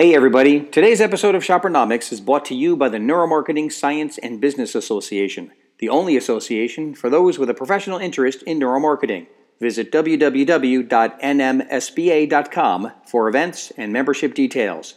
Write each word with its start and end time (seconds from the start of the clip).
Hey 0.00 0.14
everybody, 0.14 0.60
today's 0.60 1.02
episode 1.02 1.34
of 1.34 1.42
Shoppernomics 1.42 2.10
is 2.10 2.22
brought 2.22 2.46
to 2.46 2.54
you 2.54 2.74
by 2.74 2.88
the 2.88 2.96
Neuromarketing 2.96 3.70
Science 3.70 4.16
and 4.16 4.40
Business 4.40 4.74
Association, 4.74 5.52
the 5.78 5.90
only 5.90 6.16
association 6.16 6.94
for 6.94 7.10
those 7.10 7.38
with 7.38 7.50
a 7.50 7.54
professional 7.54 7.98
interest 7.98 8.42
in 8.44 8.58
neuromarketing. 8.58 9.26
Visit 9.60 9.92
www.nmsba.com 9.92 12.92
for 13.06 13.28
events 13.28 13.72
and 13.76 13.92
membership 13.92 14.32
details. 14.32 14.94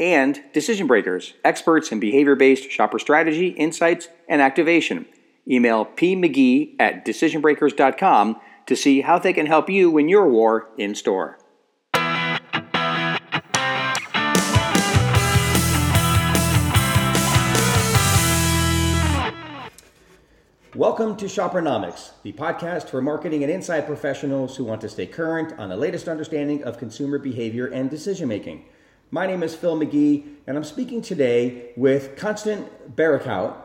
And 0.00 0.40
Decision 0.54 0.86
Breakers, 0.86 1.34
experts 1.44 1.92
in 1.92 2.00
behavior 2.00 2.34
based 2.34 2.70
shopper 2.70 2.98
strategy, 2.98 3.48
insights, 3.48 4.08
and 4.26 4.40
activation. 4.40 5.04
Email 5.46 5.84
pmcgee 5.84 6.76
at 6.78 7.04
decisionbreakers.com 7.04 8.40
to 8.64 8.74
see 8.74 9.02
how 9.02 9.18
they 9.18 9.34
can 9.34 9.44
help 9.44 9.68
you 9.68 9.90
win 9.90 10.08
your 10.08 10.26
war 10.26 10.70
in 10.78 10.94
store. 10.94 11.36
Welcome 20.76 21.16
to 21.16 21.24
Shoppernomics, 21.24 22.10
the 22.22 22.34
podcast 22.34 22.90
for 22.90 23.00
marketing 23.00 23.42
and 23.42 23.50
insight 23.50 23.86
professionals 23.86 24.58
who 24.58 24.64
want 24.64 24.82
to 24.82 24.90
stay 24.90 25.06
current 25.06 25.58
on 25.58 25.70
the 25.70 25.76
latest 25.76 26.06
understanding 26.06 26.62
of 26.64 26.76
consumer 26.76 27.18
behavior 27.18 27.64
and 27.68 27.88
decision 27.88 28.28
making. 28.28 28.62
My 29.10 29.26
name 29.26 29.42
is 29.42 29.54
Phil 29.54 29.74
McGee, 29.74 30.34
and 30.46 30.54
I'm 30.54 30.64
speaking 30.64 31.00
today 31.00 31.72
with 31.78 32.14
Constant 32.18 32.94
Berkhout, 32.94 33.56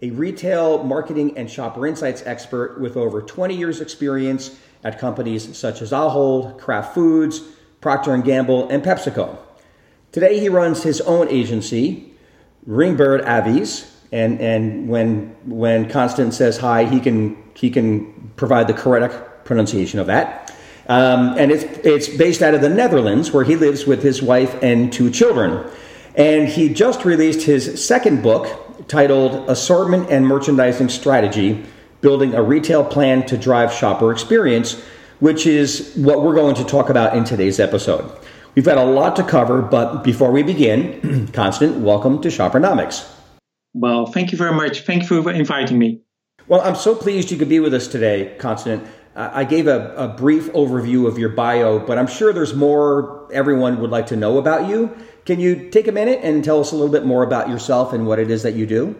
a 0.00 0.08
retail 0.12 0.82
marketing 0.82 1.36
and 1.36 1.50
shopper 1.50 1.86
insights 1.86 2.22
expert 2.24 2.80
with 2.80 2.96
over 2.96 3.20
20 3.20 3.54
years 3.54 3.82
experience 3.82 4.58
at 4.82 4.98
companies 4.98 5.54
such 5.58 5.82
as 5.82 5.90
Ahold, 5.90 6.58
Kraft 6.58 6.94
Foods, 6.94 7.40
Procter 7.82 8.16
& 8.16 8.22
Gamble, 8.22 8.70
and 8.70 8.82
PepsiCo. 8.82 9.36
Today 10.12 10.40
he 10.40 10.48
runs 10.48 10.82
his 10.82 11.02
own 11.02 11.28
agency, 11.28 12.14
Ringbird 12.64 13.20
Avies, 13.26 13.93
and, 14.14 14.40
and 14.40 14.88
when, 14.88 15.34
when 15.44 15.90
Constant 15.90 16.34
says 16.34 16.56
hi, 16.56 16.84
he 16.84 17.00
can, 17.00 17.36
he 17.54 17.68
can 17.68 18.30
provide 18.36 18.68
the 18.68 18.72
correct 18.72 19.44
pronunciation 19.44 19.98
of 19.98 20.06
that. 20.06 20.56
Um, 20.88 21.36
and 21.36 21.50
it's, 21.50 21.64
it's 21.84 22.08
based 22.08 22.40
out 22.40 22.54
of 22.54 22.60
the 22.60 22.68
Netherlands, 22.68 23.32
where 23.32 23.42
he 23.42 23.56
lives 23.56 23.86
with 23.86 24.04
his 24.04 24.22
wife 24.22 24.62
and 24.62 24.92
two 24.92 25.10
children. 25.10 25.68
And 26.14 26.48
he 26.48 26.72
just 26.72 27.04
released 27.04 27.42
his 27.44 27.84
second 27.84 28.22
book 28.22 28.86
titled 28.86 29.50
Assortment 29.50 30.08
and 30.10 30.24
Merchandising 30.24 30.90
Strategy 30.90 31.66
Building 32.00 32.34
a 32.34 32.42
Retail 32.42 32.84
Plan 32.84 33.26
to 33.26 33.36
Drive 33.36 33.72
Shopper 33.72 34.12
Experience, 34.12 34.80
which 35.18 35.44
is 35.44 35.92
what 35.96 36.22
we're 36.22 36.34
going 36.34 36.54
to 36.54 36.64
talk 36.64 36.88
about 36.88 37.16
in 37.16 37.24
today's 37.24 37.58
episode. 37.58 38.16
We've 38.54 38.64
got 38.64 38.78
a 38.78 38.84
lot 38.84 39.16
to 39.16 39.24
cover, 39.24 39.60
but 39.60 40.04
before 40.04 40.30
we 40.30 40.44
begin, 40.44 41.26
Constant, 41.32 41.78
welcome 41.78 42.22
to 42.22 42.28
Shoppernomics. 42.28 43.10
Well, 43.74 44.06
thank 44.06 44.32
you 44.32 44.38
very 44.38 44.54
much. 44.54 44.82
Thank 44.82 45.02
you 45.02 45.22
for 45.22 45.30
inviting 45.30 45.78
me. 45.78 46.00
Well, 46.46 46.60
I'm 46.60 46.76
so 46.76 46.94
pleased 46.94 47.30
you 47.30 47.36
could 47.36 47.48
be 47.48 47.60
with 47.60 47.74
us 47.74 47.88
today, 47.88 48.36
Constant. 48.38 48.86
I 49.16 49.44
gave 49.44 49.68
a, 49.68 49.94
a, 49.94 50.08
brief 50.08 50.50
overview 50.54 51.06
of 51.06 51.18
your 51.18 51.28
bio, 51.28 51.78
but 51.78 51.98
I'm 51.98 52.08
sure 52.08 52.32
there's 52.32 52.52
more 52.52 53.28
everyone 53.32 53.80
would 53.80 53.90
like 53.90 54.08
to 54.08 54.16
know 54.16 54.38
about 54.38 54.68
you. 54.68 54.96
Can 55.24 55.38
you 55.38 55.70
take 55.70 55.86
a 55.86 55.92
minute 55.92 56.18
and 56.24 56.42
tell 56.42 56.58
us 56.58 56.72
a 56.72 56.74
little 56.74 56.90
bit 56.90 57.06
more 57.06 57.22
about 57.22 57.48
yourself 57.48 57.92
and 57.92 58.08
what 58.08 58.18
it 58.18 58.28
is 58.28 58.42
that 58.42 58.54
you 58.54 58.66
do? 58.66 58.96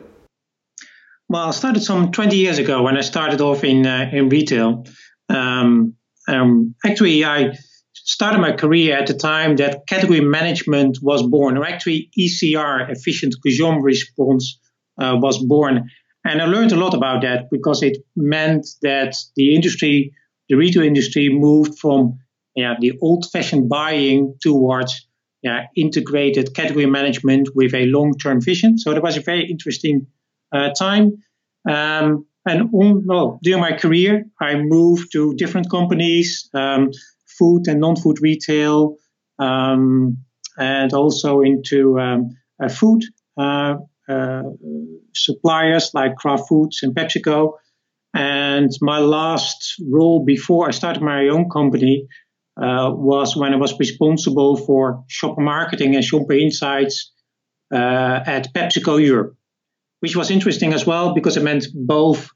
Well, 1.28 1.48
I 1.48 1.50
started 1.50 1.82
some 1.82 2.12
20 2.12 2.36
years 2.36 2.58
ago 2.58 2.82
when 2.82 2.96
I 2.96 3.00
started 3.00 3.40
off 3.40 3.64
in 3.64 3.86
uh, 3.86 4.08
in 4.12 4.28
retail. 4.28 4.84
Um, 5.28 5.96
um, 6.28 6.76
actually, 6.84 7.24
I 7.24 7.56
started 7.92 8.38
my 8.38 8.52
career 8.52 8.96
at 8.96 9.08
the 9.08 9.14
time 9.14 9.56
that 9.56 9.86
category 9.88 10.20
management 10.20 10.98
was 11.02 11.24
born, 11.24 11.56
or 11.56 11.64
actually 11.64 12.10
ECR, 12.16 12.88
efficient 12.88 13.34
consumer 13.42 13.82
response, 13.82 14.60
uh, 14.98 15.16
was 15.20 15.38
born. 15.38 15.90
And 16.24 16.40
I 16.40 16.46
learned 16.46 16.72
a 16.72 16.76
lot 16.76 16.94
about 16.94 17.22
that 17.22 17.50
because 17.50 17.82
it 17.82 17.98
meant 18.16 18.66
that 18.82 19.14
the 19.36 19.54
industry, 19.54 20.12
the 20.48 20.56
retail 20.56 20.82
industry, 20.82 21.28
moved 21.28 21.78
from 21.78 22.18
yeah, 22.54 22.74
the 22.80 22.92
old 23.02 23.26
fashioned 23.30 23.68
buying 23.68 24.36
towards 24.40 25.06
yeah, 25.42 25.66
integrated 25.76 26.54
category 26.54 26.86
management 26.86 27.50
with 27.54 27.74
a 27.74 27.84
long 27.86 28.14
term 28.16 28.40
vision. 28.40 28.78
So 28.78 28.94
that 28.94 29.02
was 29.02 29.16
a 29.16 29.20
very 29.20 29.46
interesting 29.46 30.06
uh, 30.52 30.70
time. 30.70 31.22
Um, 31.68 32.26
and 32.46 32.68
well, 32.72 33.38
during 33.42 33.60
my 33.60 33.72
career, 33.72 34.24
I 34.40 34.56
moved 34.56 35.12
to 35.12 35.34
different 35.34 35.70
companies, 35.70 36.48
um, 36.54 36.90
food 37.26 37.68
and 37.68 37.80
non 37.80 37.96
food 37.96 38.18
retail, 38.20 38.96
um, 39.38 40.18
and 40.58 40.92
also 40.92 41.40
into 41.40 41.98
uh, 41.98 42.68
food. 42.68 43.02
Uh, 43.36 43.76
suppliers 45.14 45.90
like 45.94 46.16
Kraft 46.16 46.48
Foods 46.48 46.82
and 46.82 46.94
PepsiCo. 46.94 47.52
And 48.14 48.70
my 48.80 48.98
last 48.98 49.74
role 49.90 50.24
before 50.24 50.68
I 50.68 50.70
started 50.70 51.02
my 51.02 51.28
own 51.28 51.50
company 51.50 52.06
uh, 52.56 52.90
was 52.94 53.36
when 53.36 53.52
I 53.52 53.56
was 53.56 53.78
responsible 53.78 54.56
for 54.56 55.04
shopper 55.08 55.40
marketing 55.40 55.96
and 55.96 56.04
shopper 56.04 56.34
insights 56.34 57.12
uh, 57.72 58.20
at 58.26 58.54
PepsiCo 58.54 59.04
Europe, 59.04 59.34
which 60.00 60.14
was 60.14 60.30
interesting 60.30 60.72
as 60.72 60.86
well 60.86 61.14
because 61.14 61.36
it 61.36 61.42
meant 61.42 61.66
both 61.74 62.28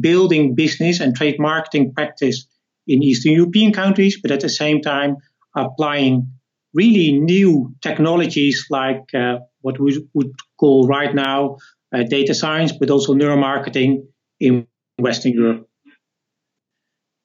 building 0.00 0.54
business 0.54 1.00
and 1.00 1.14
trade 1.14 1.38
marketing 1.38 1.92
practice 1.92 2.46
in 2.86 3.02
Eastern 3.02 3.32
European 3.32 3.72
countries, 3.72 4.18
but 4.20 4.30
at 4.30 4.40
the 4.40 4.48
same 4.48 4.80
time 4.80 5.16
applying 5.54 6.30
really 6.76 7.18
new 7.18 7.74
technologies 7.80 8.66
like 8.70 9.02
uh, 9.14 9.38
what 9.62 9.80
we 9.80 10.06
would 10.14 10.32
call 10.60 10.86
right 10.86 11.14
now 11.14 11.56
uh, 11.94 12.02
data 12.02 12.34
science, 12.34 12.72
but 12.72 12.90
also 12.90 13.14
neuromarketing 13.14 14.06
in 14.38 14.66
Western 14.98 15.32
Europe. 15.32 15.68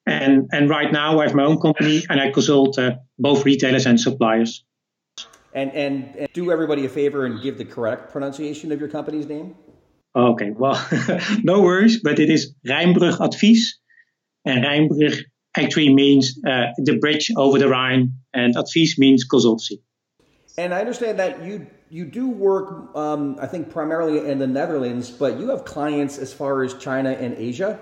And, 0.06 0.48
and 0.52 0.68
right 0.68 0.90
now 0.90 1.20
I 1.20 1.26
have 1.26 1.34
my 1.34 1.44
own 1.44 1.60
company 1.60 2.04
and 2.08 2.20
I 2.20 2.30
consult 2.30 2.78
uh, 2.78 2.96
both 3.18 3.44
retailers 3.44 3.86
and 3.86 4.00
suppliers. 4.00 4.64
And, 5.54 5.70
and, 5.72 6.16
and 6.16 6.28
do 6.32 6.50
everybody 6.50 6.86
a 6.86 6.88
favor 6.88 7.26
and 7.26 7.42
give 7.42 7.58
the 7.58 7.64
correct 7.64 8.10
pronunciation 8.10 8.72
of 8.72 8.80
your 8.80 8.88
company's 8.88 9.26
name. 9.26 9.54
Okay, 10.16 10.50
well, 10.50 10.76
no 11.42 11.62
worries, 11.62 12.00
but 12.02 12.18
it 12.18 12.30
is 12.30 12.54
Rijnbrug 12.66 13.20
Advies. 13.20 13.78
And 14.44 14.64
Rijnbrug 14.64 15.22
actually 15.56 15.92
means 15.92 16.38
uh, 16.46 16.72
the 16.78 16.98
bridge 16.98 17.30
over 17.36 17.58
the 17.58 17.68
Rhine, 17.68 18.14
and 18.32 18.56
Advies 18.56 18.96
means 18.98 19.26
consultancy. 19.28 19.80
And 20.58 20.74
I 20.74 20.80
understand 20.80 21.18
that 21.18 21.42
you 21.44 21.66
you 21.88 22.06
do 22.06 22.28
work, 22.28 22.96
um, 22.96 23.36
I 23.40 23.46
think, 23.46 23.70
primarily 23.70 24.30
in 24.30 24.38
the 24.38 24.46
Netherlands, 24.46 25.10
but 25.10 25.38
you 25.38 25.50
have 25.50 25.64
clients 25.64 26.16
as 26.18 26.32
far 26.32 26.62
as 26.62 26.72
China 26.74 27.10
and 27.10 27.34
Asia. 27.36 27.78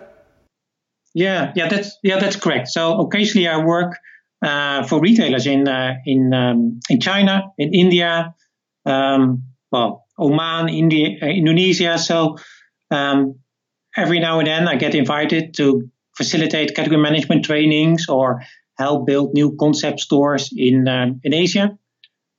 Yeah, 1.15 1.53
yeah, 1.55 1.69
that's 1.69 1.97
yeah, 2.03 2.19
that's 2.19 2.37
correct. 2.37 2.69
So 2.69 3.01
occasionally 3.01 3.49
I 3.49 3.65
work 3.65 3.97
uh, 4.43 4.85
for 4.87 5.01
retailers 5.01 5.47
in 5.47 5.69
uh, 5.69 5.95
in 6.07 6.33
um, 6.35 6.81
in 6.89 7.01
China, 7.01 7.53
in 7.59 7.75
India, 7.75 8.35
um, 8.87 9.45
well, 9.71 10.07
Oman, 10.19 10.69
India, 10.69 11.19
uh, 11.23 11.27
Indonesia. 11.27 11.99
So 11.99 12.37
um, 12.91 13.39
every 13.97 14.21
now 14.21 14.39
and 14.39 14.47
then 14.47 14.69
I 14.69 14.77
get 14.77 14.95
invited 14.95 15.55
to 15.55 15.91
facilitate 16.21 16.75
category 16.77 17.01
management 17.01 17.43
trainings 17.51 18.07
or 18.09 18.43
help 18.77 19.07
build 19.07 19.33
new 19.33 19.57
concept 19.57 20.01
stores 20.01 20.53
in 20.55 20.87
um, 20.87 21.09
in 21.25 21.33
Asia. 21.33 21.67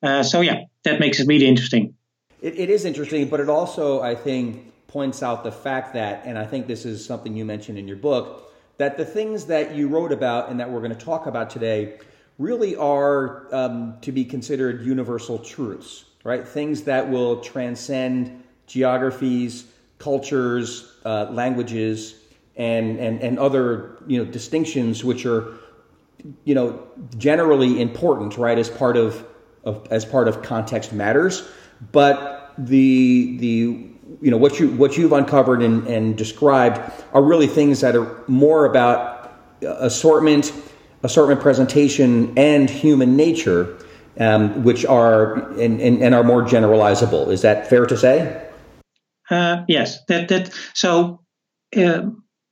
Uh, 0.04 0.24
so 0.32 0.42
yeah, 0.42 0.58
that 0.84 1.00
makes 1.00 1.20
it 1.20 1.26
really 1.28 1.48
interesting. 1.48 1.96
It, 2.42 2.54
it 2.64 2.70
is 2.70 2.86
interesting, 2.86 3.28
but 3.28 3.40
it 3.40 3.50
also, 3.50 4.02
I 4.02 4.14
think, 4.14 4.46
points 4.88 5.24
out 5.24 5.44
the 5.44 5.52
fact 5.52 5.94
that, 5.94 6.14
and 6.28 6.38
I 6.38 6.46
think 6.46 6.68
this 6.68 6.86
is 6.86 7.04
something 7.04 7.36
you 7.36 7.46
mentioned 7.46 7.78
in 7.78 7.88
your 7.88 7.98
book, 7.98 8.54
that 8.78 8.98
the 8.98 9.06
things 9.06 9.46
that 9.46 9.74
you 9.76 9.88
wrote 9.88 10.12
about 10.12 10.50
and 10.50 10.60
that 10.60 10.70
we're 10.70 10.84
going 10.86 10.98
to 11.00 11.06
talk 11.06 11.26
about 11.26 11.50
today 11.50 11.98
really 12.38 12.76
are 12.76 13.48
um, 13.54 13.98
to 14.02 14.12
be 14.12 14.26
considered 14.26 14.86
universal 14.86 15.38
truths, 15.40 16.06
right? 16.24 16.48
Things 16.48 16.84
that 16.84 17.10
will 17.10 17.42
transcend 17.42 18.44
geographies, 18.68 19.66
cultures, 19.98 20.98
uh, 21.06 21.26
languages, 21.32 22.21
and, 22.56 23.00
and, 23.00 23.22
and 23.22 23.40
other 23.40 23.98
you 24.08 24.18
know 24.18 24.30
distinctions 24.30 25.04
which 25.04 25.26
are 25.26 25.54
you 26.44 26.54
know 26.56 26.88
generally 27.18 27.82
important, 27.82 28.38
right, 28.38 28.58
as 28.58 28.70
part 28.70 28.98
of 28.98 29.26
of, 29.64 29.88
as 29.92 30.06
part 30.06 30.28
of 30.28 30.42
context 30.42 30.94
matters, 30.94 31.48
but 31.92 32.54
the 32.58 33.38
the 33.38 33.90
you 34.22 34.32
know 34.32 34.38
what 34.38 34.60
you 34.60 34.70
what 34.72 34.98
you've 34.98 35.14
uncovered 35.14 35.62
and, 35.62 35.86
and 35.88 36.18
described 36.18 36.80
are 37.14 37.24
really 37.24 37.48
things 37.48 37.82
that 37.82 37.96
are 37.96 38.24
more 38.28 38.66
about 38.66 39.34
assortment, 39.62 40.54
assortment 41.04 41.42
presentation, 41.42 42.34
and 42.38 42.70
human 42.70 43.16
nature, 43.16 43.78
um, 44.20 44.64
which 44.64 44.86
are 44.86 45.50
and, 45.52 45.80
and, 45.82 46.02
and, 46.02 46.16
are 46.16 46.24
more 46.24 46.42
generalizable. 46.42 47.32
Is 47.32 47.42
that 47.42 47.70
fair 47.70 47.86
to 47.86 47.98
say? 47.98 48.48
Uh, 49.30 49.64
yes, 49.68 50.00
that 50.08 50.28
that 50.30 50.54
so. 50.74 51.22
Uh, 51.76 52.02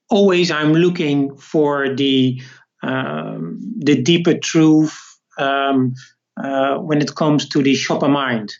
always, 0.09 0.51
I'm 0.51 0.73
looking 0.73 1.37
for 1.37 1.95
the 1.95 2.41
um, 2.81 3.59
the 3.77 4.01
deeper 4.01 4.37
truth, 4.37 4.97
um, 5.37 5.93
uh, 6.41 6.77
when 6.77 7.01
it 7.01 7.13
comes 7.15 7.49
to 7.49 7.61
the 7.61 7.75
shopper 7.75 8.07
mind. 8.07 8.53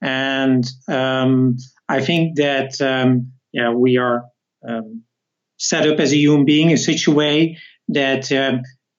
And 0.00 0.64
um, 0.88 1.56
I 1.88 2.00
think 2.00 2.36
that 2.36 2.80
um, 2.80 3.32
yeah, 3.52 3.72
we 3.72 3.98
are 3.98 4.24
um, 4.66 5.02
set 5.58 5.86
up 5.86 5.98
as 6.00 6.12
a 6.12 6.16
human 6.16 6.44
being 6.44 6.70
in 6.70 6.78
such 6.78 7.06
a 7.06 7.10
way 7.10 7.58
that 7.88 8.30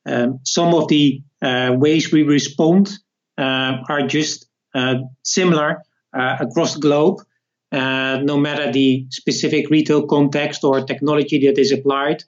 um, 0.05 0.39
some 0.43 0.73
of 0.73 0.87
the 0.87 1.21
uh, 1.41 1.73
ways 1.77 2.11
we 2.11 2.23
respond 2.23 2.91
uh, 3.37 3.77
are 3.87 4.07
just 4.07 4.47
uh, 4.75 4.95
similar 5.23 5.81
uh, 6.17 6.37
across 6.39 6.73
the 6.73 6.81
globe, 6.81 7.21
uh, 7.71 8.19
no 8.23 8.37
matter 8.37 8.71
the 8.71 9.05
specific 9.09 9.69
retail 9.69 10.07
context 10.07 10.63
or 10.63 10.81
technology 10.81 11.45
that 11.45 11.59
is 11.59 11.71
applied. 11.71 12.23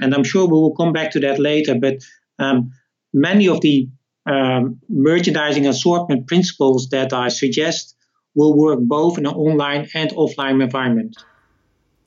And 0.00 0.14
I'm 0.14 0.24
sure 0.24 0.46
we 0.46 0.52
will 0.52 0.74
come 0.74 0.92
back 0.92 1.12
to 1.12 1.20
that 1.20 1.38
later. 1.38 1.74
But 1.74 1.98
um, 2.38 2.72
many 3.12 3.48
of 3.48 3.60
the 3.60 3.88
um, 4.26 4.80
merchandising 4.88 5.66
assortment 5.66 6.26
principles 6.26 6.88
that 6.90 7.12
I 7.12 7.28
suggest 7.28 7.96
will 8.34 8.54
work 8.54 8.78
both 8.80 9.18
in 9.18 9.26
an 9.26 9.34
online 9.34 9.88
and 9.94 10.10
offline 10.10 10.62
environment. 10.62 11.16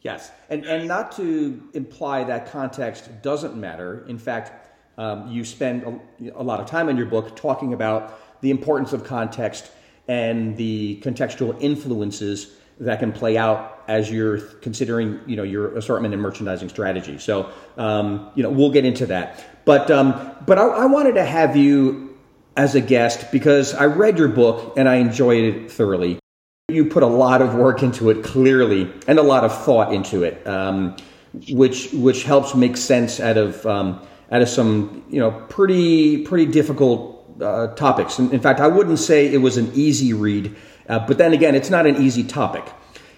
Yes, 0.01 0.31
and 0.49 0.65
and 0.65 0.87
not 0.87 1.11
to 1.13 1.61
imply 1.73 2.23
that 2.25 2.51
context 2.51 3.09
doesn't 3.23 3.55
matter. 3.55 4.05
In 4.07 4.19
fact, 4.19 4.69
um, 4.97 5.27
you 5.31 5.43
spend 5.43 5.83
a, 5.83 5.99
a, 6.39 6.43
lot 6.43 6.59
of 6.59 6.67
time 6.67 6.89
in 6.89 6.97
your 6.97 7.07
book 7.07 7.35
talking 7.35 7.73
about 7.73 8.19
the 8.41 8.51
importance 8.51 8.93
of 8.93 9.03
context 9.03 9.71
and 10.07 10.55
the 10.57 11.01
contextual 11.01 11.59
influences 11.59 12.55
that 12.79 12.99
can 12.99 13.11
play 13.11 13.37
out 13.37 13.83
as 13.87 14.11
you're 14.11 14.39
considering, 14.39 15.19
you 15.27 15.35
know, 15.35 15.43
your 15.43 15.77
assortment 15.77 16.13
and 16.13 16.21
merchandising 16.21 16.69
strategy. 16.69 17.17
So, 17.17 17.51
um, 17.77 18.31
you 18.35 18.43
know, 18.43 18.49
we'll 18.49 18.71
get 18.71 18.85
into 18.85 19.05
that. 19.07 19.63
But 19.65 19.89
um, 19.91 20.35
but 20.45 20.57
I, 20.57 20.65
I 20.65 20.85
wanted 20.85 21.15
to 21.15 21.25
have 21.25 21.55
you 21.55 22.17
as 22.57 22.75
a 22.75 22.81
guest 22.81 23.31
because 23.31 23.73
I 23.73 23.85
read 23.85 24.17
your 24.17 24.27
book 24.27 24.73
and 24.77 24.87
I 24.87 24.95
enjoyed 24.95 25.43
it 25.43 25.71
thoroughly. 25.71 26.19
You 26.69 26.85
put 26.85 27.03
a 27.03 27.07
lot 27.07 27.41
of 27.41 27.55
work 27.55 27.83
into 27.83 28.09
it, 28.09 28.23
clearly, 28.23 28.91
and 29.07 29.19
a 29.19 29.23
lot 29.23 29.43
of 29.43 29.65
thought 29.65 29.93
into 29.93 30.23
it, 30.23 30.45
um, 30.47 30.95
which 31.51 31.91
which 31.93 32.23
helps 32.23 32.55
make 32.55 32.75
sense 32.75 33.19
out 33.19 33.37
of 33.37 33.65
um, 33.65 34.05
out 34.31 34.41
of 34.41 34.49
some 34.49 35.03
you 35.09 35.19
know 35.19 35.31
pretty 35.31 36.23
pretty 36.23 36.51
difficult 36.51 37.15
uh, 37.41 37.67
topics. 37.75 38.17
In, 38.17 38.31
in, 38.31 38.39
fact, 38.39 38.59
I 38.59 38.67
wouldn't 38.67 38.99
say 38.99 39.31
it 39.31 39.37
was 39.37 39.57
an 39.57 39.71
easy 39.75 40.13
read, 40.13 40.55
uh, 40.87 40.99
but 40.99 41.17
then 41.17 41.33
again, 41.33 41.55
it's 41.55 41.69
not 41.69 41.85
an 41.85 42.01
easy 42.01 42.23
topic. 42.23 42.65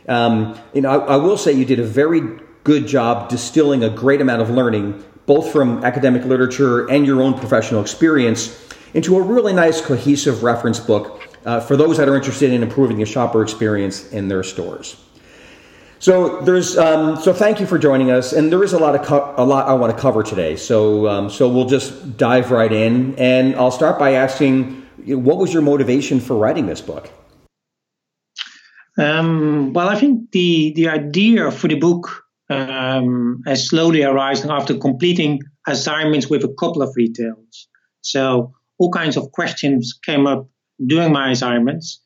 Um, 0.08 0.58
you 0.74 0.82
know, 0.82 0.90
I, 0.90 1.14
I 1.14 1.16
will 1.18 1.38
say 1.38 1.52
you 1.52 1.66
did 1.66 1.80
a 1.80 1.86
very 1.86 2.22
good 2.64 2.88
job 2.88 3.30
distilling 3.30 3.84
a 3.84 3.90
great 3.90 4.22
amount 4.22 4.42
of 4.42 4.50
learning, 4.50 5.04
both 5.26 5.52
from 5.52 5.84
academic 5.84 6.26
literature 6.26 6.90
and 6.90 7.06
your 7.06 7.22
own 7.22 7.38
professional 7.38 7.82
experience, 7.82 8.64
into 8.94 9.18
a 9.18 9.22
really 9.22 9.54
nice 9.54 9.82
cohesive 9.82 10.44
reference 10.44 10.80
book 10.80 11.22
uh, 11.46 11.60
for 11.60 11.78
those 11.78 11.98
that 11.98 12.08
are 12.10 12.16
interested 12.16 12.52
in 12.52 12.64
improving 12.64 12.98
the 12.98 13.06
shopper 13.06 13.42
experience 13.42 14.10
in 14.12 14.28
their 14.28 14.44
stores. 14.44 14.98
So 16.00 16.42
there's 16.42 16.78
um, 16.78 17.20
so 17.20 17.34
thank 17.34 17.60
you 17.60 17.66
for 17.66 17.80
joining 17.80 18.12
us, 18.12 18.32
and 18.32 18.52
there 18.52 18.64
is 18.64 18.74
a 18.74 18.78
lot 18.78 18.94
of 18.96 19.06
co- 19.06 19.34
a 19.36 19.44
lot 19.44 19.68
I 19.68 19.74
want 19.74 19.96
to 19.96 20.00
cover 20.00 20.22
today. 20.22 20.56
So 20.56 21.08
um, 21.08 21.30
so 21.30 21.50
we'll 21.50 21.66
just 21.66 22.18
dive 22.18 22.52
right 22.52 22.72
in, 22.72 23.16
and 23.16 23.56
I'll 23.56 23.72
start 23.72 23.98
by 23.98 24.14
asking, 24.14 24.86
what 25.06 25.38
was 25.38 25.52
your 25.52 25.64
motivation 25.64 26.20
for 26.20 26.38
writing 26.38 26.68
this 26.68 26.82
book? 26.82 27.10
Um, 28.98 29.74
well, 29.74 29.90
I 29.90 30.00
think 30.00 30.32
the 30.32 30.74
the 30.76 30.90
idea 30.90 31.52
for 31.52 31.68
the 31.68 31.76
book 31.76 32.24
um, 32.50 33.42
has 33.46 33.68
slowly 33.68 34.04
arisen 34.04 34.50
after 34.50 34.76
completing 34.78 35.40
assignments 35.68 36.30
with 36.30 36.44
a 36.44 36.54
couple 36.60 36.82
of 36.82 36.94
retailers. 36.96 37.68
So 38.02 38.54
all 38.80 38.92
kinds 38.92 39.18
of 39.18 39.32
questions 39.32 39.98
came 40.06 40.26
up 40.26 40.50
during 40.86 41.12
my 41.12 41.32
assignments. 41.32 42.02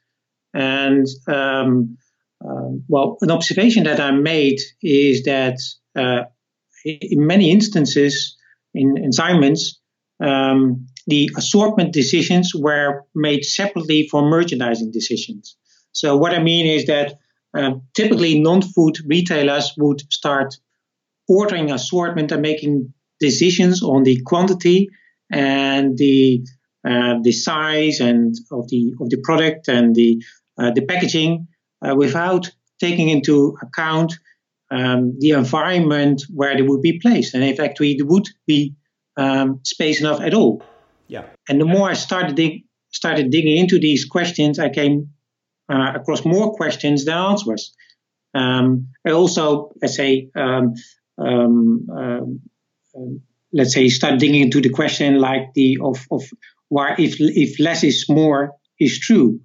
And 0.53 1.07
um, 1.27 1.97
um, 2.43 2.83
well, 2.87 3.17
an 3.21 3.31
observation 3.31 3.83
that 3.83 3.99
I 3.99 4.11
made 4.11 4.59
is 4.81 5.23
that 5.23 5.57
uh, 5.95 6.23
in 6.83 7.27
many 7.27 7.51
instances 7.51 8.35
in 8.73 9.05
assignments, 9.07 9.79
um, 10.23 10.87
the 11.07 11.29
assortment 11.37 11.93
decisions 11.93 12.53
were 12.55 13.03
made 13.13 13.43
separately 13.43 14.07
from 14.09 14.25
merchandising 14.25 14.91
decisions. 14.91 15.55
So 15.91 16.17
what 16.17 16.33
I 16.33 16.39
mean 16.39 16.67
is 16.67 16.85
that 16.85 17.19
uh, 17.57 17.73
typically 17.93 18.39
non-food 18.39 18.97
retailers 19.05 19.73
would 19.77 20.01
start 20.11 20.55
ordering 21.27 21.71
assortment 21.71 22.31
and 22.31 22.41
making 22.41 22.93
decisions 23.19 23.83
on 23.83 24.03
the 24.03 24.21
quantity 24.25 24.89
and 25.31 25.97
the 25.97 26.43
uh, 26.83 27.15
the 27.21 27.31
size 27.31 27.99
and 27.99 28.35
of 28.51 28.67
the 28.69 28.93
of 28.99 29.09
the 29.09 29.21
product 29.23 29.67
and 29.67 29.95
the 29.95 30.23
uh, 30.57 30.71
the 30.71 30.85
packaging 30.85 31.47
uh, 31.85 31.95
without 31.95 32.49
taking 32.79 33.09
into 33.09 33.55
account 33.61 34.13
um, 34.71 35.15
the 35.19 35.31
environment 35.31 36.23
where 36.33 36.55
they 36.55 36.63
would 36.63 36.81
be 36.81 36.99
placed 36.99 37.33
and 37.35 37.43
in 37.43 37.55
fact 37.55 37.77
there 37.79 38.05
would 38.05 38.27
be 38.47 38.75
um, 39.17 39.59
space 39.63 39.99
enough 39.99 40.21
at 40.21 40.33
all. 40.33 40.63
Yeah. 41.07 41.25
And 41.47 41.59
the 41.59 41.65
more 41.65 41.89
I 41.89 41.93
started 41.93 42.35
dig- 42.35 42.63
started 42.91 43.31
digging 43.31 43.57
into 43.57 43.79
these 43.79 44.05
questions, 44.05 44.59
I 44.59 44.69
came 44.69 45.09
uh, 45.71 45.93
across 45.95 46.25
more 46.25 46.53
questions 46.53 47.05
than 47.05 47.17
answers. 47.17 47.73
Um, 48.33 48.89
I 49.05 49.11
also, 49.11 49.71
let's 49.81 49.95
say, 49.95 50.29
um, 50.35 50.73
um, 51.17 51.87
um, 51.95 52.41
let's 53.53 53.73
say, 53.73 53.89
start 53.89 54.19
digging 54.19 54.41
into 54.41 54.61
the 54.61 54.69
question 54.69 55.19
like 55.19 55.53
the 55.53 55.77
of, 55.81 56.05
of 56.11 56.23
where 56.69 56.95
if 56.97 57.17
if 57.19 57.59
less 57.59 57.83
is 57.83 58.05
more 58.09 58.53
is 58.79 58.99
true. 58.99 59.41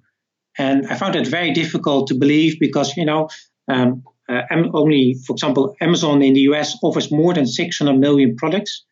And 0.57 0.87
I 0.87 0.95
found 0.95 1.15
that 1.15 1.27
very 1.27 1.53
difficult 1.53 2.07
to 2.07 2.15
believe 2.15 2.59
because 2.59 2.95
you 2.97 3.05
know 3.05 3.29
um, 3.67 4.03
uh, 4.29 4.41
only, 4.73 5.15
for 5.25 5.33
example, 5.33 5.75
Amazon 5.79 6.21
in 6.21 6.33
the 6.33 6.41
US 6.51 6.77
offers 6.83 7.11
more 7.11 7.33
than 7.33 7.45
600 7.45 7.97
million 7.97 8.35
products, 8.35 8.85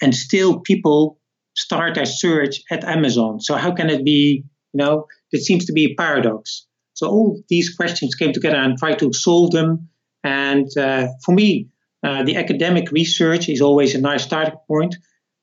and 0.00 0.14
still 0.14 0.60
people 0.60 1.18
start 1.54 1.94
their 1.94 2.06
search 2.06 2.62
at 2.70 2.84
Amazon. 2.84 3.40
So 3.40 3.56
how 3.56 3.72
can 3.72 3.90
it 3.90 4.04
be? 4.04 4.44
You 4.72 4.78
know, 4.78 5.06
it 5.32 5.42
seems 5.42 5.66
to 5.66 5.72
be 5.72 5.86
a 5.86 5.94
paradox. 5.94 6.66
So 7.00 7.08
all 7.08 7.42
these 7.48 7.74
questions 7.74 8.14
came 8.14 8.34
together 8.34 8.58
and 8.58 8.76
tried 8.76 8.98
to 8.98 9.10
solve 9.14 9.52
them. 9.52 9.88
And 10.22 10.68
uh, 10.76 11.08
for 11.24 11.32
me, 11.34 11.68
uh, 12.02 12.24
the 12.24 12.36
academic 12.36 12.92
research 12.92 13.48
is 13.48 13.62
always 13.62 13.94
a 13.94 14.00
nice 14.02 14.22
starting 14.22 14.58
point. 14.68 14.96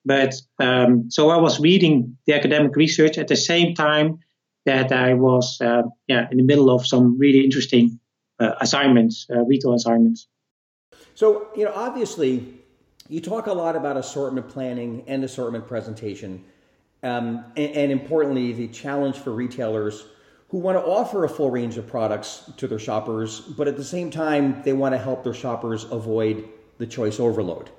But 0.06 0.36
um, 0.60 1.10
so 1.10 1.32
I 1.32 1.38
was 1.38 1.60
reading 1.60 2.16
the 2.28 2.34
academic 2.34 2.76
research 2.76 3.18
at 3.18 3.28
the 3.28 3.36
same 3.36 3.74
time 3.74 4.20
that 4.68 4.92
I 4.92 5.16
was 5.16 5.60
uh, 5.60 5.82
yeah 6.08 6.28
in 6.30 6.38
the 6.38 6.44
middle 6.44 6.70
of 6.70 6.86
some 6.86 7.18
really 7.18 7.44
interesting 7.44 8.00
uh, 8.40 8.54
assignments, 8.62 9.26
uh, 9.34 9.44
retail 9.44 9.74
assignments. 9.74 10.28
So 11.16 11.48
you 11.58 11.66
know, 11.66 11.74
obviously, 11.74 12.54
you 13.10 13.20
talk 13.20 13.48
a 13.48 13.54
lot 13.54 13.76
about 13.76 13.98
assortment 13.98 14.48
planning 14.48 15.04
and 15.08 15.24
assortment 15.24 15.68
presentation, 15.68 16.44
um, 17.02 17.46
and, 17.56 17.72
and 17.82 17.92
importantly, 17.92 18.54
the 18.54 18.68
challenge 18.68 19.18
for 19.18 19.32
retailers 19.32 20.06
who 20.50 20.58
want 20.60 20.78
to 20.78 20.84
offer 20.84 21.26
a 21.26 21.30
full 21.30 21.52
range 21.52 21.78
of 21.78 21.88
products 21.88 22.50
to 22.58 22.68
their 22.68 22.80
shoppers, 22.80 23.42
but 23.42 23.68
at 23.68 23.76
the 23.76 23.84
same 23.84 24.10
time, 24.10 24.62
they 24.64 24.74
want 24.74 24.94
to 24.94 24.98
help 24.98 25.24
their 25.24 25.34
shoppers 25.34 25.84
avoid 25.92 26.48
the 26.78 26.88
choice 26.88 27.20
overload. 27.20 27.70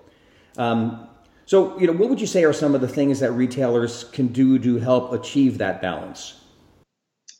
Um, 0.58 1.08
so, 1.46 1.78
you 1.78 1.86
know, 1.86 1.94
what 1.94 2.10
would 2.10 2.20
you 2.20 2.26
say 2.26 2.44
are 2.44 2.52
some 2.52 2.74
of 2.74 2.82
the 2.82 2.88
things 2.88 3.20
that 3.20 3.32
retailers 3.32 4.04
can 4.04 4.28
do 4.28 4.58
to 4.58 4.78
help 4.78 5.12
achieve 5.12 5.58
that 5.58 5.80
balance? 5.80 6.38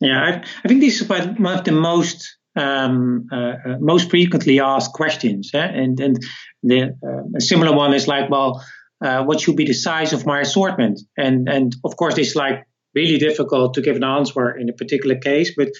Yeah, 0.00 0.22
I, 0.22 0.44
I 0.64 0.68
think 0.68 0.80
this 0.80 1.02
is 1.02 1.08
one 1.08 1.46
of 1.46 1.64
the 1.64 1.72
most 1.72 2.38
um, 2.56 3.28
uh, 3.30 3.36
uh, 3.36 3.76
most 3.80 4.10
frequently 4.10 4.60
asked 4.60 4.92
questions, 4.92 5.50
eh? 5.54 5.58
and 5.58 6.00
and 6.00 6.18
the 6.62 6.96
uh, 7.06 7.36
a 7.36 7.40
similar 7.40 7.76
one 7.76 7.94
is 7.94 8.08
like, 8.08 8.30
well, 8.30 8.64
uh, 9.04 9.22
what 9.24 9.40
should 9.40 9.56
be 9.56 9.66
the 9.66 9.74
size 9.74 10.12
of 10.12 10.26
my 10.26 10.40
assortment? 10.40 11.00
And 11.16 11.48
and 11.48 11.74
of 11.84 11.96
course, 11.96 12.18
it's 12.18 12.34
like 12.34 12.64
really 12.98 13.18
difficult 13.18 13.74
to 13.74 13.82
give 13.86 13.96
an 13.96 14.04
answer 14.04 14.44
in 14.60 14.68
a 14.68 14.78
particular 14.80 15.16
case, 15.16 15.50
but 15.56 15.70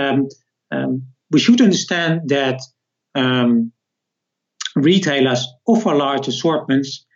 um, 0.00 0.28
um, 0.74 1.02
we 1.30 1.40
should 1.40 1.60
understand 1.60 2.28
that 2.28 2.60
um, 3.14 3.72
retailers 4.76 5.46
offer 5.66 5.94
large 5.94 6.26
assortments 6.28 7.06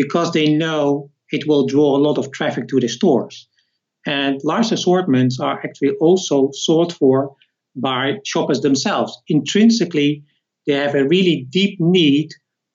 because 0.00 0.32
they 0.32 0.48
know 0.62 1.10
it 1.32 1.46
will 1.48 1.66
draw 1.66 1.96
a 1.96 2.04
lot 2.06 2.18
of 2.18 2.30
traffic 2.32 2.68
to 2.68 2.80
the 2.80 2.88
stores. 2.88 3.48
And 4.06 4.40
large 4.44 4.72
assortments 4.72 5.40
are 5.40 5.58
actually 5.64 5.92
also 6.00 6.50
sought 6.52 6.92
for 6.92 7.34
by 7.74 8.18
shoppers 8.24 8.60
themselves. 8.60 9.12
Intrinsically, 9.28 10.22
they 10.66 10.74
have 10.74 10.94
a 10.94 11.08
really 11.08 11.46
deep 11.50 11.78
need 11.80 12.28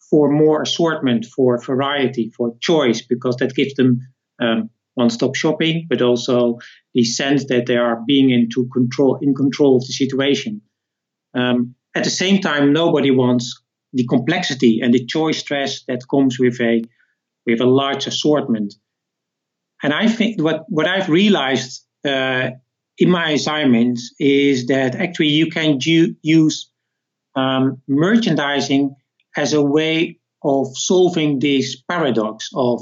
for 0.09 0.31
more 0.31 0.61
assortment, 0.61 1.25
for 1.25 1.59
variety, 1.59 2.31
for 2.37 2.55
choice, 2.59 3.01
because 3.01 3.35
that 3.37 3.55
gives 3.55 3.73
them 3.75 3.99
um, 4.39 4.69
one-stop 4.95 5.35
shopping, 5.35 5.87
but 5.89 6.01
also 6.01 6.59
the 6.93 7.03
sense 7.03 7.45
that 7.45 7.65
they 7.65 7.77
are 7.77 8.01
being 8.05 8.29
into 8.29 8.67
control, 8.69 9.17
in 9.21 9.33
control 9.33 9.77
of 9.77 9.81
the 9.81 9.93
situation. 9.93 10.61
Um, 11.33 11.75
at 11.95 12.03
the 12.03 12.09
same 12.09 12.41
time, 12.41 12.73
nobody 12.73 13.11
wants 13.11 13.61
the 13.91 14.05
complexity 14.07 14.81
and 14.81 14.93
the 14.93 15.05
choice 15.05 15.39
stress 15.39 15.83
that 15.87 16.07
comes 16.09 16.39
with 16.39 16.59
a 16.61 16.83
have 17.49 17.61
a 17.61 17.65
large 17.65 18.07
assortment. 18.07 18.73
And 19.81 19.93
I 19.93 20.07
think 20.07 20.41
what, 20.41 20.65
what 20.69 20.87
I've 20.87 21.09
realized 21.09 21.85
uh, 22.05 22.51
in 22.97 23.09
my 23.09 23.31
assignments 23.31 24.13
is 24.19 24.67
that 24.67 24.95
actually 24.95 25.29
you 25.29 25.49
can 25.49 25.79
ju- 25.79 26.15
use 26.21 26.71
um, 27.35 27.81
merchandising 27.87 28.95
as 29.35 29.53
a 29.53 29.61
way 29.61 30.19
of 30.43 30.67
solving 30.77 31.39
this 31.39 31.81
paradox 31.81 32.49
of 32.55 32.81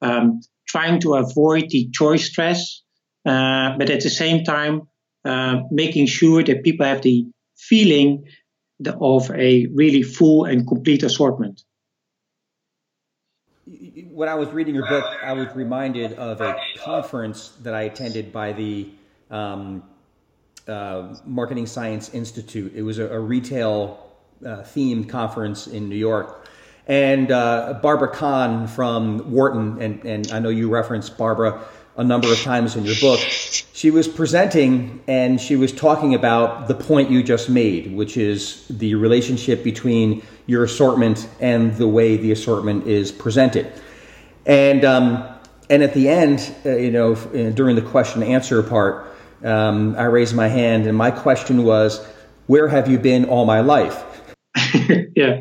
um, 0.00 0.40
trying 0.68 1.00
to 1.00 1.14
avoid 1.14 1.70
the 1.70 1.88
choice 1.92 2.26
stress, 2.26 2.82
uh, 3.26 3.76
but 3.78 3.90
at 3.90 4.02
the 4.02 4.10
same 4.10 4.44
time 4.44 4.82
uh, 5.24 5.62
making 5.70 6.06
sure 6.06 6.42
that 6.42 6.62
people 6.62 6.86
have 6.86 7.02
the 7.02 7.26
feeling 7.56 8.24
of 9.00 9.30
a 9.30 9.66
really 9.74 10.02
full 10.02 10.44
and 10.44 10.66
complete 10.66 11.02
assortment. 11.02 11.62
When 14.10 14.28
I 14.28 14.34
was 14.34 14.48
reading 14.50 14.74
your 14.74 14.86
book, 14.88 15.04
I 15.22 15.32
was 15.32 15.48
reminded 15.54 16.14
of 16.14 16.40
a 16.40 16.56
conference 16.78 17.48
that 17.62 17.74
I 17.74 17.82
attended 17.82 18.32
by 18.32 18.52
the 18.52 18.88
um, 19.30 19.82
uh, 20.66 21.16
Marketing 21.24 21.66
Science 21.66 22.14
Institute. 22.14 22.72
It 22.74 22.82
was 22.82 22.98
a, 22.98 23.08
a 23.08 23.20
retail 23.20 24.06
uh, 24.44 24.62
themed 24.62 25.08
conference 25.08 25.66
in 25.66 25.88
New 25.88 25.96
York. 25.96 26.48
And 26.88 27.30
uh, 27.30 27.78
Barbara 27.82 28.08
Kahn 28.08 28.66
from 28.66 29.30
Wharton, 29.30 29.80
and, 29.80 30.04
and 30.04 30.32
I 30.32 30.38
know 30.38 30.48
you 30.48 30.70
referenced 30.70 31.18
Barbara 31.18 31.62
a 31.98 32.04
number 32.04 32.32
of 32.32 32.40
times 32.42 32.76
in 32.76 32.84
your 32.84 32.94
book, 33.00 33.18
she 33.18 33.90
was 33.90 34.06
presenting 34.06 35.02
and 35.08 35.40
she 35.40 35.56
was 35.56 35.72
talking 35.72 36.14
about 36.14 36.68
the 36.68 36.74
point 36.74 37.10
you 37.10 37.24
just 37.24 37.50
made, 37.50 37.92
which 37.92 38.16
is 38.16 38.66
the 38.70 38.94
relationship 38.94 39.64
between 39.64 40.22
your 40.46 40.64
assortment 40.64 41.28
and 41.40 41.74
the 41.74 41.88
way 41.88 42.16
the 42.16 42.30
assortment 42.30 42.86
is 42.86 43.10
presented. 43.10 43.70
And, 44.46 44.84
um, 44.84 45.28
and 45.68 45.82
at 45.82 45.92
the 45.92 46.08
end, 46.08 46.54
uh, 46.64 46.76
you 46.76 46.92
know, 46.92 47.16
during 47.50 47.74
the 47.74 47.82
question 47.82 48.22
and 48.22 48.32
answer 48.32 48.62
part, 48.62 49.12
um, 49.44 49.96
I 49.96 50.04
raised 50.04 50.34
my 50.36 50.48
hand 50.48 50.86
and 50.86 50.96
my 50.96 51.10
question 51.10 51.64
was, 51.64 52.04
Where 52.46 52.68
have 52.68 52.88
you 52.88 52.98
been 52.98 53.24
all 53.24 53.44
my 53.44 53.60
life? 53.60 54.04
yeah. 55.16 55.40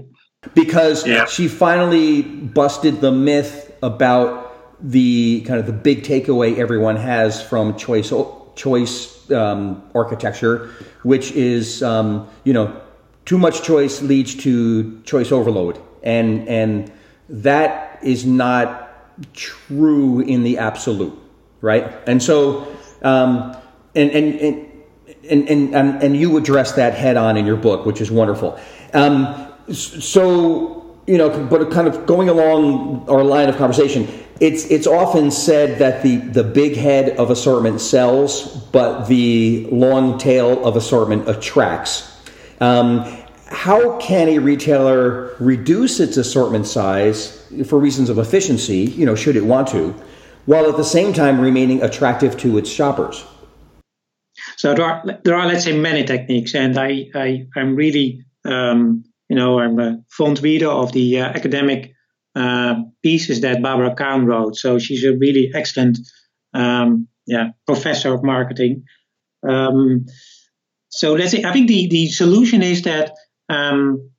Because 0.53 1.05
yeah. 1.05 1.25
she 1.25 1.47
finally 1.47 2.21
busted 2.21 3.01
the 3.01 3.11
myth 3.11 3.75
about 3.81 4.47
the 4.79 5.41
kind 5.41 5.59
of 5.59 5.65
the 5.65 5.73
big 5.73 6.03
takeaway 6.03 6.57
everyone 6.57 6.95
has 6.95 7.41
from 7.41 7.75
choice 7.77 8.13
choice 8.55 9.31
um, 9.31 9.83
architecture, 9.95 10.69
which 11.03 11.31
is 11.31 11.81
um, 11.81 12.27
you 12.43 12.53
know 12.53 12.79
too 13.25 13.37
much 13.37 13.63
choice 13.63 14.01
leads 14.01 14.35
to 14.35 15.01
choice 15.01 15.31
overload, 15.31 15.81
and 16.03 16.47
and 16.47 16.91
that 17.29 17.99
is 18.03 18.25
not 18.25 19.33
true 19.33 20.19
in 20.19 20.43
the 20.43 20.59
absolute, 20.59 21.17
right? 21.61 21.91
And 22.05 22.21
so 22.21 22.67
um, 23.01 23.55
and, 23.95 24.11
and 24.11 24.39
and. 24.39 24.63
And, 25.29 25.49
and, 25.49 25.75
and, 25.75 26.03
and 26.03 26.15
you 26.15 26.37
address 26.37 26.73
that 26.73 26.93
head 26.93 27.17
on 27.17 27.35
in 27.35 27.45
your 27.45 27.57
book, 27.57 27.85
which 27.85 27.99
is 27.99 28.09
wonderful. 28.09 28.57
Um, 28.93 29.46
so, 29.71 30.99
you 31.07 31.17
know, 31.17 31.45
but 31.47 31.71
kind 31.71 31.87
of 31.87 32.05
going 32.05 32.29
along 32.29 33.07
our 33.09 33.23
line 33.23 33.49
of 33.49 33.57
conversation, 33.57 34.07
it's 34.39 34.65
it's 34.65 34.87
often 34.87 35.31
said 35.31 35.79
that 35.79 36.03
the 36.03 36.17
the 36.17 36.43
big 36.43 36.75
head 36.75 37.17
of 37.17 37.31
assortment 37.31 37.81
sells, 37.81 38.55
but 38.71 39.05
the 39.05 39.67
long 39.71 40.17
tail 40.17 40.63
of 40.65 40.75
assortment 40.75 41.27
attracts. 41.27 42.13
Um, 42.59 43.05
how 43.47 43.97
can 43.99 44.27
a 44.29 44.39
retailer 44.39 45.35
reduce 45.39 45.99
its 45.99 46.17
assortment 46.17 46.67
size 46.67 47.47
for 47.65 47.79
reasons 47.79 48.09
of 48.09 48.17
efficiency? 48.17 48.79
You 48.79 49.05
know, 49.05 49.15
should 49.15 49.35
it 49.35 49.45
want 49.45 49.69
to, 49.69 49.95
while 50.45 50.69
at 50.69 50.75
the 50.75 50.83
same 50.83 51.13
time 51.13 51.39
remaining 51.39 51.81
attractive 51.81 52.37
to 52.39 52.57
its 52.57 52.69
shoppers? 52.69 53.23
So 54.57 54.73
there 54.73 54.85
are 54.85 55.19
there 55.23 55.35
are 55.35 55.47
let's 55.47 55.63
say 55.63 55.77
many 55.77 56.03
techniques, 56.03 56.53
and 56.55 56.77
I 56.77 57.07
I 57.15 57.47
I'm 57.55 57.75
really 57.75 58.25
um, 58.45 59.03
know 59.37 59.59
I'm 59.59 59.79
a 59.79 59.91
fond 60.09 60.41
reader 60.41 60.69
of 60.69 60.91
the 60.91 61.21
uh, 61.21 61.25
academic 61.25 61.93
uh, 62.35 62.75
pieces 63.01 63.41
that 63.41 63.61
Barbara 63.61 63.95
Kahn 63.95 64.25
wrote. 64.25 64.55
So 64.55 64.79
she's 64.79 65.03
a 65.03 65.17
really 65.17 65.51
excellent 65.53 65.97
um, 66.53 67.07
yeah, 67.25 67.49
professor 67.65 68.13
of 68.13 68.23
marketing. 68.23 68.83
Um, 69.47 70.05
so 70.89 71.13
let's 71.13 71.31
say, 71.31 71.43
I 71.43 71.51
think 71.53 71.67
the, 71.67 71.87
the 71.87 72.07
solution 72.09 72.61
is 72.61 72.83
that 72.83 73.11
um, 73.49 74.11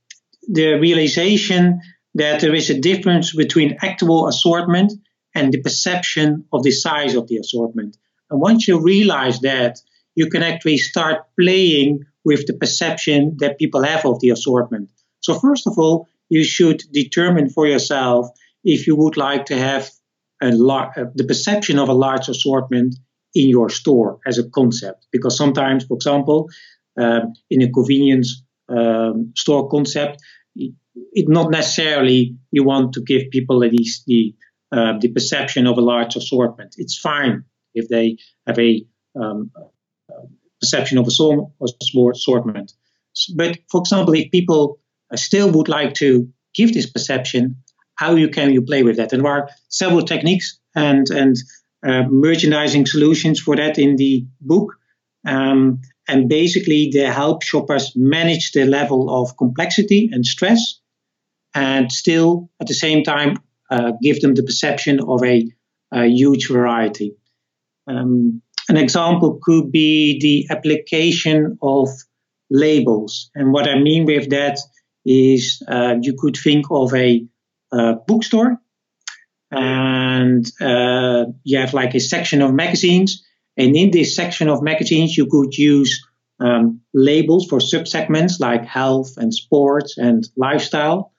the 0.49 0.75
realization 0.75 1.81
that 2.15 2.41
there 2.41 2.55
is 2.55 2.71
a 2.71 2.81
difference 2.81 3.35
between 3.35 3.79
actual 3.83 4.29
assortment 4.29 4.93
and 5.35 5.53
the 5.53 5.63
perception 5.63 6.45
of 6.53 6.63
the 6.63 6.71
size 6.71 7.15
of 7.15 7.29
the 7.29 7.37
assortment. 7.37 7.97
And 8.31 8.41
once 8.41 8.69
you 8.69 8.81
realize 8.83 9.41
that, 9.41 9.79
you 10.15 10.29
can 10.29 10.43
actually 10.43 10.79
start 10.79 11.19
playing 11.39 12.05
with 12.25 12.47
the 12.47 12.55
perception 12.55 13.37
that 13.39 13.59
people 13.59 13.85
have 13.85 14.05
of 14.05 14.21
the 14.21 14.31
assortment. 14.31 14.91
So, 15.21 15.39
first 15.39 15.67
of 15.67 15.79
all, 15.79 16.09
you 16.29 16.45
should 16.45 16.83
determine 16.93 17.49
for 17.51 17.67
yourself 17.67 18.29
if 18.65 18.87
you 18.87 18.97
would 18.97 19.17
like 19.17 19.47
to 19.47 19.57
have 19.57 19.91
a 20.43 20.51
lar- 20.51 20.93
uh, 20.97 21.05
the 21.15 21.25
perception 21.25 21.79
of 21.79 21.89
a 21.89 21.95
large 21.95 22.29
assortment 22.29 22.95
in 23.35 23.49
your 23.49 23.69
store 23.69 24.19
as 24.27 24.39
a 24.39 24.49
concept. 24.49 25.07
Because 25.13 25.37
sometimes, 25.37 25.85
for 25.85 25.95
example, 25.95 26.49
um, 26.99 27.33
in 27.51 27.63
a 27.63 27.71
convenience 27.71 28.43
um, 28.69 29.33
store 29.37 29.69
concept, 29.69 30.19
not 31.17 31.51
necessarily 31.51 32.37
you 32.51 32.65
want 32.65 32.93
to 32.95 33.01
give 33.03 33.31
people 33.31 33.65
at 33.65 33.73
least 33.73 34.05
the 34.07 34.35
uh, 34.71 34.99
the 35.01 35.09
perception 35.09 35.67
of 35.67 35.79
a 35.79 35.81
large 35.81 36.15
assortment. 36.17 36.75
It's 36.77 36.99
fine 36.99 37.45
if 37.75 37.89
they 37.89 38.19
have 38.47 38.59
a 38.59 38.85
um, 39.19 39.51
perception 40.61 40.99
of 40.99 41.07
a 41.07 41.11
small 41.11 42.11
assortment. 42.13 42.73
But 43.35 43.59
for 43.71 43.81
example, 43.81 44.15
if 44.15 44.31
people 44.31 44.79
I 45.13 45.17
still 45.17 45.51
would 45.51 45.69
like 45.69 45.95
to 45.95 46.29
give 46.55 46.73
this 46.73 46.91
perception. 46.91 47.57
How 47.95 48.15
you 48.15 48.29
can 48.29 48.53
you 48.53 48.63
play 48.63 48.83
with 48.83 48.97
that? 48.97 49.13
And 49.13 49.25
there 49.25 49.33
are 49.33 49.49
several 49.69 50.03
techniques 50.03 50.59
and 50.75 51.09
and 51.11 51.37
uh, 51.87 52.03
merchandising 52.09 52.87
solutions 52.87 53.41
for 53.41 53.57
that 53.57 53.79
in 53.79 53.97
the 53.97 54.27
book. 54.41 54.75
Um, 55.27 55.81
and 56.07 56.29
basically, 56.29 56.91
they 56.93 57.05
help 57.05 57.43
shoppers 57.43 57.93
manage 57.95 58.53
the 58.53 58.65
level 58.65 59.11
of 59.11 59.37
complexity 59.37 60.09
and 60.13 60.25
stress, 60.25 60.81
and 61.55 61.93
still 61.93 62.51
at 62.61 62.67
the 62.67 62.75
same 62.75 63.03
time 63.05 63.39
uh, 63.71 63.93
give 64.03 64.21
them 64.21 64.35
the 64.35 64.43
perception 64.43 65.01
of 65.01 65.23
a, 65.23 65.47
a 65.93 66.07
huge 66.07 66.49
variety. 66.49 67.17
Um, 67.87 68.43
an 68.69 68.77
example 68.77 69.39
could 69.43 69.71
be 69.71 70.19
the 70.21 70.55
application 70.55 71.59
of 71.63 71.89
labels. 72.51 73.31
And 73.35 73.53
what 73.53 73.69
I 73.69 73.79
mean 73.79 74.05
with 74.05 74.31
that 74.31 74.59
is 75.05 75.63
uh, 75.69 75.97
you 76.01 76.15
could 76.19 76.37
think 76.37 76.67
of 76.71 76.95
a, 76.95 77.27
a 77.73 77.95
bookstore 78.07 78.61
and 79.51 80.51
uh, 80.61 81.25
you 81.45 81.59
have 81.59 81.75
like 81.75 81.95
a 81.95 82.01
section 82.01 82.43
of 82.43 82.53
magazines. 82.53 83.25
And 83.57 83.75
in 83.77 83.91
this 83.91 84.15
section 84.15 84.49
of 84.49 84.63
magazines, 84.63 85.17
you 85.17 85.27
could 85.27 85.57
use 85.57 86.05
um, 86.41 86.81
labels 86.95 87.47
for 87.49 87.59
subsegments 87.59 88.41
like 88.41 88.65
health 88.65 89.17
and 89.17 89.35
sports 89.35 89.99
and 89.99 90.25
lifestyle, 90.37 91.13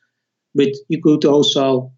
but 0.56 0.70
you 0.88 1.02
could 1.02 1.26
also 1.26 1.92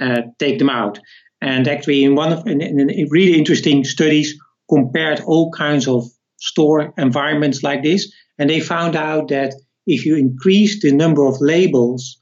uh, 0.00 0.22
take 0.38 0.58
them 0.58 0.70
out. 0.70 0.98
And 1.40 1.68
actually, 1.68 2.04
in 2.04 2.14
one 2.14 2.32
of 2.32 2.46
in, 2.46 2.60
in 2.60 3.08
really 3.10 3.38
interesting 3.38 3.84
studies, 3.84 4.38
compared 4.68 5.20
all 5.20 5.50
kinds 5.52 5.86
of 5.86 6.04
store 6.38 6.92
environments 6.98 7.62
like 7.62 7.82
this, 7.82 8.12
and 8.38 8.50
they 8.50 8.60
found 8.60 8.96
out 8.96 9.28
that 9.28 9.54
if 9.86 10.04
you 10.04 10.16
increase 10.16 10.82
the 10.82 10.92
number 10.92 11.24
of 11.24 11.40
labels, 11.40 12.20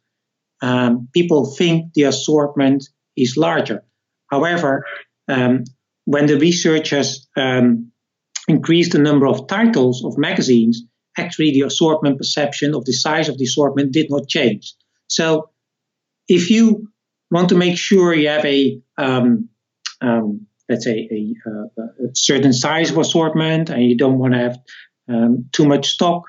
um, 0.62 1.08
people 1.12 1.54
think 1.54 1.92
the 1.94 2.04
assortment 2.04 2.88
is 3.16 3.36
larger. 3.36 3.84
However, 4.30 4.84
um, 5.28 5.64
when 6.04 6.26
the 6.26 6.38
researchers 6.38 7.26
um, 7.36 7.90
increased 8.48 8.92
the 8.92 8.98
number 8.98 9.26
of 9.26 9.46
titles 9.46 10.04
of 10.04 10.18
magazines, 10.18 10.82
actually 11.16 11.52
the 11.52 11.62
assortment 11.62 12.18
perception 12.18 12.74
of 12.74 12.84
the 12.84 12.92
size 12.92 13.28
of 13.28 13.38
the 13.38 13.44
assortment 13.44 13.92
did 13.92 14.06
not 14.10 14.28
change. 14.28 14.74
So, 15.08 15.50
if 16.28 16.50
you 16.50 16.88
want 17.30 17.50
to 17.50 17.54
make 17.54 17.76
sure 17.76 18.14
you 18.14 18.28
have 18.28 18.44
a 18.44 18.80
um, 18.96 19.48
um, 20.00 20.46
let's 20.68 20.84
say 20.84 21.08
a, 21.10 21.50
a, 21.50 21.82
a, 21.82 22.14
certain 22.14 22.52
size 22.52 22.90
of 22.90 22.98
assortment 22.98 23.70
and 23.70 23.82
you 23.82 23.96
don't 23.96 24.18
want 24.18 24.34
to 24.34 24.40
have 24.40 24.58
um, 25.08 25.46
too 25.52 25.66
much 25.66 25.88
stock 25.88 26.24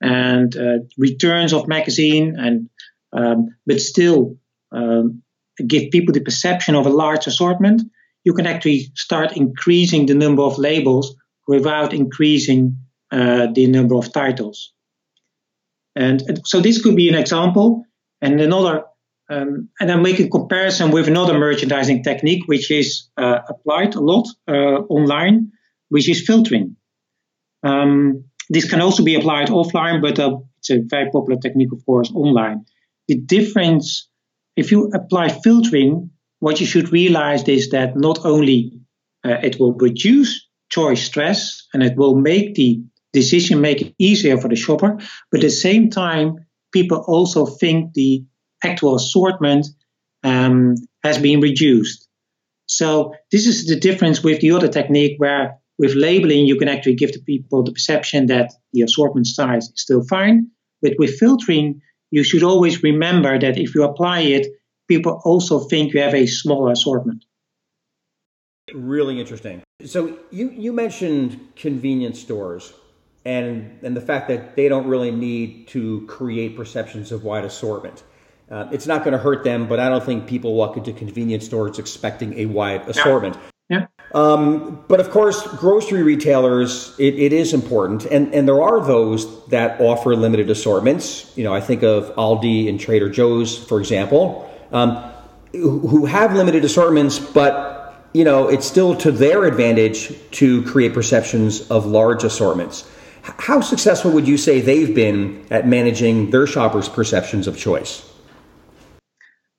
and 0.00 0.56
uh, 0.56 0.78
returns 0.98 1.52
of 1.52 1.68
magazine, 1.68 2.36
and 2.38 2.68
um, 3.12 3.48
but 3.66 3.80
still 3.80 4.36
um, 4.72 5.22
give 5.66 5.90
people 5.90 6.12
the 6.12 6.20
perception 6.20 6.74
of 6.74 6.86
a 6.86 6.90
large 6.90 7.26
assortment, 7.26 7.82
you 8.24 8.34
can 8.34 8.46
actually 8.46 8.90
start 8.94 9.36
increasing 9.36 10.06
the 10.06 10.14
number 10.14 10.42
of 10.42 10.58
labels 10.58 11.14
without 11.46 11.94
increasing 11.94 12.78
uh, 13.10 13.46
the 13.54 13.66
number 13.68 13.94
of 13.94 14.12
titles. 14.12 14.72
And, 15.94 16.20
and, 16.22 16.40
so 16.46 16.60
this 16.60 16.82
could 16.82 16.96
be 16.96 17.08
an 17.08 17.14
example, 17.14 17.84
and 18.20 18.40
another. 18.40 18.84
Um, 19.28 19.70
and 19.80 19.90
I'm 19.90 20.02
making 20.02 20.30
comparison 20.30 20.92
with 20.92 21.08
another 21.08 21.36
merchandising 21.36 22.04
technique, 22.04 22.44
which 22.46 22.70
is 22.70 23.08
uh, 23.16 23.40
applied 23.48 23.96
a 23.96 24.00
lot 24.00 24.28
uh, 24.46 24.82
online, 24.88 25.50
which 25.88 26.08
is 26.08 26.24
filtering. 26.24 26.76
Um, 27.64 28.26
this 28.48 28.68
can 28.68 28.80
also 28.80 29.02
be 29.02 29.14
applied 29.14 29.48
offline, 29.48 30.00
but 30.00 30.18
uh, 30.18 30.38
it's 30.58 30.70
a 30.70 30.80
very 30.86 31.10
popular 31.10 31.40
technique, 31.40 31.72
of 31.72 31.84
course, 31.84 32.10
online. 32.14 32.64
The 33.08 33.18
difference, 33.18 34.08
if 34.56 34.70
you 34.70 34.90
apply 34.92 35.28
filtering, 35.28 36.10
what 36.40 36.60
you 36.60 36.66
should 36.66 36.92
realize 36.92 37.48
is 37.48 37.70
that 37.70 37.96
not 37.96 38.24
only 38.24 38.80
uh, 39.24 39.38
it 39.42 39.58
will 39.58 39.74
reduce 39.74 40.46
choice 40.68 41.02
stress 41.02 41.66
and 41.72 41.82
it 41.82 41.96
will 41.96 42.16
make 42.16 42.54
the 42.54 42.82
decision 43.12 43.60
making 43.60 43.94
easier 43.98 44.38
for 44.38 44.48
the 44.48 44.56
shopper, 44.56 44.98
but 45.30 45.40
at 45.40 45.42
the 45.42 45.50
same 45.50 45.90
time, 45.90 46.46
people 46.72 47.04
also 47.06 47.46
think 47.46 47.94
the 47.94 48.24
actual 48.62 48.96
assortment 48.96 49.66
um, 50.22 50.74
has 51.02 51.18
been 51.18 51.40
reduced. 51.40 52.08
So 52.66 53.14
this 53.30 53.46
is 53.46 53.66
the 53.66 53.78
difference 53.78 54.22
with 54.22 54.40
the 54.40 54.50
other 54.50 54.68
technique 54.68 55.14
where 55.18 55.58
with 55.78 55.94
labeling 55.94 56.46
you 56.46 56.56
can 56.56 56.68
actually 56.68 56.94
give 56.94 57.12
the 57.12 57.20
people 57.20 57.62
the 57.62 57.72
perception 57.72 58.26
that 58.26 58.52
the 58.72 58.82
assortment 58.82 59.26
size 59.26 59.68
is 59.68 59.82
still 59.82 60.02
fine. 60.04 60.50
But 60.82 60.94
with 60.98 61.18
filtering, 61.18 61.80
you 62.10 62.22
should 62.22 62.42
always 62.42 62.82
remember 62.82 63.38
that 63.38 63.58
if 63.58 63.74
you 63.74 63.82
apply 63.82 64.20
it, 64.20 64.46
people 64.88 65.20
also 65.24 65.60
think 65.60 65.92
you 65.92 66.00
have 66.00 66.14
a 66.14 66.26
smaller 66.26 66.72
assortment. 66.72 67.24
Really 68.72 69.20
interesting. 69.20 69.62
So 69.84 70.18
you, 70.30 70.50
you 70.50 70.72
mentioned 70.72 71.52
convenience 71.56 72.20
stores 72.20 72.72
and 73.24 73.78
and 73.82 73.96
the 73.96 74.00
fact 74.00 74.28
that 74.28 74.56
they 74.56 74.68
don't 74.68 74.86
really 74.86 75.10
need 75.10 75.68
to 75.68 76.06
create 76.06 76.56
perceptions 76.56 77.12
of 77.12 77.24
wide 77.24 77.44
assortment. 77.44 78.02
Uh, 78.50 78.68
it's 78.70 78.86
not 78.86 79.02
going 79.02 79.12
to 79.12 79.18
hurt 79.18 79.42
them, 79.42 79.66
but 79.66 79.80
I 79.80 79.88
don't 79.88 80.04
think 80.04 80.28
people 80.28 80.54
walk 80.54 80.76
into 80.76 80.92
convenience 80.92 81.44
stores 81.44 81.80
expecting 81.80 82.38
a 82.38 82.46
wide 82.46 82.88
assortment. 82.88 83.36
Yeah. 83.68 83.86
Um, 84.14 84.84
but 84.86 85.00
of 85.00 85.10
course, 85.10 85.46
grocery 85.56 86.02
retailers, 86.02 86.94
it, 86.98 87.14
it 87.14 87.32
is 87.32 87.52
important, 87.52 88.04
and 88.06 88.32
and 88.32 88.46
there 88.46 88.62
are 88.62 88.80
those 88.84 89.46
that 89.48 89.80
offer 89.80 90.14
limited 90.14 90.48
assortments. 90.48 91.36
You 91.36 91.44
know, 91.44 91.52
I 91.52 91.60
think 91.60 91.82
of 91.82 92.14
Aldi 92.14 92.68
and 92.68 92.78
Trader 92.78 93.10
Joe's, 93.10 93.58
for 93.58 93.80
example, 93.80 94.48
um, 94.70 94.96
who 95.52 96.06
have 96.06 96.34
limited 96.34 96.64
assortments, 96.64 97.18
but 97.18 98.08
you 98.12 98.24
know, 98.24 98.48
it's 98.48 98.66
still 98.66 98.94
to 98.96 99.10
their 99.10 99.44
advantage 99.44 100.14
to 100.32 100.62
create 100.62 100.94
perceptions 100.94 101.68
of 101.68 101.84
large 101.84 102.24
assortments. 102.24 102.88
How 103.22 103.60
successful 103.60 104.12
would 104.12 104.28
you 104.28 104.36
say 104.36 104.60
they've 104.60 104.94
been 104.94 105.44
at 105.50 105.66
managing 105.66 106.30
their 106.30 106.46
shoppers' 106.46 106.88
perceptions 106.88 107.48
of 107.48 107.58
choice? 107.58 108.08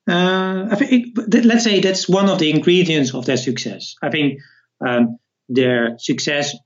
Uh, 0.08 0.68
I 0.70 0.74
think 0.76 1.18
let's 1.44 1.64
say 1.64 1.80
that's 1.80 2.08
one 2.08 2.30
of 2.30 2.38
the 2.38 2.50
ingredients 2.50 3.14
of 3.14 3.26
their 3.26 3.36
success. 3.36 3.94
I 4.02 4.10
think 4.10 4.40
um, 4.86 5.18
their 5.48 5.98
success 5.98 6.56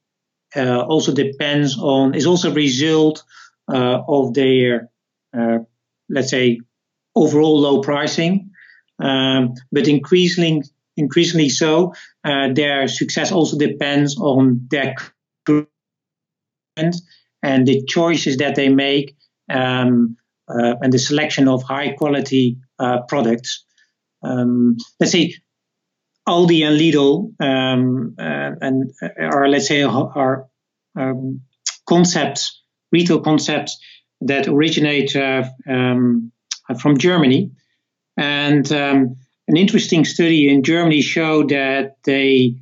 uh, 0.55 0.81
also 0.81 1.13
depends 1.13 1.77
on 1.79 2.15
is 2.15 2.27
also 2.27 2.51
a 2.51 2.55
result 2.55 3.25
uh, 3.73 4.03
of 4.07 4.35
their 4.35 4.89
let's 6.09 6.31
say 6.31 6.61
overall 7.15 7.61
low 7.61 7.81
pricing, 7.81 8.51
um, 8.99 9.55
but 9.73 9.89
increasingly 9.89 10.63
increasingly 10.97 11.49
so 11.49 11.95
uh, 12.25 12.53
their 12.53 12.87
success 12.87 13.33
also 13.33 13.57
depends 13.59 14.19
on 14.19 14.69
their 14.71 14.95
and 16.77 17.67
the 17.67 17.83
choices 17.85 18.37
that 18.37 18.55
they 18.55 18.69
make 18.69 19.17
um, 19.51 20.17
uh, 20.49 20.75
and 20.81 20.93
the 20.93 20.99
selection 20.99 21.49
of 21.49 21.63
high 21.63 21.93
quality 21.93 22.57
products. 23.09 23.65
Um, 24.23 24.77
let's 25.01 25.13
say 25.13 25.35
Aldi 26.29 26.65
and 26.65 26.79
Lidl 26.79 27.33
um, 27.41 28.15
uh, 28.19 28.53
and 28.61 28.93
are 29.19 29.49
let's 29.49 29.69
say 29.69 29.83
are 29.83 30.47
um, 30.97 31.41
concepts, 31.89 32.63
retail 32.93 33.21
concepts 33.21 33.79
that 34.21 34.47
originate 34.47 35.17
uh, 35.17 35.45
um, 35.69 36.31
from 36.81 36.99
Germany. 36.99 37.51
And 38.17 38.71
um, 38.73 39.17
an 39.49 39.57
interesting 39.57 40.05
study 40.05 40.49
in 40.49 40.63
Germany 40.63 41.01
showed 41.01 41.49
that 41.49 41.97
they 42.05 42.57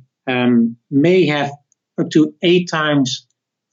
may 0.89 1.25
have 1.25 1.51
up 1.99 2.09
to 2.11 2.33
eight 2.41 2.69
times 2.69 3.27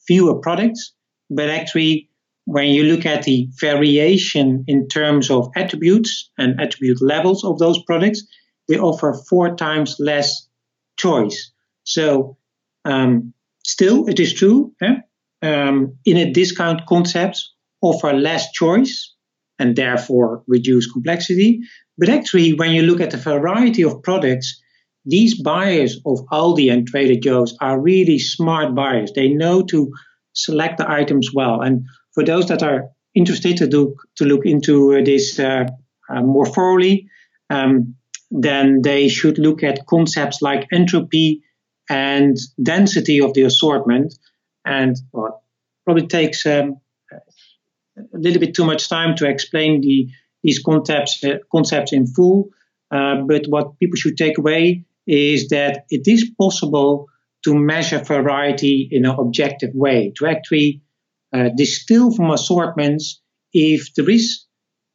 fewer 0.07 0.35
products, 0.35 0.93
but 1.31 1.51
actually, 1.51 2.08
when 2.49 2.69
you 2.69 2.85
look 2.85 3.05
at 3.05 3.25
the 3.25 3.47
variation 3.61 4.65
in 4.67 4.89
terms 4.89 5.31
of 5.31 5.51
attributes 5.55 6.31
and 6.39 6.59
attribute 6.59 7.03
levels 7.03 7.45
of 7.45 7.59
those 7.59 7.79
products, 7.85 8.27
they 8.69 8.79
offer 8.79 9.13
four 9.29 9.55
times 9.55 9.97
less 9.99 10.49
choice. 10.97 11.53
So, 11.85 12.39
um, 12.87 13.35
still, 13.67 14.09
it 14.09 14.19
is 14.19 14.33
true. 14.33 14.73
Eh? 14.81 14.97
Um, 15.43 15.99
in 16.07 16.17
a 16.17 16.33
discount 16.33 16.87
concepts 16.87 17.53
offer 17.83 18.15
less 18.15 18.51
choice 18.53 19.15
and 19.59 19.77
therefore 19.77 20.43
reduce 20.47 20.91
complexity. 20.91 21.61
But 21.99 22.09
actually, 22.09 22.55
when 22.55 22.71
you 22.71 22.81
look 22.81 23.03
at 23.03 23.11
the 23.11 23.19
variety 23.19 23.85
of 23.85 24.03
products, 24.03 24.59
these 25.05 25.39
buyers 25.39 26.01
of 26.07 26.21
Aldi 26.33 26.73
and 26.73 26.89
Trader 26.89 27.21
Joe's 27.21 27.55
are 27.61 27.79
really 27.79 28.19
smart 28.19 28.75
buyers. 28.75 29.13
They 29.15 29.29
know 29.29 29.61
to 29.65 29.93
select 30.33 30.79
the 30.79 30.91
items 30.91 31.29
well. 31.35 31.61
And 31.61 31.85
for 32.19 32.25
those 32.25 32.49
that 32.49 32.65
are 32.65 32.91
interested 33.15 33.59
to 33.59 33.69
do 33.69 33.95
to 34.17 34.25
look 34.25 34.45
into 34.45 35.05
this 35.05 35.39
uh, 35.39 35.67
uh, 36.11 36.21
more 36.21 36.47
thoroughly, 36.47 37.09
um, 37.49 37.95
then 38.33 38.83
they 38.83 39.09
should 39.09 39.39
look 39.39 39.63
at 39.63 39.87
concepts 39.87 40.43
like 40.43 40.67
entropy 40.73 41.45
and 41.89 42.37
density 42.61 43.21
of 43.21 43.35
the 43.35 43.43
assortment. 43.43 44.19
And 44.65 44.97
well, 45.13 45.45
probably 45.85 46.09
takes 46.09 46.45
um, 46.45 46.81
a 47.13 48.19
little 48.19 48.41
bit 48.41 48.57
too 48.57 48.65
much 48.65 48.89
time 48.89 49.15
to 49.19 49.29
explain 49.29 49.81
the, 49.81 50.09
these 50.43 50.59
concepts 50.59 51.23
uh, 51.23 51.39
concepts 51.53 51.93
in 51.93 52.09
full. 52.09 52.49
Uh, 52.91 53.23
but 53.29 53.45
what 53.49 53.79
people 53.79 53.97
should 53.97 54.17
take 54.17 54.39
away 54.39 54.85
is 55.07 55.51
that 55.51 55.85
it 55.89 56.09
is 56.09 56.29
possible 56.37 57.07
to 57.45 57.55
measure 57.55 58.01
variety 58.01 58.89
in 58.91 59.07
an 59.07 59.15
objective 59.17 59.71
way, 59.73 60.13
to 60.17 60.27
actually 60.27 60.83
uh, 60.83 60.88
distill 61.33 62.15
from 62.15 62.31
assortments 62.31 63.21
if 63.53 63.95
there 63.95 64.09
is 64.09 64.47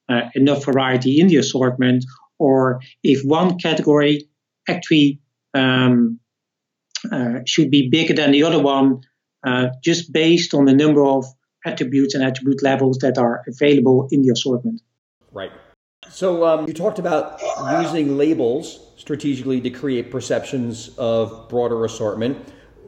uh, 0.10 0.30
enough 0.36 0.66
variety 0.66 1.20
in 1.20 1.28
the 1.28 1.38
assortment, 1.38 2.06
or 2.40 2.82
if 3.04 3.24
one 3.24 3.58
category 3.58 4.28
actually 4.68 5.20
um, 5.54 6.20
uh, 7.12 7.40
should 7.46 7.70
be 7.70 7.90
bigger 7.90 8.14
than 8.14 8.32
the 8.32 8.44
other 8.44 8.60
one, 8.60 9.02
uh, 9.46 9.68
just 9.84 10.12
based 10.12 10.54
on 10.54 10.66
the 10.66 10.74
number 10.74 11.04
of 11.04 11.26
attributes 11.66 12.16
and 12.16 12.24
attribute 12.24 12.62
levels 12.62 12.98
that 13.00 13.18
are 13.18 13.44
available 13.48 14.08
in 14.12 14.22
the 14.22 14.30
assortment. 14.30 14.82
Right. 15.32 15.52
So 16.10 16.46
um, 16.46 16.68
you 16.68 16.74
talked 16.74 17.00
about 17.00 17.42
using 17.82 18.18
labels 18.18 18.92
strategically 18.98 19.62
to 19.62 19.70
create 19.70 20.12
perceptions 20.12 20.90
of 20.98 21.50
broader 21.50 21.86
assortment. 21.86 22.38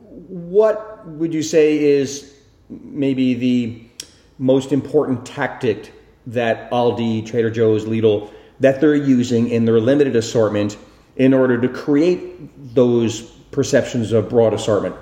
What 0.10 1.08
would 1.08 1.34
you 1.34 1.43
say 1.43 1.77
is 1.77 2.35
maybe 2.69 3.34
the 3.34 3.84
most 4.38 4.71
important 4.71 5.25
tactic 5.25 5.91
that 6.28 6.69
Aldi, 6.71 7.25
Trader 7.25 7.51
Joe's, 7.51 7.86
Lidl, 7.86 8.32
that 8.60 8.82
they're 8.82 8.95
using 8.95 9.49
in 9.49 9.65
their 9.65 9.80
limited 9.80 10.15
assortment 10.15 10.78
in 11.15 11.34
order 11.34 11.60
to 11.60 11.69
create 11.69 12.75
those 12.75 13.21
perceptions 13.51 14.12
of 14.12 14.30
broad 14.30 14.54
assortment 14.54 14.95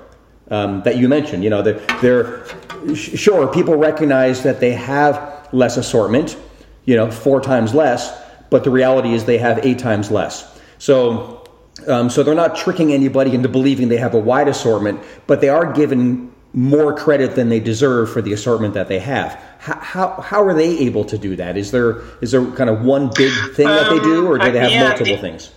um, 0.50 0.82
that 0.82 0.96
you 0.96 1.08
mentioned? 1.08 1.42
You 1.42 1.50
know, 1.50 1.62
they're, 1.62 1.80
they're 2.00 2.94
sure 2.94 3.46
people 3.52 3.76
recognize 3.76 4.42
that 4.42 4.60
they 4.60 4.72
have 4.72 5.48
less 5.52 5.76
assortment 5.76 6.36
you 6.84 6.96
know, 6.96 7.10
four 7.10 7.40
times 7.40 7.74
less, 7.74 8.20
but 8.50 8.64
the 8.64 8.70
reality 8.70 9.14
is 9.14 9.24
they 9.24 9.38
have 9.38 9.64
eight 9.64 9.78
times 9.78 10.10
less. 10.10 10.60
So, 10.78 11.44
um, 11.88 12.10
so 12.10 12.22
they're 12.22 12.34
not 12.34 12.56
tricking 12.56 12.92
anybody 12.92 13.34
into 13.34 13.48
believing 13.48 13.88
they 13.88 13.96
have 13.96 14.14
a 14.14 14.18
wide 14.18 14.48
assortment, 14.48 15.00
but 15.26 15.40
they 15.40 15.48
are 15.48 15.72
given 15.72 16.32
more 16.54 16.94
credit 16.96 17.34
than 17.34 17.48
they 17.48 17.58
deserve 17.58 18.10
for 18.10 18.22
the 18.22 18.32
assortment 18.32 18.74
that 18.74 18.86
they 18.86 19.00
have. 19.00 19.34
How, 19.58 19.78
how, 19.80 20.20
how 20.20 20.42
are 20.44 20.54
they 20.54 20.78
able 20.78 21.04
to 21.06 21.18
do 21.18 21.34
that? 21.36 21.56
Is 21.56 21.72
there 21.72 22.00
is 22.20 22.30
there 22.30 22.46
kind 22.52 22.70
of 22.70 22.84
one 22.84 23.10
big 23.14 23.32
thing 23.54 23.66
that 23.66 23.90
they 23.90 23.98
do, 23.98 24.26
or 24.26 24.38
do 24.38 24.52
they 24.52 24.60
have 24.60 24.70
yeah, 24.70 24.88
multiple 24.88 25.16
things? 25.18 25.50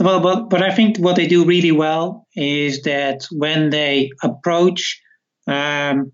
Well, 0.00 0.20
but, 0.20 0.48
but 0.48 0.62
I 0.62 0.74
think 0.74 0.98
what 0.98 1.16
they 1.16 1.28
do 1.28 1.44
really 1.44 1.72
well 1.72 2.26
is 2.34 2.82
that 2.82 3.26
when 3.30 3.70
they 3.70 4.10
approach 4.22 5.00
um, 5.46 6.12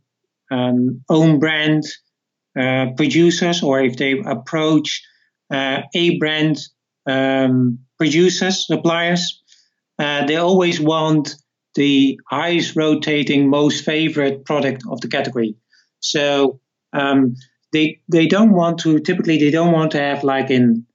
um, 0.50 1.04
own 1.08 1.38
brand 1.38 1.84
uh, 2.58 2.86
producers 2.96 3.62
or 3.62 3.80
if 3.80 3.96
they 3.96 4.18
approach 4.18 5.02
uh, 5.50 5.82
a 5.94 6.18
brand 6.18 6.58
um, 7.06 7.78
producers, 7.96 8.66
suppliers, 8.66 9.42
uh, 9.98 10.26
they 10.26 10.36
always 10.36 10.80
want 10.80 11.36
the 11.76 12.18
highest 12.28 12.74
rotating, 12.74 13.48
most 13.48 13.84
favorite 13.84 14.44
product 14.44 14.82
of 14.90 15.00
the 15.00 15.08
category. 15.08 15.54
So 16.00 16.60
um, 16.92 17.36
they 17.72 18.00
they 18.08 18.26
don't 18.26 18.52
want 18.52 18.80
to 18.80 18.98
typically 19.00 19.38
they 19.38 19.50
don't 19.50 19.72
want 19.72 19.92
to 19.92 20.00
have 20.00 20.24
like 20.24 20.50
an 20.50 20.86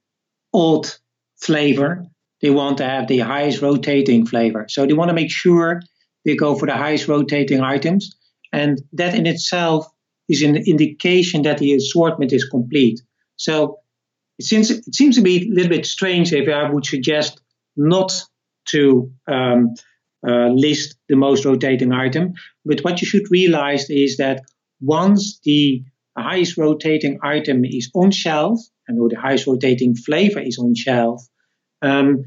old 0.52 0.98
flavor. 1.40 2.06
They 2.42 2.50
want 2.50 2.78
to 2.78 2.84
have 2.84 3.06
the 3.06 3.20
highest 3.20 3.62
rotating 3.62 4.26
flavor. 4.26 4.66
So 4.68 4.84
they 4.84 4.92
want 4.92 5.08
to 5.08 5.14
make 5.14 5.30
sure 5.30 5.80
they 6.24 6.36
go 6.36 6.56
for 6.56 6.66
the 6.66 6.76
highest 6.76 7.08
rotating 7.08 7.60
items. 7.60 8.14
And 8.52 8.82
that 8.92 9.14
in 9.14 9.26
itself 9.26 9.86
is 10.28 10.42
an 10.42 10.56
indication 10.56 11.42
that 11.42 11.58
the 11.58 11.74
assortment 11.74 12.32
is 12.32 12.44
complete. 12.44 13.00
So 13.36 13.78
seems, 14.40 14.70
it 14.70 14.94
seems 14.94 15.16
to 15.16 15.22
be 15.22 15.48
a 15.48 15.54
little 15.54 15.70
bit 15.70 15.86
strange 15.86 16.32
if 16.32 16.48
I 16.48 16.70
would 16.70 16.86
suggest 16.86 17.40
not 17.76 18.12
to 18.68 19.12
um, 19.26 19.74
list 20.24 20.96
the 21.08 21.16
most 21.16 21.44
rotating 21.44 21.92
item. 21.92 22.34
But 22.64 22.80
what 22.80 23.00
you 23.00 23.06
should 23.06 23.30
realize 23.30 23.90
is 23.90 24.16
that 24.18 24.42
once 24.80 25.40
the 25.44 25.82
highest 26.16 26.56
rotating 26.58 27.18
item 27.22 27.64
is 27.64 27.90
on 27.94 28.10
shelf, 28.10 28.60
and 28.88 29.00
or 29.00 29.08
the 29.08 29.20
highest 29.20 29.46
rotating 29.46 29.94
flavor 29.94 30.40
is 30.40 30.58
on 30.58 30.74
shelf, 30.74 31.22
um, 31.82 32.24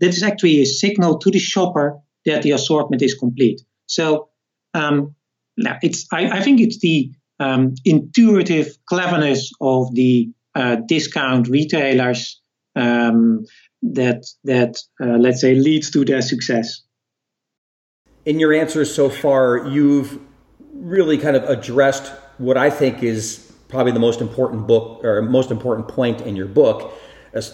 that 0.00 0.08
is 0.08 0.22
actually 0.22 0.60
a 0.60 0.66
signal 0.66 1.18
to 1.18 1.30
the 1.30 1.38
shopper 1.38 1.98
that 2.24 2.42
the 2.42 2.52
assortment 2.52 3.02
is 3.02 3.14
complete. 3.14 3.60
So 3.86 4.28
um, 4.74 5.14
now 5.56 5.78
it's 5.82 6.06
I, 6.12 6.38
I, 6.38 6.42
think 6.42 6.60
it's 6.60 6.78
the 6.78 7.10
um, 7.40 7.74
intuitive 7.84 8.76
cleverness 8.86 9.50
of 9.60 9.94
the 9.94 10.30
uh, 10.54 10.76
discount 10.86 11.48
retailers 11.48 12.40
um, 12.76 13.44
that 13.82 14.26
that 14.44 14.78
uh, 15.02 15.16
let's 15.18 15.40
say 15.40 15.54
leads 15.54 15.90
to 15.92 16.04
their 16.04 16.22
success. 16.22 16.82
In 18.28 18.38
your 18.38 18.52
answers 18.52 18.94
so 18.94 19.08
far, 19.08 19.66
you've 19.68 20.18
really 20.74 21.16
kind 21.16 21.34
of 21.34 21.44
addressed 21.44 22.12
what 22.36 22.58
I 22.58 22.68
think 22.68 23.02
is 23.02 23.50
probably 23.68 23.92
the 23.92 24.00
most 24.00 24.20
important 24.20 24.66
book 24.66 25.02
or 25.02 25.22
most 25.22 25.50
important 25.50 25.88
point 25.88 26.20
in 26.20 26.36
your 26.36 26.46
book, 26.46 26.92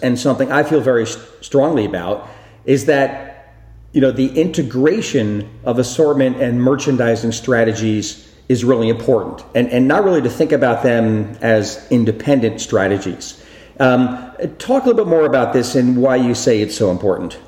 and 0.03 0.19
something 0.19 0.51
I 0.51 0.63
feel 0.63 0.81
very 0.81 1.05
strongly 1.39 1.85
about 1.85 2.27
is 2.65 2.87
that 2.87 3.55
you 3.93 4.01
know 4.01 4.11
the 4.11 4.37
integration 4.37 5.49
of 5.63 5.79
assortment 5.79 6.41
and 6.41 6.61
merchandising 6.61 7.31
strategies 7.31 8.29
is 8.49 8.65
really 8.65 8.89
important, 8.89 9.45
and 9.55 9.69
and 9.69 9.87
not 9.87 10.03
really 10.03 10.23
to 10.23 10.29
think 10.29 10.51
about 10.51 10.83
them 10.83 11.37
as 11.39 11.87
independent 11.89 12.59
strategies. 12.59 13.41
Um, 13.79 14.33
talk 14.57 14.83
a 14.83 14.87
little 14.87 15.05
bit 15.05 15.07
more 15.07 15.25
about 15.25 15.53
this 15.53 15.75
and 15.75 15.95
why 15.95 16.17
you 16.17 16.35
say 16.35 16.59
it's 16.59 16.75
so 16.75 16.91
important. 16.91 17.39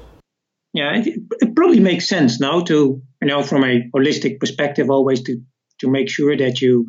Yeah, 0.77 0.97
it, 0.97 1.19
it 1.39 1.55
probably 1.55 1.79
makes 1.79 2.07
sense 2.07 2.39
now 2.39 2.61
to 2.61 3.01
you 3.21 3.27
know 3.27 3.41
from 3.41 3.63
a 3.63 3.89
holistic 3.95 4.39
perspective 4.39 4.91
always 4.91 5.23
to 5.23 5.41
to 5.79 5.89
make 5.89 6.07
sure 6.07 6.37
that 6.37 6.61
you 6.61 6.85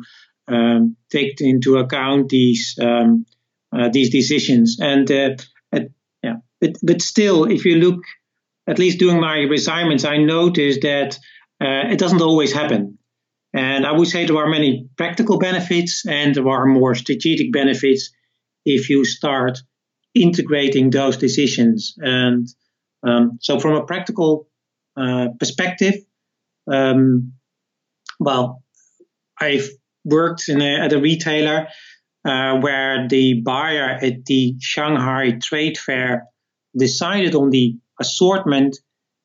um, 0.47 0.95
take 1.09 1.41
into 1.41 1.77
account 1.77 2.29
these 2.29 2.77
um, 2.79 3.25
uh, 3.75 3.89
these 3.89 4.11
decisions. 4.11 4.77
And 4.79 5.11
uh, 5.11 5.29
yeah, 6.21 6.35
but 6.61 6.73
but 6.83 7.01
still, 7.01 7.45
if 7.45 7.65
you 7.65 7.77
look, 7.77 8.01
at 8.67 8.77
least 8.77 8.99
during 8.99 9.19
my 9.19 9.37
assignments, 9.51 10.05
I 10.05 10.17
noticed 10.17 10.81
that 10.81 11.15
uh, 11.59 11.89
it 11.93 11.97
doesn't 11.97 12.21
always 12.21 12.53
happen. 12.53 12.99
And 13.55 13.87
I 13.87 13.93
would 13.93 14.07
say 14.07 14.25
there 14.25 14.37
are 14.37 14.49
many 14.49 14.87
practical 14.97 15.39
benefits 15.39 16.05
and 16.05 16.35
there 16.35 16.47
are 16.47 16.67
more 16.67 16.93
strategic 16.93 17.51
benefits 17.51 18.11
if 18.65 18.91
you 18.91 19.03
start 19.03 19.57
integrating 20.13 20.91
those 20.91 21.17
decisions. 21.17 21.95
And 21.97 22.47
um, 23.03 23.39
so, 23.41 23.59
from 23.59 23.75
a 23.75 23.85
practical 23.85 24.47
uh, 24.97 25.29
perspective, 25.39 25.95
um, 26.71 27.33
well, 28.19 28.63
I've 29.39 29.69
worked 30.03 30.49
a, 30.49 30.61
at 30.61 30.93
a 30.93 30.99
retailer 30.99 31.67
uh, 32.25 32.57
where 32.59 33.07
the 33.07 33.41
buyer 33.41 33.97
at 34.01 34.25
the 34.25 34.55
Shanghai 34.59 35.37
Trade 35.41 35.77
Fair 35.77 36.27
decided 36.77 37.35
on 37.35 37.49
the 37.49 37.77
assortment 37.99 38.77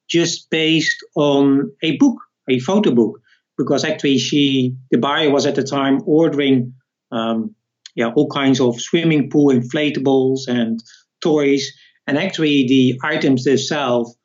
just 0.08 0.50
based 0.50 1.04
on 1.16 1.72
a 1.82 1.96
book, 1.96 2.18
a 2.48 2.58
photo 2.60 2.92
book, 2.92 3.20
because 3.58 3.84
actually 3.84 4.18
she, 4.18 4.76
the 4.90 4.98
buyer 4.98 5.30
was 5.30 5.46
at 5.46 5.54
the 5.54 5.62
time 5.62 6.00
ordering, 6.06 6.74
um, 7.10 7.54
yeah, 7.94 8.10
all 8.14 8.28
kinds 8.28 8.60
of 8.60 8.80
swimming 8.80 9.30
pool 9.30 9.52
inflatables 9.52 10.48
and 10.48 10.82
toys, 11.22 11.72
and 12.06 12.18
actually 12.18 12.66
the 12.66 13.00
items 13.02 13.44
themselves 13.44 14.16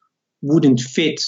wouldn't 0.41 0.79
fit 0.79 1.21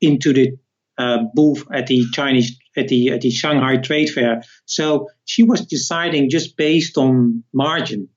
into 0.00 0.32
the 0.32 0.56
uh, 0.96 1.18
booth 1.34 1.64
at 1.72 1.86
the 1.86 2.04
Chinese 2.12 2.58
at 2.76 2.88
the 2.88 3.10
at 3.10 3.20
the 3.20 3.30
Shanghai 3.30 3.76
Trade 3.76 4.10
Fair. 4.10 4.42
So 4.66 5.08
she 5.24 5.42
was 5.42 5.66
deciding 5.66 6.30
just 6.30 6.56
based 6.56 6.98
on 6.98 7.44
margin. 7.52 8.08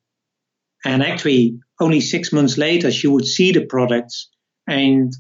And 0.83 1.03
actually, 1.03 1.59
only 1.79 2.01
six 2.01 2.33
months 2.33 2.57
later, 2.57 2.91
she 2.91 3.07
would 3.07 3.25
see 3.25 3.51
the 3.51 3.65
products 3.65 4.29
and 4.67 5.13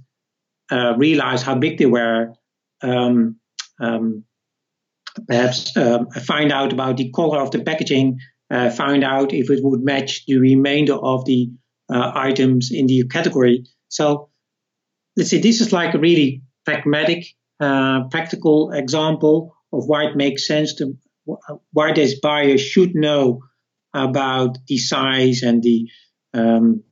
uh, 0.71 0.95
realize 0.97 1.43
how 1.43 1.55
big 1.55 1.77
they 1.77 1.85
were. 1.85 2.33
Um, 2.81 3.39
um, 3.79 4.23
perhaps 5.27 5.75
um, 5.77 6.09
find 6.09 6.51
out 6.51 6.73
about 6.73 6.97
the 6.97 7.11
color 7.11 7.39
of 7.39 7.51
the 7.51 7.63
packaging, 7.63 8.19
uh, 8.49 8.71
find 8.71 9.03
out 9.03 9.33
if 9.33 9.51
it 9.51 9.59
would 9.61 9.83
match 9.83 10.25
the 10.25 10.37
remainder 10.37 10.95
of 10.95 11.25
the 11.25 11.51
uh, 11.91 12.11
items 12.15 12.71
in 12.71 12.87
the 12.87 13.07
category. 13.07 13.65
So 13.89 14.29
let's 15.17 15.29
see, 15.29 15.39
this 15.39 15.61
is 15.61 15.73
like 15.73 15.93
a 15.93 15.99
really 15.99 16.43
pragmatic 16.65 17.25
uh, 17.59 18.07
practical 18.09 18.71
example 18.71 19.55
of 19.71 19.85
why 19.85 20.05
it 20.05 20.15
makes 20.15 20.47
sense 20.47 20.75
to 20.75 20.97
why 21.71 21.93
this 21.93 22.19
buyer 22.19 22.57
should 22.57 22.95
know 22.95 23.41
about 23.93 24.57
the 24.67 24.77
size 24.77 25.43
and 25.43 25.61
the 25.61 25.87
um, 26.33 26.83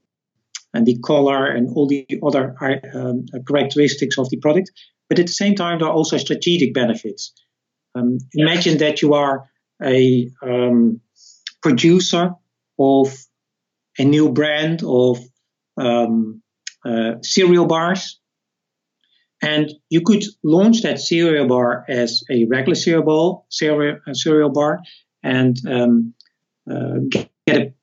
and 0.73 0.85
the 0.85 0.99
color 0.99 1.47
and 1.47 1.69
all 1.75 1.87
the 1.87 2.05
other 2.23 2.55
um, 2.93 3.25
characteristics 3.47 4.17
of 4.19 4.29
the 4.29 4.37
product. 4.37 4.71
But 5.07 5.17
at 5.17 5.25
the 5.25 5.33
same 5.33 5.55
time, 5.55 5.79
there 5.79 5.87
are 5.87 5.93
also 5.93 6.17
strategic 6.17 6.73
benefits. 6.73 7.33
Um, 7.95 8.19
imagine 8.35 8.77
that 8.77 9.01
you 9.01 9.15
are 9.15 9.49
a 9.81 10.29
um, 10.43 11.01
producer 11.63 12.35
of 12.77 13.17
a 13.99 14.05
new 14.05 14.29
brand 14.29 14.81
of 14.83 15.19
um, 15.77 16.41
uh, 16.85 17.15
cereal 17.21 17.65
bars 17.65 18.19
and 19.41 19.71
you 19.89 20.01
could 20.01 20.23
launch 20.43 20.81
that 20.81 20.99
cereal 20.99 21.47
bar 21.47 21.85
as 21.87 22.23
a 22.29 22.45
regular 22.45 22.75
cereal, 22.75 23.03
ball, 23.03 23.45
cereal, 23.49 23.97
uh, 24.07 24.13
cereal 24.13 24.49
bar 24.49 24.79
and 25.23 25.57
um, 25.67 26.13
uh, 26.69 26.95
get 27.47 27.57
a 27.57 27.73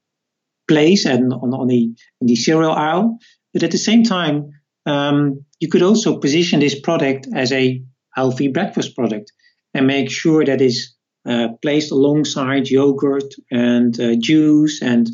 place 0.69 1.07
and 1.07 1.33
on, 1.33 1.55
on 1.55 1.67
the, 1.69 1.95
the 2.21 2.37
cereal 2.37 2.73
aisle. 2.73 3.19
But 3.55 3.63
at 3.63 3.71
the 3.71 3.79
same 3.79 4.03
time, 4.03 4.53
um, 4.85 5.45
you 5.59 5.69
could 5.69 5.83
also 5.83 6.19
position 6.19 6.61
this 6.61 6.79
product 6.79 7.27
as 7.35 7.53
a 7.53 7.83
healthy 8.15 8.49
breakfast 8.49 8.95
product 8.95 9.33
and 9.73 9.87
make 9.87 10.11
sure 10.11 10.45
that 10.45 10.61
is 10.61 10.95
uh, 11.25 11.49
placed 11.63 11.91
alongside 11.91 12.69
yogurt 12.69 13.35
and 13.51 13.99
uh, 13.99 14.15
juice 14.21 14.83
and 14.83 15.09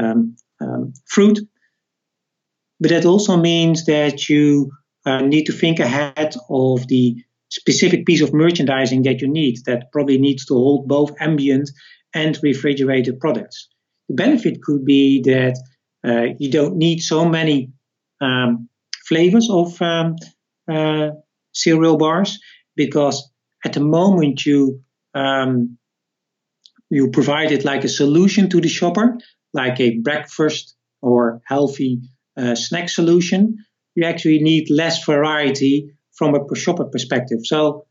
um, 0.00 0.36
um, 0.60 0.92
fruit. 1.06 1.38
But 2.80 2.90
that 2.90 3.04
also 3.04 3.36
means 3.36 3.86
that 3.86 4.28
you 4.28 4.70
uh, 5.04 5.20
need 5.22 5.44
to 5.46 5.52
think 5.52 5.80
ahead 5.80 6.34
of 6.48 6.86
the 6.88 7.16
specific 7.50 8.04
piece 8.06 8.20
of 8.20 8.34
merchandising 8.34 9.02
that 9.02 9.20
you 9.20 9.28
need 9.28 9.58
that 9.64 9.90
probably 9.92 10.18
needs 10.18 10.44
to 10.46 10.54
hold 10.54 10.86
both 10.86 11.12
ambient 11.20 11.70
and 12.14 12.38
refrigerated 12.42 13.18
products. 13.20 13.68
The 14.08 14.14
benefit 14.14 14.62
could 14.62 14.84
be 14.84 15.22
that 15.22 15.58
uh, 16.06 16.34
you 16.38 16.50
don't 16.50 16.76
need 16.76 17.00
so 17.00 17.28
many 17.28 17.72
um, 18.20 18.68
flavors 19.06 19.48
of 19.50 19.80
um, 19.80 20.16
uh, 20.70 21.10
cereal 21.52 21.96
bars 21.96 22.38
because 22.76 23.30
at 23.64 23.72
the 23.72 23.80
moment 23.80 24.46
you 24.46 24.82
um, 25.14 25.78
you 26.90 27.10
provide 27.10 27.52
it 27.52 27.64
like 27.64 27.84
a 27.84 27.88
solution 27.88 28.48
to 28.50 28.60
the 28.60 28.68
shopper, 28.68 29.18
like 29.54 29.80
a 29.80 29.98
breakfast 29.98 30.76
or 31.00 31.40
healthy 31.46 32.00
uh, 32.36 32.54
snack 32.54 32.88
solution 32.88 33.58
you 33.98 34.04
actually 34.04 34.38
need 34.38 34.70
less 34.70 35.04
variety 35.04 35.90
from 36.12 36.32
a 36.36 36.54
shopper 36.54 36.84
perspective. 36.84 37.40
So 37.42 37.86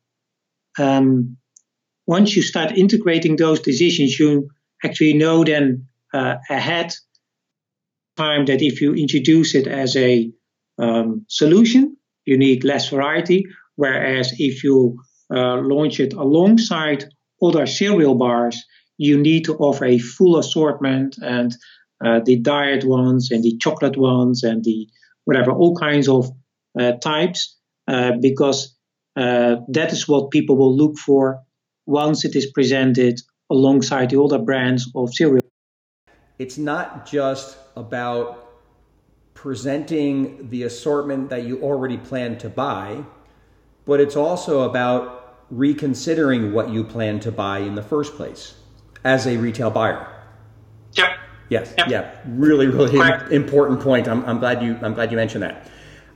um, 0.79 1.35
once 2.05 2.33
you 2.33 2.41
start 2.41 2.77
integrating 2.77 3.35
those 3.35 3.59
decisions, 3.59 4.17
you 4.17 4.49
actually 4.85 5.15
know 5.15 5.43
then 5.43 5.89
uh, 6.13 6.35
ahead 6.49 6.93
time 8.15 8.45
that 8.45 8.61
if 8.61 8.79
you 8.79 8.93
introduce 8.95 9.53
it 9.53 9.67
as 9.67 9.97
a 9.97 10.31
um, 10.79 11.25
solution, 11.27 11.97
you 12.23 12.37
need 12.37 12.63
less 12.63 12.87
variety. 12.87 13.45
Whereas 13.75 14.33
if 14.39 14.63
you 14.63 15.03
uh, 15.29 15.57
launch 15.57 15.99
it 15.99 16.13
alongside 16.13 17.03
other 17.43 17.65
cereal 17.65 18.15
bars, 18.15 18.63
you 18.97 19.17
need 19.17 19.45
to 19.45 19.55
offer 19.57 19.85
a 19.85 19.99
full 19.99 20.37
assortment 20.37 21.17
and 21.21 21.55
uh, 22.03 22.19
the 22.25 22.37
diet 22.37 22.83
ones 22.83 23.31
and 23.31 23.43
the 23.43 23.57
chocolate 23.57 23.97
ones 23.97 24.43
and 24.43 24.63
the 24.63 24.87
whatever, 25.25 25.51
all 25.51 25.75
kinds 25.75 26.07
of 26.07 26.31
uh, 26.79 26.93
types, 26.93 27.57
uh, 27.87 28.13
because 28.21 28.75
uh, 29.15 29.57
that 29.69 29.91
is 29.91 30.07
what 30.07 30.31
people 30.31 30.57
will 30.57 30.75
look 30.75 30.97
for 30.97 31.41
once 31.85 32.25
it 32.25 32.35
is 32.35 32.51
presented 32.51 33.19
alongside 33.49 34.09
the 34.09 34.21
other 34.21 34.39
brands 34.39 34.89
of 34.95 35.13
cereal. 35.13 35.41
It's 36.37 36.57
not 36.57 37.07
just 37.07 37.57
about 37.75 38.43
presenting 39.33 40.49
the 40.49 40.63
assortment 40.63 41.29
that 41.29 41.43
you 41.43 41.61
already 41.61 41.97
plan 41.97 42.37
to 42.39 42.49
buy, 42.49 43.03
but 43.85 43.99
it's 43.99 44.15
also 44.15 44.61
about 44.61 45.45
reconsidering 45.49 46.53
what 46.53 46.69
you 46.69 46.83
plan 46.83 47.19
to 47.21 47.31
buy 47.31 47.59
in 47.59 47.75
the 47.75 47.81
first 47.81 48.15
place 48.15 48.55
as 49.03 49.27
a 49.27 49.37
retail 49.37 49.69
buyer. 49.69 50.07
Yep. 50.93 51.09
Yes. 51.49 51.73
Yep. 51.77 51.87
Yeah. 51.89 52.15
Really, 52.27 52.67
really 52.67 52.97
Correct. 52.97 53.31
important 53.31 53.79
point. 53.81 54.07
I'm, 54.07 54.25
I'm 54.25 54.39
glad 54.39 54.61
you 54.61 54.77
I'm 54.81 54.93
glad 54.93 55.11
you 55.11 55.17
mentioned 55.17 55.43
that. 55.43 55.69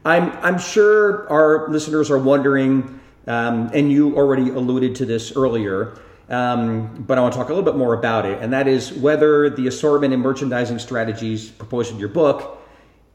I'm 0.03 0.31
I'm 0.43 0.57
sure 0.57 1.29
our 1.31 1.69
listeners 1.69 2.09
are 2.09 2.17
wondering, 2.17 2.99
um, 3.27 3.69
and 3.73 3.91
you 3.91 4.15
already 4.15 4.49
alluded 4.49 4.95
to 4.95 5.05
this 5.05 5.35
earlier. 5.35 5.99
Um, 6.29 7.03
but 7.03 7.17
I 7.17 7.21
want 7.21 7.33
to 7.33 7.39
talk 7.39 7.49
a 7.49 7.53
little 7.53 7.69
bit 7.69 7.77
more 7.77 7.93
about 7.93 8.25
it, 8.25 8.41
and 8.41 8.53
that 8.53 8.67
is 8.67 8.93
whether 8.93 9.49
the 9.49 9.67
assortment 9.67 10.13
and 10.13 10.23
merchandising 10.23 10.79
strategies 10.79 11.49
proposed 11.49 11.91
in 11.91 11.99
your 11.99 12.09
book 12.09 12.61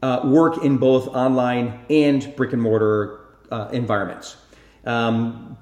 uh, 0.03 0.21
work 0.23 0.63
in 0.63 0.77
both 0.77 1.07
online 1.09 1.79
and 1.89 2.35
brick 2.35 2.53
and 2.53 2.61
mortar 2.61 3.19
uh, 3.51 3.69
environments. 3.71 4.37
Um, 4.85 5.57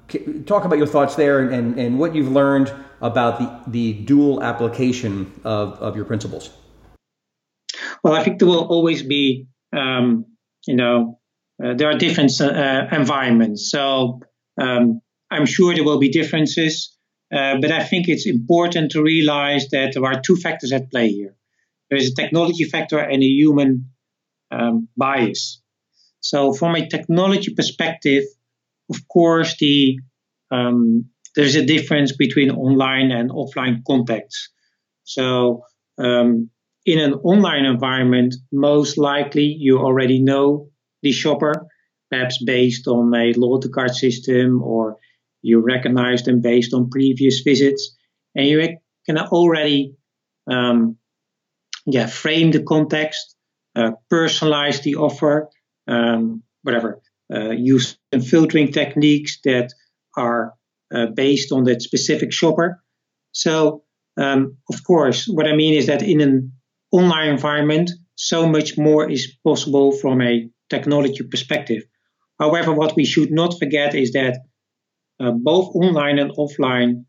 talk 0.46 0.64
about 0.64 0.78
your 0.78 0.86
thoughts 0.86 1.16
there 1.16 1.40
and, 1.40 1.52
and, 1.52 1.78
and 1.80 1.98
what 1.98 2.14
you've 2.14 2.30
learned 2.30 2.72
about 3.00 3.38
the, 3.38 3.70
the 3.70 3.92
dual 3.92 4.42
application 4.42 5.32
of, 5.44 5.74
of 5.74 5.96
your 5.96 6.04
principles. 6.04 6.50
Well, 8.02 8.14
I 8.14 8.22
think 8.22 8.38
there 8.38 8.48
will 8.48 8.66
always 8.66 9.02
be, 9.02 9.48
um, 9.76 10.26
you 10.66 10.76
know, 10.76 11.20
uh, 11.62 11.74
there 11.74 11.90
are 11.90 11.98
different 11.98 12.32
uh, 12.40 12.86
environments. 12.92 13.70
So 13.70 14.20
um, 14.60 15.00
I'm 15.30 15.46
sure 15.46 15.74
there 15.74 15.84
will 15.84 15.98
be 15.98 16.10
differences, 16.10 16.96
uh, 17.32 17.56
but 17.60 17.72
I 17.72 17.82
think 17.84 18.08
it's 18.08 18.26
important 18.26 18.92
to 18.92 19.02
realize 19.02 19.68
that 19.70 19.92
there 19.94 20.04
are 20.04 20.20
two 20.20 20.36
factors 20.36 20.72
at 20.72 20.90
play 20.90 21.08
here. 21.08 21.34
There 21.90 21.98
is 21.98 22.12
a 22.12 22.14
technology 22.14 22.64
factor 22.64 22.98
and 22.98 23.22
a 23.22 23.26
human 23.26 23.90
um, 24.50 24.88
bias. 24.96 25.62
So 26.20 26.52
from 26.52 26.74
a 26.74 26.88
technology 26.88 27.54
perspective, 27.54 28.24
of 28.90 29.08
course, 29.08 29.56
the 29.58 29.98
um, 30.50 31.10
there's 31.36 31.54
a 31.54 31.64
difference 31.64 32.16
between 32.16 32.50
online 32.50 33.10
and 33.12 33.30
offline 33.30 33.84
contacts. 33.86 34.48
So 35.04 35.62
um, 35.98 36.50
in 36.84 36.98
an 36.98 37.14
online 37.14 37.66
environment, 37.66 38.34
most 38.50 38.96
likely 38.96 39.44
you 39.44 39.78
already 39.78 40.20
know 40.20 40.70
the 41.02 41.12
shopper, 41.12 41.66
perhaps 42.10 42.42
based 42.42 42.88
on 42.88 43.14
a 43.14 43.34
loyalty 43.34 43.68
card 43.68 43.94
system, 43.94 44.62
or 44.62 44.96
you 45.42 45.60
recognize 45.60 46.22
them 46.24 46.40
based 46.40 46.72
on 46.72 46.90
previous 46.90 47.40
visits, 47.40 47.96
and 48.34 48.46
you 48.46 48.78
can 49.04 49.18
already 49.18 49.94
um, 50.50 50.96
yeah 51.84 52.06
frame 52.06 52.50
the 52.50 52.62
context, 52.62 53.36
uh, 53.76 53.92
personalize 54.12 54.82
the 54.82 54.96
offer, 54.96 55.48
um, 55.86 56.42
whatever. 56.62 57.00
Uh, 57.32 57.50
use 57.50 57.98
some 58.14 58.22
filtering 58.22 58.70
techniques 58.70 59.40
that 59.42 59.72
are 60.16 60.54
based 61.14 61.52
on 61.52 61.64
that 61.64 61.82
specific 61.82 62.32
shopper. 62.32 62.82
So, 63.32 63.82
um, 64.16 64.56
of 64.70 64.82
course, 64.84 65.26
what 65.26 65.46
I 65.46 65.54
mean 65.54 65.74
is 65.74 65.86
that 65.86 66.02
in 66.02 66.20
an 66.20 66.52
online 66.92 67.28
environment, 67.28 67.90
so 68.14 68.48
much 68.48 68.78
more 68.78 69.10
is 69.10 69.36
possible 69.44 69.92
from 69.92 70.22
a 70.22 70.48
technology 70.70 71.22
perspective. 71.22 71.82
However, 72.38 72.72
what 72.72 72.96
we 72.96 73.04
should 73.04 73.30
not 73.30 73.58
forget 73.58 73.94
is 73.94 74.12
that 74.12 74.38
uh, 75.20 75.32
both 75.32 75.74
online 75.74 76.18
and 76.18 76.30
offline, 76.32 77.04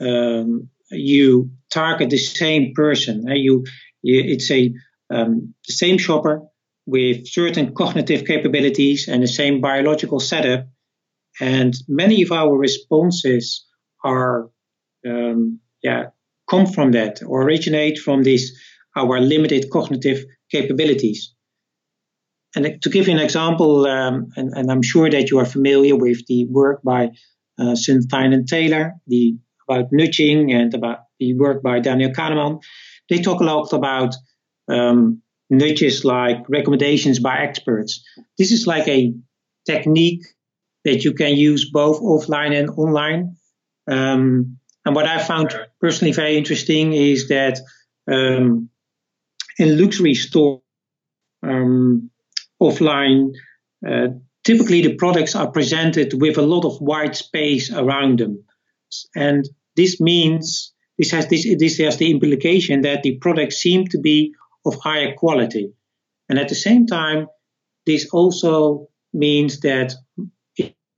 um, 0.00 0.68
you 0.90 1.50
target 1.72 2.10
the 2.10 2.18
same 2.18 2.72
person. 2.74 3.24
Uh, 3.28 3.34
you, 3.34 3.64
you, 4.02 4.22
it's 4.24 4.50
a 4.50 4.72
um, 5.10 5.54
the 5.66 5.72
same 5.72 5.98
shopper 5.98 6.42
with 6.86 7.26
certain 7.26 7.74
cognitive 7.74 8.24
capabilities 8.24 9.08
and 9.08 9.22
the 9.22 9.28
same 9.28 9.60
biological 9.60 10.20
setup. 10.20 10.66
And 11.40 11.74
many 11.88 12.22
of 12.22 12.32
our 12.32 12.56
responses 12.56 13.64
are, 14.04 14.50
um, 15.06 15.60
yeah, 15.82 16.06
come 16.48 16.66
from 16.66 16.92
that 16.92 17.22
or 17.26 17.42
originate 17.42 17.98
from 17.98 18.22
this 18.22 18.52
our 18.96 19.20
limited 19.20 19.70
cognitive 19.70 20.24
capabilities. 20.50 21.34
And 22.54 22.80
to 22.82 22.88
give 22.88 23.08
you 23.08 23.14
an 23.14 23.20
example, 23.20 23.86
um, 23.86 24.28
and, 24.36 24.52
and, 24.56 24.70
I'm 24.70 24.82
sure 24.82 25.10
that 25.10 25.30
you 25.30 25.38
are 25.38 25.44
familiar 25.44 25.94
with 25.94 26.26
the 26.26 26.46
work 26.46 26.80
by 26.82 27.10
uh, 27.58 27.74
Sunstein 27.74 28.32
and 28.32 28.48
Thaler, 28.48 28.94
the 29.06 29.36
about 29.68 29.92
nudging, 29.92 30.52
and 30.52 30.72
about 30.72 31.00
the 31.18 31.34
work 31.34 31.62
by 31.62 31.80
Daniel 31.80 32.12
Kahneman. 32.12 32.62
They 33.10 33.18
talk 33.18 33.40
a 33.40 33.44
lot 33.44 33.72
about 33.74 34.14
um, 34.68 35.20
nudges 35.50 36.04
like 36.04 36.48
recommendations 36.48 37.18
by 37.18 37.38
experts. 37.38 38.02
This 38.38 38.52
is 38.52 38.66
like 38.66 38.88
a 38.88 39.12
technique 39.66 40.22
that 40.86 41.04
you 41.04 41.12
can 41.12 41.36
use 41.36 41.68
both 41.68 42.00
offline 42.00 42.56
and 42.58 42.70
online. 42.70 43.36
Um, 43.90 44.58
and 44.84 44.94
what 44.94 45.06
I 45.06 45.18
found 45.18 45.48
personally 45.80 46.12
very 46.12 46.38
interesting 46.38 46.92
is 46.92 47.28
that 47.28 47.58
um, 48.10 48.70
in 49.58 49.80
luxury 49.80 50.14
store 50.14 50.62
um, 51.42 52.10
offline, 52.62 53.32
uh, 53.86 54.08
typically 54.44 54.82
the 54.82 54.94
products 54.94 55.34
are 55.34 55.50
presented 55.50 56.14
with 56.20 56.38
a 56.38 56.42
lot 56.42 56.64
of 56.64 56.78
white 56.78 57.16
space 57.16 57.72
around 57.72 58.20
them, 58.20 58.44
and 59.16 59.44
this 59.74 60.00
means 60.00 60.72
this 60.98 61.10
has 61.10 61.26
this 61.26 61.44
this 61.58 61.78
has 61.78 61.96
the 61.96 62.12
implication 62.12 62.82
that 62.82 63.02
the 63.02 63.18
products 63.18 63.56
seem 63.56 63.88
to 63.88 63.98
be 63.98 64.32
of 64.64 64.76
higher 64.76 65.14
quality, 65.14 65.72
and 66.28 66.38
at 66.38 66.48
the 66.48 66.54
same 66.54 66.86
time, 66.86 67.26
this 67.86 68.08
also 68.12 68.88
means 69.12 69.60
that 69.60 69.92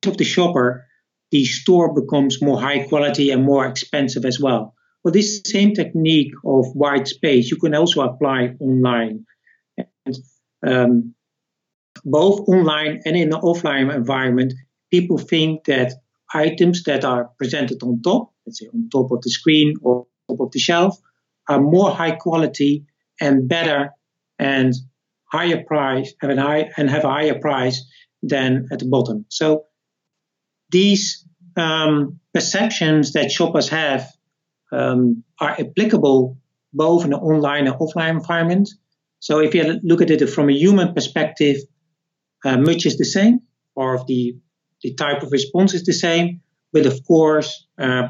of 0.06 0.16
the 0.16 0.24
shopper, 0.24 0.84
the 1.30 1.44
store 1.44 1.94
becomes 1.94 2.40
more 2.40 2.60
high 2.60 2.86
quality 2.86 3.30
and 3.30 3.44
more 3.44 3.66
expensive 3.66 4.24
as 4.24 4.40
well. 4.40 4.74
But 5.04 5.12
this 5.12 5.42
same 5.44 5.74
technique 5.74 6.32
of 6.44 6.66
white 6.74 7.08
space 7.08 7.50
you 7.50 7.56
can 7.56 7.74
also 7.74 8.02
apply 8.02 8.54
online. 8.60 9.24
And 9.76 10.16
um, 10.66 11.14
both 12.04 12.48
online 12.48 13.02
and 13.04 13.16
in 13.16 13.30
the 13.30 13.38
offline 13.38 13.94
environment, 13.94 14.54
people 14.90 15.18
think 15.18 15.64
that 15.64 15.92
items 16.32 16.84
that 16.84 17.04
are 17.04 17.30
presented 17.38 17.82
on 17.82 18.02
top, 18.02 18.32
let's 18.46 18.60
say 18.60 18.66
on 18.72 18.88
top 18.90 19.10
of 19.10 19.22
the 19.22 19.30
screen 19.30 19.74
or 19.82 20.06
top 20.28 20.40
of 20.40 20.50
the 20.52 20.58
shelf, 20.58 20.96
are 21.48 21.60
more 21.60 21.90
high 21.90 22.12
quality 22.12 22.84
and 23.20 23.48
better 23.48 23.90
and 24.38 24.74
higher 25.30 25.62
price 25.64 26.14
have 26.20 26.30
an 26.30 26.38
high, 26.38 26.70
and 26.76 26.88
have 26.90 27.04
a 27.04 27.08
higher 27.08 27.38
price 27.38 27.84
than 28.22 28.68
at 28.72 28.78
the 28.78 28.86
bottom. 28.86 29.26
So 29.28 29.64
these 30.70 31.26
um, 31.56 32.20
perceptions 32.32 33.12
that 33.12 33.32
shoppers 33.32 33.68
have 33.68 34.10
um, 34.72 35.24
are 35.40 35.56
applicable 35.58 36.38
both 36.72 37.04
in 37.04 37.12
an 37.12 37.20
online 37.20 37.66
and 37.66 37.76
offline 37.76 38.10
environment. 38.10 38.68
So 39.20 39.40
if 39.40 39.54
you 39.54 39.80
look 39.82 40.02
at 40.02 40.10
it 40.10 40.26
from 40.28 40.48
a 40.48 40.52
human 40.52 40.94
perspective, 40.94 41.56
uh, 42.44 42.58
much 42.58 42.86
is 42.86 42.98
the 42.98 43.04
same, 43.04 43.40
or 43.74 44.04
the 44.06 44.36
the 44.82 44.94
type 44.94 45.22
of 45.22 45.32
response 45.32 45.74
is 45.74 45.84
the 45.84 45.92
same. 45.92 46.40
But 46.72 46.86
of 46.86 47.04
course, 47.06 47.66
uh, 47.78 48.08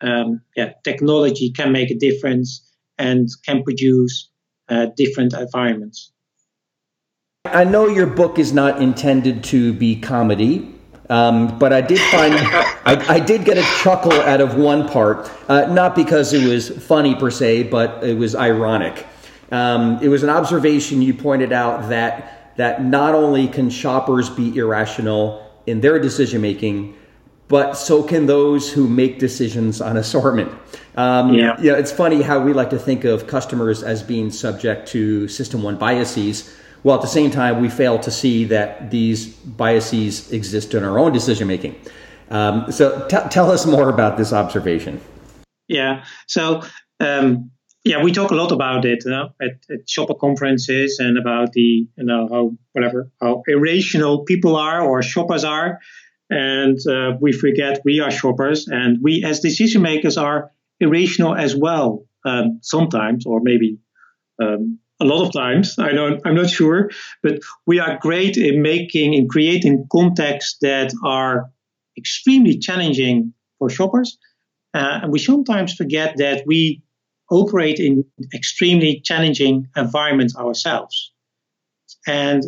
um, 0.00 0.40
yeah, 0.56 0.72
technology 0.82 1.52
can 1.52 1.70
make 1.72 1.90
a 1.90 1.98
difference 1.98 2.66
and 2.96 3.28
can 3.46 3.62
produce 3.62 4.30
uh, 4.68 4.86
different 4.96 5.34
environments. 5.34 6.12
I 7.44 7.64
know 7.64 7.86
your 7.86 8.06
book 8.06 8.38
is 8.38 8.52
not 8.52 8.82
intended 8.82 9.44
to 9.44 9.72
be 9.72 9.96
comedy, 9.96 10.77
um, 11.10 11.58
but 11.58 11.72
I 11.72 11.80
did 11.80 11.98
find 12.10 12.34
I, 12.84 13.04
I, 13.08 13.20
did 13.20 13.44
get 13.44 13.56
a 13.56 13.62
chuckle 13.82 14.12
out 14.12 14.40
of 14.40 14.56
one 14.56 14.88
part, 14.88 15.30
uh, 15.48 15.66
not 15.72 15.94
because 15.94 16.32
it 16.32 16.46
was 16.46 16.68
funny 16.86 17.14
per 17.14 17.30
se, 17.30 17.64
but 17.64 18.04
it 18.04 18.16
was 18.16 18.34
ironic. 18.34 19.06
Um, 19.50 19.98
it 20.02 20.08
was 20.08 20.22
an 20.22 20.28
observation 20.28 21.00
you 21.00 21.14
pointed 21.14 21.52
out 21.52 21.88
that 21.88 22.56
that 22.56 22.84
not 22.84 23.14
only 23.14 23.46
can 23.48 23.70
shoppers 23.70 24.28
be 24.28 24.56
irrational 24.56 25.48
in 25.66 25.80
their 25.80 25.98
decision 25.98 26.42
making, 26.42 26.94
but 27.46 27.74
so 27.74 28.02
can 28.02 28.26
those 28.26 28.70
who 28.70 28.88
make 28.88 29.18
decisions 29.18 29.80
on 29.80 29.96
assortment. 29.96 30.52
Um, 30.96 31.32
yeah. 31.32 31.56
yeah, 31.60 31.74
it's 31.74 31.92
funny 31.92 32.20
how 32.20 32.40
we 32.40 32.52
like 32.52 32.70
to 32.70 32.78
think 32.78 33.04
of 33.04 33.26
customers 33.26 33.82
as 33.82 34.02
being 34.02 34.30
subject 34.30 34.88
to 34.88 35.28
system 35.28 35.62
one 35.62 35.76
biases 35.76 36.56
while 36.82 36.96
at 36.96 37.02
the 37.02 37.08
same 37.08 37.30
time 37.30 37.60
we 37.60 37.68
fail 37.68 37.98
to 37.98 38.10
see 38.10 38.44
that 38.44 38.90
these 38.90 39.26
biases 39.26 40.30
exist 40.32 40.74
in 40.74 40.84
our 40.84 40.98
own 40.98 41.12
decision 41.12 41.48
making. 41.48 41.74
Um, 42.30 42.70
so 42.70 43.06
t- 43.08 43.28
tell 43.30 43.50
us 43.50 43.66
more 43.66 43.88
about 43.88 44.16
this 44.16 44.32
observation. 44.32 45.00
Yeah. 45.66 46.04
So 46.26 46.62
um, 47.00 47.50
yeah, 47.84 48.02
we 48.02 48.12
talk 48.12 48.30
a 48.30 48.34
lot 48.34 48.52
about 48.52 48.84
it 48.84 49.04
at, 49.06 49.30
at, 49.40 49.88
shopper 49.88 50.14
conferences 50.14 50.98
and 50.98 51.16
about 51.16 51.52
the 51.52 51.86
you 51.96 52.04
know 52.04 52.28
how 52.30 52.52
whatever 52.72 53.10
how 53.20 53.42
irrational 53.46 54.24
people 54.24 54.56
are 54.56 54.82
or 54.82 55.02
shoppers 55.02 55.44
are, 55.44 55.78
and 56.28 56.78
uh, 56.86 57.16
we 57.20 57.32
forget 57.32 57.80
we 57.84 58.00
are 58.00 58.10
shoppers 58.10 58.68
and 58.68 58.98
we 59.02 59.24
as 59.24 59.40
decision 59.40 59.82
makers 59.82 60.16
are 60.16 60.50
irrational 60.80 61.34
as 61.34 61.56
well 61.56 62.04
um, 62.24 62.58
sometimes 62.62 63.24
or 63.26 63.40
maybe 63.40 63.78
um, 64.42 64.78
a 65.00 65.04
lot 65.04 65.26
of 65.26 65.32
times. 65.32 65.78
I 65.78 65.92
don't, 65.92 66.20
I'm 66.24 66.34
not 66.34 66.50
sure, 66.50 66.90
but 67.22 67.40
we 67.66 67.78
are 67.78 67.98
great 68.00 68.36
in 68.36 68.62
making 68.62 69.14
in 69.14 69.28
creating 69.28 69.86
contexts 69.90 70.58
that 70.60 70.92
are 71.04 71.50
extremely 71.96 72.58
challenging 72.58 73.32
for 73.58 73.70
shoppers. 73.70 74.18
Uh, 74.74 75.00
and 75.02 75.12
we 75.12 75.18
sometimes 75.18 75.74
forget 75.74 76.16
that 76.18 76.44
we 76.46 76.82
operate 77.30 77.78
in 77.78 78.04
extremely 78.34 79.00
challenging 79.00 79.68
environments 79.76 80.36
ourselves. 80.36 81.12
And, 82.06 82.42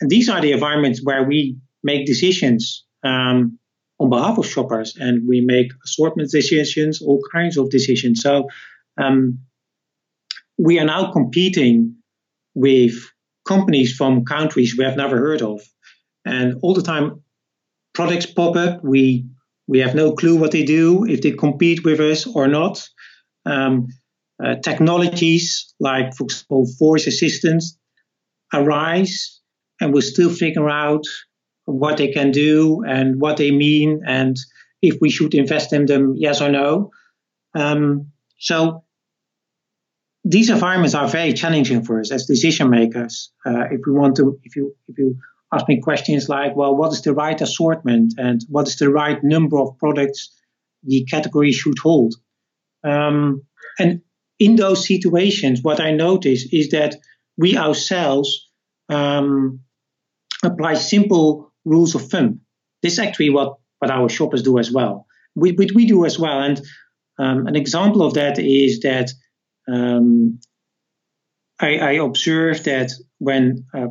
and 0.00 0.10
these 0.10 0.28
are 0.28 0.40
the 0.40 0.52
environments 0.52 1.00
where 1.02 1.24
we 1.24 1.58
make 1.82 2.06
decisions 2.06 2.84
um, 3.02 3.58
on 3.98 4.10
behalf 4.10 4.38
of 4.38 4.46
shoppers 4.46 4.96
and 4.96 5.28
we 5.28 5.40
make 5.40 5.72
assortment 5.84 6.30
decisions, 6.30 7.02
all 7.02 7.20
kinds 7.32 7.56
of 7.56 7.70
decisions. 7.70 8.20
So 8.22 8.48
um, 8.98 9.40
we 10.58 10.78
are 10.78 10.84
now 10.84 11.12
competing 11.12 11.96
with 12.54 12.94
companies 13.46 13.94
from 13.94 14.24
countries 14.24 14.76
we 14.76 14.84
have 14.84 14.96
never 14.96 15.16
heard 15.16 15.42
of. 15.42 15.60
And 16.24 16.54
all 16.62 16.74
the 16.74 16.82
time, 16.82 17.22
products 17.94 18.26
pop 18.26 18.56
up. 18.56 18.84
We 18.84 19.26
we 19.66 19.78
have 19.78 19.94
no 19.94 20.12
clue 20.12 20.36
what 20.36 20.50
they 20.50 20.64
do, 20.64 21.04
if 21.04 21.22
they 21.22 21.32
compete 21.32 21.84
with 21.84 22.00
us 22.00 22.26
or 22.26 22.48
not. 22.48 22.86
Um, 23.46 23.86
uh, 24.44 24.56
technologies 24.56 25.72
like, 25.78 26.14
for 26.14 26.24
example, 26.24 26.66
voice 26.78 27.06
assistants 27.06 27.78
arise, 28.52 29.40
and 29.80 29.92
we'll 29.92 30.02
still 30.02 30.30
figure 30.30 30.68
out 30.68 31.04
what 31.64 31.96
they 31.96 32.08
can 32.12 32.32
do 32.32 32.82
and 32.86 33.20
what 33.20 33.36
they 33.36 33.50
mean, 33.50 34.02
and 34.06 34.36
if 34.82 34.96
we 35.00 35.10
should 35.10 35.34
invest 35.34 35.72
in 35.72 35.86
them, 35.86 36.14
yes 36.16 36.40
or 36.40 36.50
no. 36.50 36.90
Um, 37.54 38.08
so 38.38 38.84
these 40.24 40.50
environments 40.50 40.94
are 40.94 41.08
very 41.08 41.32
challenging 41.32 41.82
for 41.84 42.00
us 42.00 42.12
as 42.12 42.26
decision 42.26 42.70
makers. 42.70 43.30
Uh, 43.44 43.64
if 43.70 43.80
we 43.86 43.92
want 43.92 44.16
to, 44.16 44.38
if 44.44 44.56
you 44.56 44.74
if 44.88 44.98
you 44.98 45.16
ask 45.52 45.68
me 45.68 45.80
questions 45.80 46.28
like, 46.28 46.56
well, 46.56 46.74
what 46.74 46.92
is 46.92 47.02
the 47.02 47.12
right 47.12 47.40
assortment 47.40 48.14
and 48.16 48.42
what 48.48 48.68
is 48.68 48.76
the 48.76 48.90
right 48.90 49.22
number 49.22 49.58
of 49.58 49.76
products 49.78 50.34
the 50.84 51.04
category 51.04 51.52
should 51.52 51.78
hold, 51.78 52.14
um, 52.84 53.42
and 53.78 54.02
in 54.38 54.56
those 54.56 54.86
situations, 54.86 55.60
what 55.62 55.80
I 55.80 55.92
notice 55.92 56.46
is 56.52 56.70
that 56.70 56.96
we 57.36 57.56
ourselves 57.56 58.48
um, 58.88 59.60
apply 60.44 60.74
simple 60.74 61.52
rules 61.64 61.94
of 61.94 62.08
thumb. 62.08 62.40
This 62.82 62.94
is 62.94 62.98
actually 62.98 63.30
what 63.30 63.58
what 63.78 63.90
our 63.90 64.08
shoppers 64.08 64.42
do 64.42 64.58
as 64.58 64.70
well. 64.70 65.06
We 65.34 65.52
we, 65.52 65.68
we 65.74 65.86
do 65.86 66.04
as 66.04 66.18
well, 66.18 66.40
and 66.40 66.60
um, 67.18 67.46
an 67.46 67.56
example 67.56 68.02
of 68.02 68.14
that 68.14 68.38
is 68.38 68.80
that 68.80 69.12
um, 69.68 70.40
I, 71.62 71.78
I 71.78 71.92
observed 71.92 72.64
that 72.64 72.90
when 73.18 73.64
uh, 73.72 73.86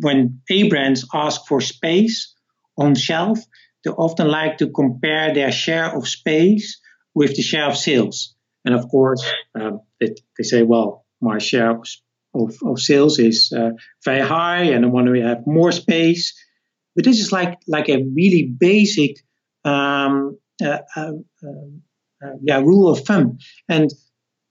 when 0.00 0.40
A 0.50 0.68
brands 0.68 1.06
ask 1.12 1.46
for 1.46 1.60
space 1.60 2.34
on 2.76 2.94
shelf, 2.94 3.40
they 3.84 3.90
often 3.90 4.28
like 4.28 4.58
to 4.58 4.70
compare 4.70 5.34
their 5.34 5.50
share 5.50 5.96
of 5.96 6.06
space 6.06 6.80
with 7.14 7.34
the 7.34 7.42
share 7.42 7.68
of 7.68 7.76
sales. 7.76 8.34
And 8.64 8.74
of 8.74 8.88
course, 8.88 9.24
um, 9.58 9.80
they, 10.00 10.14
they, 10.36 10.44
say, 10.44 10.62
well, 10.62 11.04
my 11.20 11.38
share 11.38 11.70
of, 11.70 11.88
of, 12.34 12.56
of 12.64 12.78
sales 12.78 13.18
is 13.18 13.52
uh, 13.56 13.70
very 14.04 14.20
high, 14.20 14.64
and 14.74 14.84
I 14.84 14.88
want 14.88 15.06
to 15.06 15.20
have 15.22 15.46
more 15.46 15.72
space. 15.72 16.34
But 16.94 17.04
this 17.04 17.18
is 17.18 17.32
like 17.32 17.58
like 17.66 17.88
a 17.88 18.04
really 18.14 18.44
basic, 18.44 19.16
um, 19.64 20.38
uh, 20.64 20.78
uh, 20.94 21.12
uh 21.42 22.34
yeah, 22.42 22.60
rule 22.60 22.90
of 22.90 23.00
thumb. 23.00 23.38
And 23.68 23.90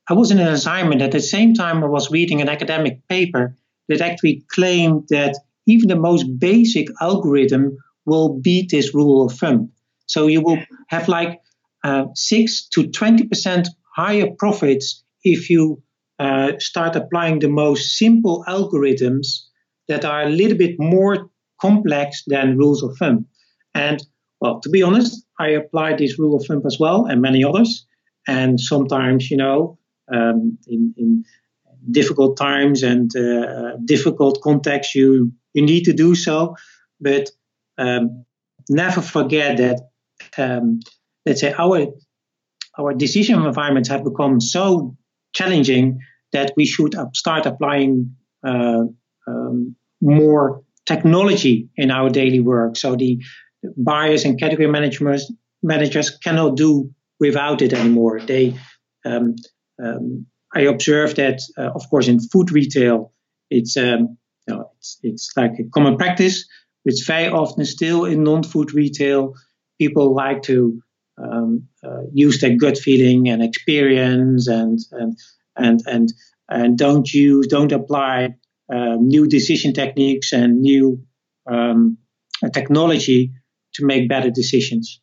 I 0.10 0.14
was 0.14 0.32
in 0.32 0.40
an 0.40 0.48
assignment 0.48 1.02
at 1.02 1.12
the 1.12 1.20
same 1.20 1.54
time 1.54 1.84
I 1.84 1.88
was 1.88 2.12
reading 2.12 2.42
an 2.42 2.50
academic 2.50 3.08
paper 3.10 3.56
that 3.90 4.02
actually 4.02 4.44
claimed 4.50 5.08
that 5.10 5.36
even 5.66 5.90
the 5.90 5.98
most 5.98 6.24
basic 6.40 6.88
algorithm 7.02 7.78
will 8.06 8.40
beat 8.40 8.72
this 8.72 8.94
rule 8.94 9.26
of 9.26 9.34
thumb. 9.34 9.72
So 10.06 10.28
you 10.28 10.42
will 10.42 10.60
have 10.88 11.10
like 11.10 11.42
uh, 11.84 12.06
6 12.16 12.70
to 12.70 12.84
20% 12.84 13.68
higher 13.96 14.28
profits 14.38 15.04
if 15.24 15.50
you 15.50 15.84
uh, 16.20 16.54
start 16.60 16.96
applying 16.96 17.40
the 17.40 17.50
most 17.50 17.98
simple 17.98 18.46
algorithms 18.48 19.44
that 19.88 20.06
are 20.06 20.24
a 20.24 20.30
little 20.30 20.58
bit 20.58 20.76
more 20.80 21.30
complex 21.62 22.24
than 22.28 22.58
rules 22.58 22.82
of 22.82 22.98
thumb. 22.98 23.26
And 23.74 24.02
well, 24.40 24.62
to 24.62 24.70
be 24.70 24.84
honest, 24.84 25.26
I 25.40 25.50
applied 25.50 25.98
this 25.98 26.18
rule 26.18 26.36
of 26.38 26.46
thumb 26.46 26.62
as 26.66 26.78
well 26.80 27.06
and 27.06 27.22
many 27.22 27.44
others. 27.44 27.86
And 28.28 28.60
sometimes, 28.60 29.30
you 29.32 29.38
know, 29.38 29.77
um, 30.12 30.58
in, 30.68 30.94
in, 30.98 31.26
difficult 31.90 32.36
times 32.38 32.84
and 32.84 33.16
uh, 33.16 33.78
difficult 33.86 34.42
contexts, 34.42 34.96
you 34.96 35.32
you 35.54 35.62
need 35.62 35.86
to 35.86 35.94
do 35.94 36.16
so. 36.16 36.56
But 37.00 37.30
um, 37.78 38.26
never 38.70 39.02
forget 39.02 39.58
that 39.58 39.90
um, 40.38 40.80
let's 41.26 41.42
say 41.42 41.54
our 41.58 41.88
our 42.78 42.94
decision 42.94 43.44
environments 43.44 43.90
have 43.90 44.04
become 44.04 44.42
so 44.42 44.98
challenging 45.34 46.00
that 46.34 46.54
we 46.58 46.66
should 46.66 46.96
start 47.14 47.46
applying 47.46 48.16
uh, 48.46 48.84
um, 49.28 49.76
more 50.02 50.64
technology 50.86 51.70
in 51.76 51.92
our 51.92 52.10
daily 52.10 52.40
work. 52.40 52.78
So 52.78 52.96
the 52.96 53.20
buyers 53.76 54.26
and 54.26 54.40
category 54.40 54.68
managers 54.68 55.32
managers 55.64 56.12
cannot 56.12 56.56
do 56.56 56.92
without 57.20 57.62
it 57.62 57.74
anymore. 57.74 58.20
They 58.20 58.56
um, 59.06 59.36
um, 59.84 60.26
I 60.54 60.62
observe 60.62 61.16
that, 61.16 61.42
uh, 61.58 61.72
of 61.76 61.90
course, 61.90 62.08
in 62.08 62.20
food 62.20 62.52
retail, 62.52 63.14
it's, 63.50 63.78
um, 63.78 64.18
you 64.48 64.56
know, 64.56 64.72
it's, 64.78 65.00
it's 65.04 65.34
like 65.36 65.60
a 65.60 65.70
common 65.74 65.98
practice. 65.98 66.48
It's 66.86 67.06
very 67.06 67.28
often 67.28 67.66
still 67.66 68.06
in 68.06 68.24
non-food 68.24 68.74
retail, 68.74 69.34
people 69.78 70.16
like 70.16 70.44
to 70.44 70.82
um, 71.22 71.68
uh, 71.84 72.04
use 72.14 72.40
their 72.40 72.56
gut 72.56 72.78
feeling 72.78 73.28
and 73.28 73.44
experience, 73.44 74.48
and 74.48 74.80
and 74.92 75.18
and 75.56 75.82
and 75.86 76.14
and 76.48 76.78
don't 76.78 77.12
use, 77.14 77.48
don't 77.48 77.72
apply 77.72 78.36
uh, 78.74 78.96
new 79.00 79.28
decision 79.28 79.74
techniques 79.74 80.32
and 80.32 80.62
new 80.62 81.04
um, 81.50 81.98
technology 82.54 83.34
to 83.74 83.86
make 83.86 84.08
better 84.08 84.30
decisions. 84.30 85.02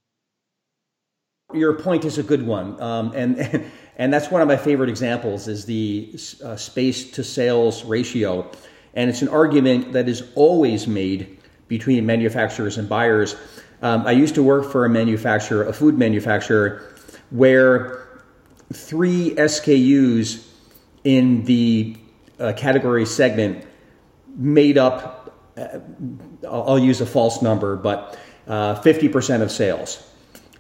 Your 1.55 1.75
point 1.75 2.05
is 2.05 2.19
a 2.19 2.23
good 2.23 2.47
one, 2.47 2.81
um, 2.83 3.13
and 3.15 3.65
And 3.97 4.13
that's 4.13 4.31
one 4.31 4.43
of 4.43 4.49
my 4.49 4.57
favorite 4.57 4.89
examples 4.89 5.47
is 5.47 5.67
the 5.67 6.19
uh, 6.45 6.57
space 6.57 7.11
to 7.13 7.23
sales 7.23 7.85
ratio. 7.85 8.51
And 8.95 9.09
it's 9.09 9.23
an 9.23 9.29
argument 9.29 9.93
that 9.93 10.09
is 10.09 10.25
always 10.35 10.87
made 10.87 11.39
between 11.69 12.05
manufacturers 12.05 12.77
and 12.77 12.89
buyers. 12.89 13.37
Um, 13.83 14.07
I 14.07 14.13
used 14.13 14.35
to 14.35 14.43
work 14.43 14.71
for 14.71 14.85
a 14.85 14.89
manufacturer, 14.89 15.65
a 15.65 15.73
food 15.73 15.97
manufacturer, 15.97 16.95
where 17.31 18.23
three 18.73 19.35
SKUs 19.37 20.47
in 21.05 21.45
the 21.45 21.97
uh, 22.41 22.53
category 22.57 23.07
segment 23.07 23.65
made 24.37 24.79
up, 24.79 25.39
uh, 25.57 25.79
I'll 26.49 26.79
use 26.79 27.01
a 27.01 27.07
false 27.07 27.43
number, 27.43 27.77
but 27.77 28.19
50% 28.49 29.41
uh, 29.41 29.43
of 29.43 29.51
sales 29.53 30.14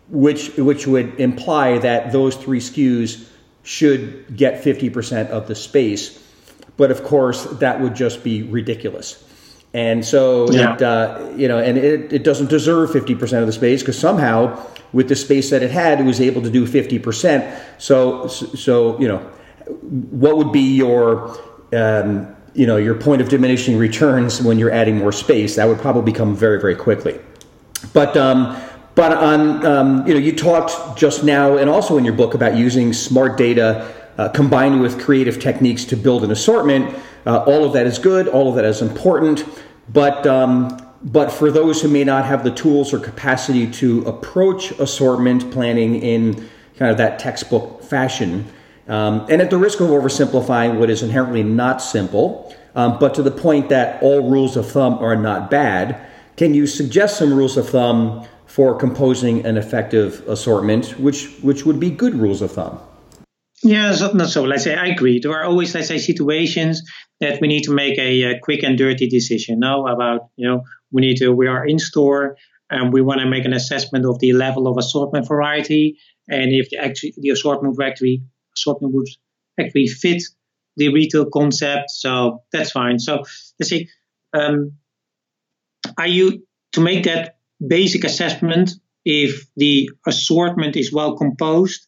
which 0.08 0.56
which 0.56 0.86
would 0.86 1.18
imply 1.18 1.78
that 1.78 2.12
those 2.12 2.36
three 2.36 2.60
SKUs 2.60 3.28
should 3.62 4.36
get 4.36 4.62
50% 4.62 5.30
of 5.30 5.48
the 5.48 5.54
space. 5.54 6.20
But 6.76 6.90
of 6.90 7.02
course, 7.02 7.44
that 7.44 7.80
would 7.80 7.94
just 7.94 8.22
be 8.22 8.42
ridiculous. 8.42 9.22
And 9.72 10.04
so, 10.04 10.48
yeah. 10.50 10.74
it, 10.74 10.82
uh, 10.82 11.32
you 11.36 11.48
know, 11.48 11.58
and 11.58 11.76
it, 11.76 12.12
it 12.12 12.24
doesn't 12.24 12.48
deserve 12.48 12.90
50% 12.90 13.40
of 13.40 13.46
the 13.46 13.52
space 13.52 13.82
because 13.82 13.98
somehow, 13.98 14.64
with 14.92 15.08
the 15.08 15.16
space 15.16 15.50
that 15.50 15.62
it 15.62 15.72
had, 15.72 15.98
it 15.98 16.04
was 16.04 16.20
able 16.20 16.42
to 16.42 16.50
do 16.50 16.64
50%. 16.64 17.60
So, 17.78 18.28
so 18.28 19.00
you 19.00 19.08
know, 19.08 19.18
what 20.10 20.36
would 20.36 20.52
be 20.52 20.76
your, 20.76 21.36
um, 21.72 22.34
you 22.54 22.66
know, 22.66 22.76
your 22.76 22.94
point 22.94 23.20
of 23.20 23.28
diminishing 23.28 23.76
returns 23.76 24.40
when 24.40 24.58
you're 24.58 24.70
adding 24.70 24.98
more 24.98 25.10
space? 25.10 25.56
That 25.56 25.66
would 25.66 25.78
probably 25.78 26.12
come 26.12 26.36
very, 26.36 26.60
very 26.60 26.76
quickly. 26.76 27.18
But 27.92 28.16
um, 28.16 28.56
but 28.94 29.12
on, 29.12 29.66
um, 29.66 30.06
you 30.06 30.14
know, 30.14 30.20
you 30.20 30.34
talked 30.34 30.98
just 30.98 31.24
now 31.24 31.56
and 31.56 31.68
also 31.68 31.96
in 31.98 32.04
your 32.04 32.14
book 32.14 32.34
about 32.34 32.56
using 32.56 32.92
smart 32.92 33.36
data 33.36 33.92
uh, 34.18 34.28
combined 34.28 34.80
with 34.80 35.00
creative 35.00 35.40
techniques 35.40 35.84
to 35.86 35.96
build 35.96 36.22
an 36.22 36.30
assortment. 36.30 36.96
Uh, 37.26 37.38
all 37.44 37.64
of 37.64 37.72
that 37.72 37.86
is 37.86 37.98
good. 37.98 38.28
All 38.28 38.48
of 38.48 38.54
that 38.54 38.64
is 38.64 38.82
important. 38.82 39.44
But 39.92 40.26
um, 40.26 40.78
but 41.04 41.30
for 41.30 41.50
those 41.50 41.82
who 41.82 41.88
may 41.88 42.04
not 42.04 42.24
have 42.24 42.44
the 42.44 42.50
tools 42.50 42.94
or 42.94 42.98
capacity 42.98 43.70
to 43.72 44.02
approach 44.06 44.70
assortment 44.72 45.50
planning 45.52 45.96
in 45.96 46.48
kind 46.78 46.90
of 46.90 46.96
that 46.96 47.18
textbook 47.18 47.82
fashion, 47.82 48.46
um, 48.88 49.26
and 49.28 49.42
at 49.42 49.50
the 49.50 49.58
risk 49.58 49.80
of 49.80 49.88
oversimplifying 49.88 50.78
what 50.78 50.88
is 50.88 51.02
inherently 51.02 51.42
not 51.42 51.82
simple, 51.82 52.54
um, 52.74 52.98
but 52.98 53.14
to 53.14 53.22
the 53.22 53.30
point 53.30 53.68
that 53.68 54.02
all 54.02 54.30
rules 54.30 54.56
of 54.56 54.70
thumb 54.70 54.94
are 54.94 55.14
not 55.14 55.50
bad, 55.50 56.06
can 56.36 56.54
you 56.54 56.66
suggest 56.66 57.18
some 57.18 57.34
rules 57.34 57.56
of 57.58 57.68
thumb? 57.68 58.26
For 58.54 58.76
composing 58.78 59.44
an 59.44 59.56
effective 59.56 60.22
assortment, 60.28 60.96
which 61.00 61.26
which 61.42 61.66
would 61.66 61.80
be 61.80 61.90
good 61.90 62.14
rules 62.14 62.40
of 62.40 62.52
thumb. 62.52 62.78
Yeah, 63.64 63.92
so, 63.94 64.12
not 64.12 64.28
so. 64.28 64.44
Let's 64.44 64.62
say 64.62 64.76
I 64.76 64.86
agree. 64.86 65.18
There 65.18 65.32
are 65.32 65.44
always, 65.44 65.74
let's 65.74 65.88
say, 65.88 65.98
situations 65.98 66.82
that 67.18 67.40
we 67.40 67.48
need 67.48 67.64
to 67.64 67.72
make 67.72 67.98
a, 67.98 68.22
a 68.22 68.38
quick 68.38 68.62
and 68.62 68.78
dirty 68.78 69.08
decision. 69.08 69.58
Now 69.58 69.86
about, 69.86 70.28
you 70.36 70.46
know, 70.46 70.62
we 70.92 71.00
need 71.00 71.16
to, 71.16 71.32
we 71.32 71.48
are 71.48 71.66
in 71.66 71.80
store 71.80 72.36
and 72.70 72.92
we 72.92 73.00
want 73.00 73.20
to 73.20 73.26
make 73.26 73.44
an 73.44 73.54
assessment 73.54 74.04
of 74.06 74.20
the 74.20 74.34
level 74.34 74.68
of 74.68 74.78
assortment 74.78 75.26
variety 75.26 75.98
and 76.28 76.52
if 76.52 76.70
the 76.70 76.76
actually 76.78 77.14
the 77.16 77.30
assortment 77.30 77.76
actually 77.82 78.22
assortment 78.56 78.94
would 78.94 79.08
actually 79.58 79.88
fit 79.88 80.22
the 80.76 80.92
retail 80.92 81.26
concept. 81.26 81.90
So 81.90 82.42
that's 82.52 82.70
fine. 82.70 82.98
So 83.00 83.24
let's 83.58 83.70
say, 83.70 83.88
um, 84.32 84.74
are 85.98 86.06
you 86.06 86.46
to 86.72 86.80
make 86.80 87.04
that 87.04 87.33
basic 87.66 88.04
assessment 88.04 88.72
if 89.04 89.46
the 89.56 89.90
assortment 90.06 90.76
is 90.76 90.92
well 90.92 91.16
composed? 91.16 91.86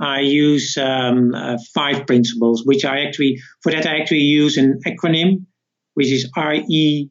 I 0.00 0.20
use 0.20 0.78
um, 0.78 1.34
uh, 1.34 1.58
five 1.74 2.06
principles, 2.06 2.64
which 2.64 2.84
I 2.86 3.04
actually, 3.04 3.40
for 3.62 3.70
that, 3.70 3.86
I 3.86 3.98
actually 3.98 4.20
use 4.20 4.56
an 4.56 4.80
acronym, 4.86 5.44
which 5.94 6.10
is 6.10 6.30
REDUB, 6.34 7.10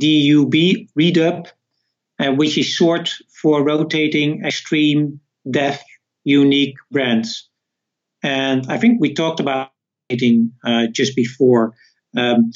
REDUB, 0.00 1.46
uh, 2.18 2.32
which 2.32 2.58
is 2.58 2.66
short 2.66 3.14
for 3.40 3.62
rotating, 3.62 4.44
extreme, 4.44 5.20
depth, 5.48 5.84
unique 6.24 6.76
brands. 6.90 7.48
And 8.22 8.66
I 8.68 8.78
think 8.78 9.00
we 9.00 9.14
talked 9.14 9.38
about 9.38 9.70
it 10.08 10.50
uh, 10.64 10.86
just 10.90 11.14
before. 11.14 11.74
Um, 12.16 12.52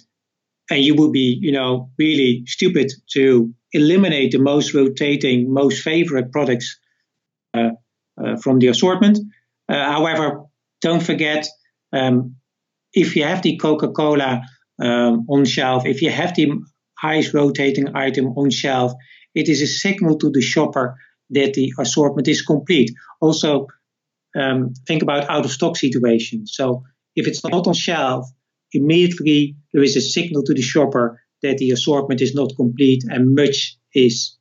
and 0.71 0.83
you 0.83 0.95
would 0.97 1.13
be, 1.13 1.39
you 1.41 1.53
know, 1.53 1.91
really 1.99 2.43
stupid 2.47 2.93
to 3.13 3.55
eliminate 3.73 4.33
the 4.33 4.39
most 4.39 4.75
rotating, 4.75 5.53
most 5.53 5.83
favorite 5.83 6.33
products 6.33 6.79
uh, 7.55 7.71
uh, 8.23 8.37
from 8.37 8.59
the 8.59 8.69
assortment. 8.69 9.19
Uh, 9.69 9.93
however, 9.93 10.45
don't 10.81 11.03
forget 11.03 11.47
um, 11.93 12.37
if 12.93 13.17
you 13.17 13.25
have 13.25 13.43
the 13.43 13.57
Coca 13.57 13.89
Cola 13.89 14.43
um, 14.81 15.27
on 15.29 15.45
shelf, 15.45 15.87
if 15.87 16.03
you 16.03 16.11
have 16.11 16.35
the 16.35 16.53
highest 16.99 17.35
rotating 17.35 17.97
item 17.97 18.27
on 18.37 18.51
shelf, 18.51 18.93
it 19.35 19.49
is 19.49 19.63
a 19.63 19.67
signal 19.67 20.19
to 20.19 20.31
the 20.31 20.41
shopper 20.41 20.97
that 21.31 21.55
the 21.55 21.73
assortment 21.79 22.29
is 22.29 22.43
complete. 22.43 22.91
Also, 23.21 23.67
um, 24.37 24.73
think 24.87 25.03
about 25.03 25.29
out 25.29 25.45
of 25.45 25.51
stock 25.51 25.77
situations. 25.77 26.53
So, 26.55 26.85
if 27.15 27.27
it's 27.27 27.45
not 27.45 27.67
on 27.67 27.75
shelf, 27.75 28.29
immediately 28.73 29.57
there 29.73 29.83
is 29.83 29.97
a 29.97 30.01
signal 30.01 30.43
to 30.45 30.55
the 30.55 30.63
shopper 30.63 31.21
that 31.43 31.59
the 31.59 31.71
assortment 31.71 32.21
is 32.21 32.35
not 32.35 32.57
complete 32.57 33.05
and 33.09 33.35
much 33.35 33.77
is 33.95 34.37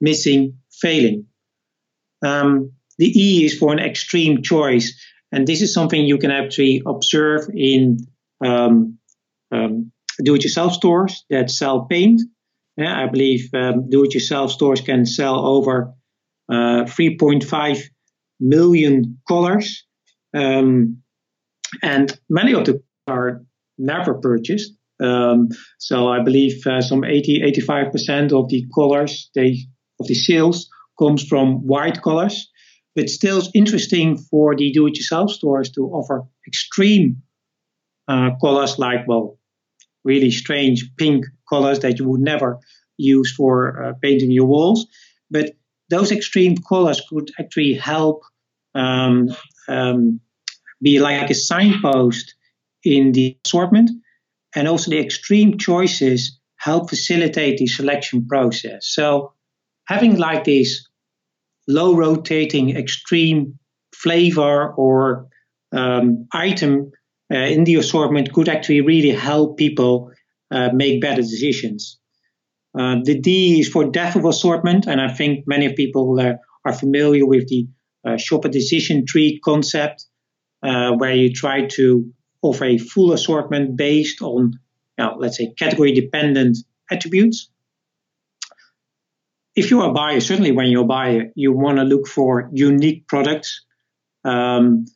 missing, 0.00 0.58
failing. 0.70 1.26
Um, 2.24 2.72
the 2.98 3.06
E 3.06 3.44
is 3.44 3.58
for 3.58 3.72
an 3.72 3.78
extreme 3.78 4.42
choice. 4.42 5.00
And 5.30 5.46
this 5.46 5.62
is 5.62 5.74
something 5.74 6.04
you 6.04 6.18
can 6.18 6.30
actually 6.30 6.82
observe 6.86 7.48
in 7.54 7.98
um, 8.44 8.98
um, 9.52 9.92
do-it-yourself 10.22 10.72
stores 10.72 11.24
that 11.30 11.50
sell 11.50 11.84
paint. 11.84 12.22
Yeah, 12.76 13.02
I 13.02 13.06
believe 13.08 13.50
um, 13.54 13.88
do-it-yourself 13.90 14.52
stores 14.52 14.80
can 14.80 15.04
sell 15.04 15.46
over 15.46 15.94
uh, 16.48 16.84
3.5 16.84 17.82
million 18.40 19.18
colors, 19.26 19.84
um, 20.34 21.02
and 21.82 22.18
many 22.30 22.54
of 22.54 22.64
them 22.64 22.82
are 23.06 23.42
never 23.76 24.14
purchased. 24.14 24.77
Um, 25.00 25.48
so 25.78 26.08
I 26.08 26.22
believe 26.22 26.66
uh, 26.66 26.80
some 26.80 27.04
80, 27.04 27.42
85% 27.68 28.32
of 28.32 28.48
the 28.48 28.66
colors 28.74 29.30
they 29.34 29.58
of 30.00 30.06
the 30.06 30.14
sales 30.14 30.68
comes 30.98 31.26
from 31.26 31.66
white 31.66 32.02
colors. 32.02 32.50
But 32.94 33.08
still, 33.08 33.38
it's 33.38 33.50
interesting 33.54 34.18
for 34.18 34.56
the 34.56 34.72
do-it-yourself 34.72 35.30
stores 35.30 35.70
to 35.72 35.82
offer 35.82 36.24
extreme 36.46 37.22
uh, 38.08 38.30
colors 38.40 38.78
like, 38.78 39.06
well, 39.06 39.38
really 40.04 40.30
strange 40.30 40.90
pink 40.96 41.24
colors 41.48 41.80
that 41.80 41.98
you 41.98 42.08
would 42.08 42.20
never 42.20 42.58
use 42.96 43.32
for 43.32 43.82
uh, 43.82 43.92
painting 44.02 44.30
your 44.30 44.46
walls. 44.46 44.86
But 45.30 45.52
those 45.90 46.10
extreme 46.10 46.56
colors 46.56 47.00
could 47.08 47.30
actually 47.38 47.74
help 47.74 48.22
um, 48.74 49.28
um, 49.68 50.20
be 50.82 50.98
like 50.98 51.30
a 51.30 51.34
signpost 51.34 52.34
in 52.84 53.12
the 53.12 53.36
assortment. 53.44 53.90
And 54.58 54.66
also, 54.66 54.90
the 54.90 54.98
extreme 54.98 55.56
choices 55.56 56.36
help 56.56 56.90
facilitate 56.90 57.58
the 57.58 57.68
selection 57.68 58.26
process. 58.26 58.88
So, 58.88 59.34
having 59.86 60.16
like 60.16 60.42
these 60.42 60.88
low 61.68 61.94
rotating 61.94 62.76
extreme 62.76 63.60
flavor 63.94 64.72
or 64.72 65.28
um, 65.70 66.26
item 66.32 66.90
uh, 67.32 67.36
in 67.36 67.62
the 67.62 67.76
assortment 67.76 68.32
could 68.32 68.48
actually 68.48 68.80
really 68.80 69.12
help 69.12 69.58
people 69.58 70.10
uh, 70.50 70.70
make 70.72 71.00
better 71.00 71.22
decisions. 71.22 72.00
Uh, 72.76 72.96
the 73.04 73.16
D 73.20 73.60
is 73.60 73.68
for 73.68 73.84
depth 73.88 74.16
of 74.16 74.24
assortment, 74.24 74.88
and 74.88 75.00
I 75.00 75.12
think 75.14 75.44
many 75.46 75.72
people 75.72 76.18
uh, 76.18 76.32
are 76.64 76.72
familiar 76.72 77.24
with 77.26 77.46
the 77.46 77.68
uh, 78.04 78.16
shopper 78.16 78.48
decision 78.48 79.06
tree 79.06 79.38
concept, 79.44 80.04
uh, 80.64 80.94
where 80.96 81.14
you 81.14 81.32
try 81.32 81.66
to 81.76 82.12
offer 82.42 82.64
a 82.64 82.78
full 82.78 83.12
assortment 83.12 83.76
based 83.76 84.22
on, 84.22 84.58
you 84.98 85.04
know, 85.04 85.16
let's 85.18 85.38
say, 85.38 85.52
category 85.56 85.92
dependent 85.92 86.58
attributes 86.90 87.50
if 89.58 89.72
you're 89.72 89.90
a 89.90 89.92
buyer, 89.92 90.20
certainly 90.20 90.52
when 90.52 90.68
you're 90.68 90.84
a 90.84 90.86
buyer, 90.86 91.32
you 91.34 91.52
want 91.52 91.78
to 91.78 91.82
look 91.82 92.06
for 92.06 92.48
unique 92.52 93.08
products. 93.08 93.64
Um, 94.24 94.86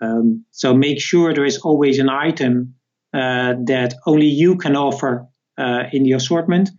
um, 0.00 0.44
so 0.52 0.72
make 0.72 1.00
sure 1.00 1.34
there 1.34 1.44
is 1.44 1.58
always 1.58 1.98
an 1.98 2.08
item 2.08 2.76
uh, 3.12 3.54
that 3.66 3.94
only 4.06 4.26
you 4.26 4.56
can 4.56 4.76
offer 4.76 5.26
uh, 5.58 5.84
in 5.92 6.04
the 6.04 6.12
assortment. 6.12 6.70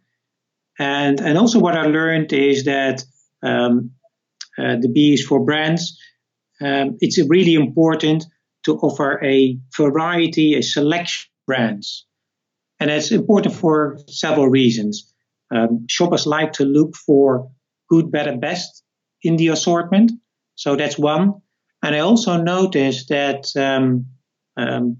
And 0.80 1.20
and 1.20 1.38
also 1.38 1.59
what 1.59 1.76
I 1.76 1.88
learned 1.88 2.32
is 2.32 2.66
that 2.66 3.03
um, 3.43 3.91
uh, 4.57 4.78
the 4.80 4.89
B 4.89 5.13
is 5.13 5.26
for 5.26 5.43
brands. 5.43 5.99
Um, 6.61 6.97
it's 7.01 7.20
really 7.30 7.55
important 7.55 8.26
to 8.66 8.78
offer 8.78 9.24
a 9.24 9.57
variety, 9.78 10.55
a 10.55 10.61
selection 10.61 11.30
of 11.30 11.45
brands, 11.47 12.05
and 12.80 12.89
it's 12.91 13.11
important 13.11 13.55
for 13.55 13.97
several 14.07 14.49
reasons. 14.49 15.11
Um, 15.53 15.86
shoppers 15.88 16.26
like 16.26 16.53
to 16.53 16.66
look 16.66 16.95
for 16.95 17.49
good, 17.89 18.11
better, 18.11 18.36
best 18.36 18.84
in 19.22 19.38
the 19.38 19.49
assortment. 19.49 20.11
So 20.55 20.76
that's 20.76 20.97
one. 20.97 21.41
And 21.84 21.95
I 21.95 21.99
also 21.99 22.41
noticed 22.41 23.09
that 23.09 23.45
um, 23.55 24.07
um, 24.57 24.97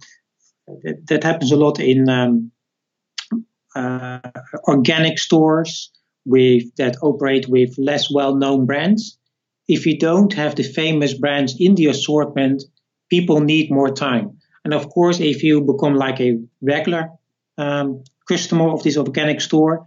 that, 1.08 1.24
happens 1.24 1.52
a 1.52 1.56
lot 1.56 1.80
in 1.80 2.10
um, 2.10 2.52
uh, 3.76 4.20
organic 4.68 5.18
stores 5.20 5.92
with 6.26 6.76
that 6.78 6.98
operate 7.02 7.48
with 7.48 7.76
less 7.78 8.12
well-known 8.12 8.66
brands. 8.66 9.18
If 9.68 9.86
you 9.86 9.98
don't 9.98 10.34
have 10.34 10.56
the 10.56 10.64
famous 10.64 11.14
brands 11.14 11.56
in 11.60 11.76
the 11.76 11.88
assortment, 11.88 12.64
people 13.10 13.40
need 13.42 13.72
more 13.72 13.92
time. 13.92 14.38
And 14.64 14.74
of 14.74 14.90
course, 14.90 15.20
if 15.20 15.44
you 15.44 15.62
become 15.62 15.96
like 15.96 16.20
a 16.20 16.40
regular 16.62 17.12
um, 17.58 18.04
customer 18.28 18.70
of 18.70 18.84
this 18.84 18.98
organic 18.98 19.42
store, 19.42 19.86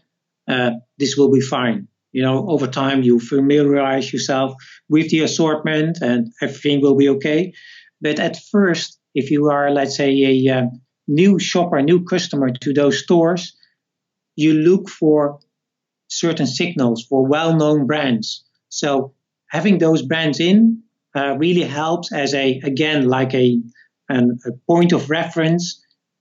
uh, 0.49 0.71
this 0.99 1.17
will 1.17 1.31
be 1.31 1.41
fine. 1.41 1.89
You 2.13 2.23
know, 2.23 2.49
over 2.49 2.67
time 2.67 3.03
you 3.03 3.21
familiarize 3.21 4.13
yourself 4.13 4.55
with 4.89 5.11
the 5.11 5.21
assortment 5.21 5.99
and 6.01 6.33
everything 6.41 6.81
will 6.81 6.97
be 6.97 7.09
okay. 7.11 7.53
But 8.01 8.19
at 8.19 8.39
first, 8.51 8.99
if 9.15 9.31
you 9.31 9.51
are, 9.51 9.71
let's 9.71 9.97
say, 9.97 10.11
a 10.47 10.59
uh, 10.59 10.67
new 11.07 11.39
shopper, 11.39 11.83
new 11.83 12.05
customer 12.05 12.51
to 12.51 12.73
those 12.73 13.03
stores, 13.03 13.57
you 14.37 14.55
look 14.55 14.89
for 14.89 15.41
certain 16.09 16.47
signals 16.47 17.05
for 17.05 17.27
well-known 17.27 17.87
brands. 17.87 18.45
So 18.69 19.15
having 19.49 19.79
those 19.79 20.03
brands 20.03 20.41
in 20.41 20.83
uh, 21.19 21.37
really 21.37 21.67
helps 21.81 22.13
as 22.13 22.35
a, 22.35 22.61
again, 22.73 23.09
like 23.09 23.35
a, 23.35 23.61
an, 24.09 24.39
a 24.47 24.53
point 24.67 24.93
of 24.93 25.11
reference 25.11 25.65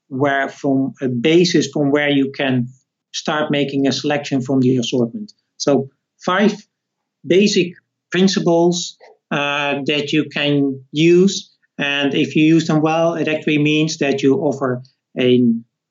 where 0.07 0.49
from 0.49 0.93
a 1.01 1.07
basis 1.07 1.67
from 1.73 1.91
where 1.91 2.09
you 2.09 2.31
can 2.31 2.67
start 3.13 3.51
making 3.51 3.87
a 3.87 3.91
selection 3.91 4.41
from 4.41 4.59
the 4.61 4.77
assortment. 4.77 5.33
So 5.57 5.89
five 6.25 6.53
basic 7.25 7.73
principles 8.11 8.97
uh, 9.31 9.81
that 9.85 10.13
you 10.13 10.25
can 10.37 10.83
use. 10.91 11.53
And 11.77 12.13
if 12.13 12.35
you 12.35 12.43
use 12.55 12.67
them 12.67 12.81
well, 12.81 13.13
it 13.15 13.27
actually 13.27 13.59
means 13.59 13.97
that 13.97 14.23
you 14.23 14.37
offer 14.37 14.81
a, 15.19 15.29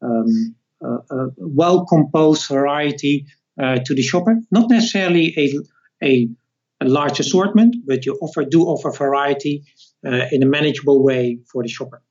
um, 0.03 0.57
a, 0.83 0.89
a 1.17 1.29
well 1.37 1.87
composed 1.87 2.49
variety 2.49 3.27
uh, 3.63 3.79
to 3.85 3.95
the 3.95 4.03
shopper. 4.03 4.37
Not 4.51 4.71
necessarily 4.71 5.35
a, 5.37 5.45
a, 6.05 6.29
a, 6.81 6.85
large 6.85 7.21
assortment, 7.21 7.77
but 7.87 8.07
you 8.07 8.19
offer 8.21 8.45
do 8.45 8.63
offer 8.65 8.91
variety 8.91 9.65
uh, 10.07 10.27
in 10.31 10.43
a 10.43 10.47
manageable 10.47 11.03
way 11.03 11.39
for 11.51 11.63
the 11.63 11.69
shopper. 11.69 12.03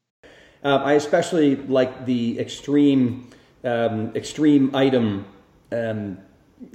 Uh, 0.63 0.81
I 0.83 0.93
especially 0.93 1.55
like 1.55 2.05
the 2.05 2.39
extreme 2.39 3.29
um, 3.63 4.11
extreme 4.15 4.75
item 4.75 5.25
um, 5.71 6.17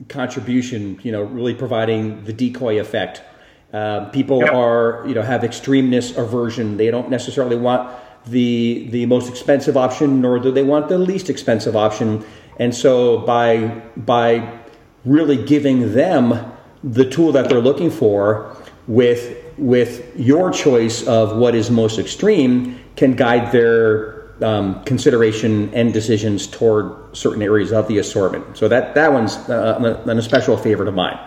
contribution, 0.09 0.99
you 1.03 1.13
know, 1.13 1.23
really 1.23 1.55
providing 1.55 2.25
the 2.25 2.33
decoy 2.33 2.81
effect. 2.81 3.23
Uh, 3.73 4.07
people 4.07 4.41
yep. 4.41 4.53
are, 4.53 5.05
you 5.07 5.15
know, 5.15 5.23
have 5.23 5.43
extremeness 5.43 6.17
aversion. 6.17 6.77
They 6.77 6.91
don't 6.91 7.11
necessarily 7.11 7.57
want 7.57 7.91
the 8.27 8.89
the 8.91 9.07
most 9.07 9.29
expensive 9.29 9.77
option, 9.77 10.21
nor 10.21 10.39
do 10.39 10.51
they 10.51 10.63
want 10.65 10.89
the 10.89 10.99
least 10.99 11.31
expensive 11.31 11.77
option. 11.77 12.25
And 12.59 12.75
so, 12.75 13.19
by 13.19 13.69
by 13.97 14.59
really 15.05 15.43
giving 15.43 15.95
them 15.95 16.53
the 16.83 17.09
tool 17.09 17.33
that 17.33 17.49
they're 17.49 17.61
looking 17.61 17.91
for 17.91 18.57
with 18.87 19.37
with 19.59 20.19
your 20.19 20.51
choice 20.51 21.07
of 21.07 21.37
what 21.37 21.55
is 21.55 21.71
most 21.71 21.99
extreme 21.99 22.81
can 22.97 23.15
guide 23.15 23.53
their 23.53 24.21
um, 24.43 24.83
consideration 24.85 25.73
and 25.75 25.93
decisions 25.93 26.47
toward 26.47 27.15
certain 27.15 27.43
areas 27.43 27.73
of 27.73 27.87
the 27.89 27.99
assortment. 27.99 28.57
So 28.57 28.69
that 28.69 28.95
that 28.95 29.13
one's 29.13 29.37
uh, 29.49 29.77
an, 30.07 30.19
especial 30.19 30.23
special 30.23 30.57
favorite 30.57 30.89
of 30.89 30.95
mine. 30.95 31.19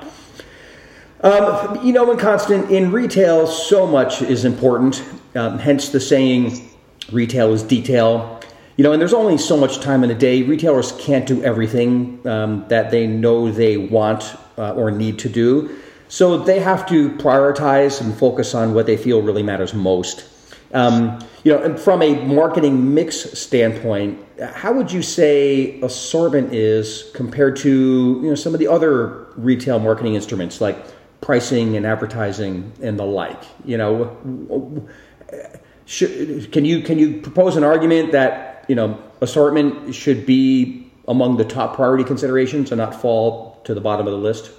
Um, 1.21 1.85
you 1.85 1.93
know, 1.93 2.11
in 2.11 2.17
constant 2.17 2.69
in 2.71 2.91
retail, 2.91 3.47
so 3.47 3.87
much 3.87 4.21
is 4.21 4.45
important. 4.45 5.03
Um, 5.35 5.59
hence 5.59 5.89
the 5.89 5.99
saying, 5.99 6.69
"Retail 7.11 7.53
is 7.53 7.63
detail." 7.63 8.42
You 8.75 8.83
know, 8.83 8.91
and 8.91 8.99
there's 8.99 9.13
only 9.13 9.37
so 9.37 9.55
much 9.55 9.79
time 9.81 10.03
in 10.03 10.09
a 10.09 10.15
day. 10.15 10.41
Retailers 10.41 10.93
can't 10.93 11.27
do 11.27 11.43
everything 11.43 12.25
um, 12.27 12.65
that 12.69 12.89
they 12.89 13.05
know 13.05 13.51
they 13.51 13.77
want 13.77 14.35
uh, 14.57 14.73
or 14.73 14.89
need 14.89 15.19
to 15.19 15.29
do. 15.29 15.77
So 16.07 16.37
they 16.37 16.59
have 16.59 16.87
to 16.89 17.09
prioritize 17.11 18.01
and 18.01 18.15
focus 18.15 18.55
on 18.55 18.73
what 18.73 18.85
they 18.85 18.97
feel 18.97 19.21
really 19.21 19.43
matters 19.43 19.73
most. 19.73 20.25
Um, 20.73 21.19
you 21.43 21.51
know, 21.51 21.61
and 21.61 21.79
from 21.79 22.01
a 22.01 22.15
marketing 22.25 22.95
mix 22.95 23.39
standpoint, 23.39 24.19
how 24.41 24.73
would 24.73 24.91
you 24.91 25.03
say 25.03 25.79
assortment 25.81 26.53
is 26.53 27.11
compared 27.13 27.55
to 27.57 27.69
you 28.23 28.29
know 28.29 28.35
some 28.35 28.55
of 28.55 28.59
the 28.59 28.67
other 28.67 29.27
retail 29.35 29.77
marketing 29.77 30.15
instruments 30.15 30.61
like 30.61 30.83
pricing 31.21 31.77
and 31.77 31.85
advertising 31.85 32.71
and 32.81 32.97
the 32.97 33.05
like? 33.05 33.43
You 33.65 33.77
know, 33.77 34.87
should, 35.85 36.51
can 36.51 36.65
you 36.65 36.81
can 36.81 36.97
you 36.97 37.21
propose 37.21 37.55
an 37.55 37.63
argument 37.63 38.11
that 38.13 38.52
you 38.67 38.75
know 38.75 39.01
assortment 39.21 39.93
should 39.93 40.25
be 40.25 40.91
among 41.07 41.37
the 41.37 41.45
top 41.45 41.75
priority 41.75 42.03
considerations 42.03 42.71
and 42.71 42.79
not 42.79 42.95
fall 42.95 43.59
to 43.65 43.73
the 43.73 43.81
bottom 43.81 44.07
of 44.07 44.13
the 44.13 44.19
list? 44.19 44.51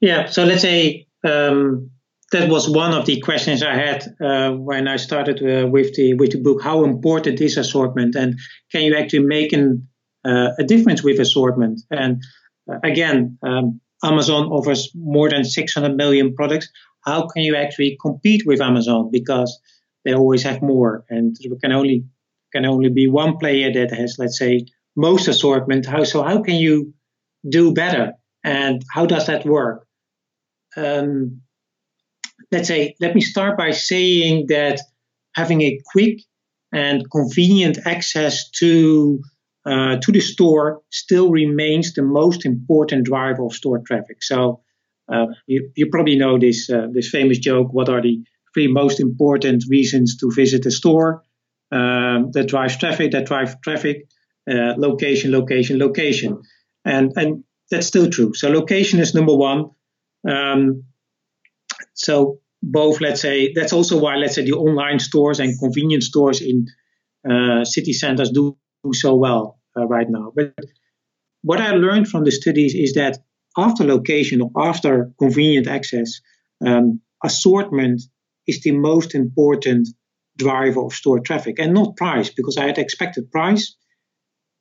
Yeah. 0.00 0.26
So 0.26 0.44
let's 0.44 0.62
say. 0.62 1.06
Um, 1.24 1.90
that 2.32 2.48
was 2.48 2.68
one 2.68 2.92
of 2.92 3.06
the 3.06 3.20
questions 3.20 3.62
I 3.62 3.74
had 3.74 4.04
uh, 4.20 4.52
when 4.52 4.88
I 4.88 4.96
started 4.96 5.40
uh, 5.42 5.68
with 5.68 5.94
the 5.94 6.14
with 6.14 6.32
the 6.32 6.40
book. 6.40 6.62
How 6.62 6.82
important 6.84 7.40
is 7.40 7.56
assortment, 7.56 8.16
and 8.16 8.38
can 8.72 8.82
you 8.82 8.96
actually 8.96 9.26
make 9.26 9.52
an, 9.52 9.86
uh, 10.24 10.48
a 10.58 10.64
difference 10.64 11.02
with 11.02 11.20
assortment? 11.20 11.82
And 11.90 12.22
uh, 12.70 12.78
again, 12.82 13.38
um, 13.42 13.80
Amazon 14.02 14.46
offers 14.46 14.90
more 14.94 15.28
than 15.30 15.44
600 15.44 15.94
million 15.94 16.34
products. 16.34 16.68
How 17.04 17.26
can 17.28 17.42
you 17.42 17.54
actually 17.54 17.98
compete 18.00 18.42
with 18.46 18.60
Amazon 18.60 19.10
because 19.12 19.60
they 20.04 20.14
always 20.14 20.42
have 20.42 20.62
more, 20.62 21.04
and 21.08 21.36
there 21.40 21.58
can 21.62 21.72
only 21.72 22.04
can 22.52 22.66
only 22.66 22.90
be 22.90 23.08
one 23.08 23.38
player 23.38 23.72
that 23.72 23.92
has, 23.92 24.16
let's 24.18 24.38
say, 24.38 24.66
most 24.96 25.28
assortment. 25.28 25.86
How 25.86 26.04
so? 26.04 26.22
How 26.22 26.42
can 26.42 26.56
you 26.56 26.94
do 27.48 27.72
better, 27.72 28.12
and 28.44 28.82
how 28.90 29.06
does 29.06 29.26
that 29.26 29.44
work? 29.44 29.86
Um, 30.76 31.42
let's 32.50 32.68
say, 32.68 32.94
let 33.00 33.14
me 33.14 33.20
start 33.20 33.58
by 33.58 33.70
saying 33.72 34.46
that 34.48 34.80
having 35.34 35.62
a 35.62 35.80
quick 35.92 36.20
and 36.72 37.10
convenient 37.10 37.78
access 37.84 38.50
to 38.50 39.20
uh, 39.64 39.96
to 39.96 40.12
the 40.12 40.20
store 40.20 40.82
still 40.90 41.30
remains 41.30 41.94
the 41.94 42.02
most 42.02 42.44
important 42.44 43.06
driver 43.06 43.44
of 43.44 43.52
store 43.52 43.80
traffic. 43.86 44.22
So 44.22 44.60
uh, 45.12 45.26
you, 45.46 45.70
you, 45.76 45.88
probably 45.90 46.16
know 46.16 46.38
this 46.38 46.68
uh, 46.70 46.88
this 46.92 47.08
famous 47.10 47.38
joke. 47.38 47.68
What 47.72 47.88
are 47.88 48.02
the 48.02 48.22
three 48.54 48.68
most 48.68 49.00
important 49.00 49.64
reasons 49.68 50.16
to 50.18 50.30
visit 50.34 50.66
a 50.66 50.70
store 50.70 51.22
um, 51.72 52.30
that 52.32 52.48
drives 52.48 52.76
traffic? 52.76 53.12
That 53.12 53.26
drive 53.26 53.60
traffic, 53.60 54.06
uh, 54.50 54.74
location, 54.76 55.32
location, 55.32 55.78
location, 55.78 56.42
and 56.84 57.12
and 57.16 57.44
that's 57.70 57.86
still 57.86 58.10
true. 58.10 58.34
So 58.34 58.48
location 58.50 59.00
is 59.00 59.14
number 59.14 59.34
one. 59.34 59.70
Um, 60.28 60.84
so 61.94 62.40
both, 62.62 63.00
let's 63.00 63.20
say, 63.20 63.52
that's 63.52 63.72
also 63.72 64.00
why, 64.00 64.16
let's 64.16 64.34
say, 64.34 64.44
the 64.44 64.52
online 64.52 64.98
stores 64.98 65.40
and 65.40 65.58
convenience 65.58 66.06
stores 66.06 66.40
in 66.40 66.66
uh, 67.28 67.64
city 67.64 67.92
centers 67.92 68.30
do 68.30 68.56
so 68.92 69.14
well 69.14 69.58
uh, 69.76 69.86
right 69.86 70.08
now. 70.08 70.32
But 70.34 70.54
what 71.42 71.60
I 71.60 71.72
learned 71.72 72.08
from 72.08 72.24
the 72.24 72.30
studies 72.30 72.74
is 72.74 72.94
that 72.94 73.18
after 73.56 73.84
location 73.84 74.42
or 74.42 74.50
after 74.56 75.12
convenient 75.18 75.66
access, 75.66 76.20
um, 76.64 77.00
assortment 77.24 78.02
is 78.46 78.60
the 78.62 78.72
most 78.72 79.14
important 79.14 79.88
driver 80.36 80.84
of 80.84 80.92
store 80.92 81.20
traffic 81.20 81.58
and 81.58 81.74
not 81.74 81.96
price, 81.96 82.30
because 82.30 82.56
I 82.56 82.66
had 82.66 82.78
expected 82.78 83.30
price. 83.30 83.76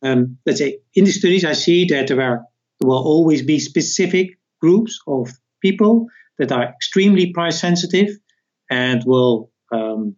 Um, 0.04 0.38
let's 0.46 0.60
say 0.60 0.80
in 0.96 1.06
the 1.06 1.12
studies, 1.12 1.46
I 1.46 1.54
see 1.54 1.86
that 1.86 2.08
there, 2.08 2.22
are, 2.22 2.42
there 2.80 2.88
will 2.88 3.04
always 3.04 3.44
be 3.44 3.60
specific 3.60 4.38
groups 4.60 5.00
of 5.08 5.32
people 5.62 6.08
that 6.38 6.52
are 6.52 6.64
extremely 6.64 7.32
price 7.32 7.60
sensitive 7.60 8.10
and 8.70 9.04
will 9.06 9.52
um, 9.72 10.16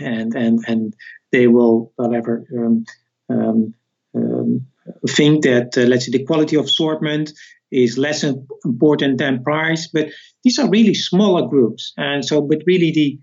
and 0.00 0.34
and 0.34 0.64
and 0.66 0.94
they 1.30 1.46
will 1.46 1.92
whatever 1.96 2.44
um, 2.58 2.84
um, 3.30 3.74
um, 4.14 4.66
think 5.08 5.44
that 5.44 5.76
uh, 5.76 5.82
let's 5.82 6.06
say 6.06 6.12
the 6.12 6.24
quality 6.24 6.56
of 6.56 6.64
assortment 6.64 7.32
is 7.70 7.96
less 7.96 8.24
important 8.64 9.18
than 9.18 9.42
price 9.42 9.86
but 9.86 10.08
these 10.42 10.58
are 10.58 10.68
really 10.68 10.94
smaller 10.94 11.48
groups 11.48 11.92
and 11.96 12.24
so 12.24 12.42
but 12.42 12.58
really 12.66 12.92
the 12.92 13.18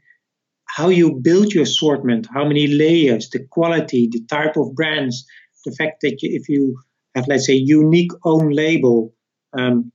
how 0.76 0.90
you 0.90 1.20
build 1.22 1.54
your 1.54 1.64
assortment 1.64 2.28
how 2.34 2.46
many 2.46 2.68
layers 2.68 3.30
the 3.30 3.40
quality 3.50 4.08
the 4.12 4.24
type 4.26 4.56
of 4.58 4.74
brands 4.76 5.26
the 5.66 5.72
fact 5.72 6.02
that 6.02 6.22
you, 6.22 6.30
if 6.34 6.50
you 6.50 6.78
have 7.16 7.28
let's 7.28 7.46
say 7.46 7.54
unique 7.54 8.12
own 8.24 8.50
label 8.52 9.14
um, 9.58 9.92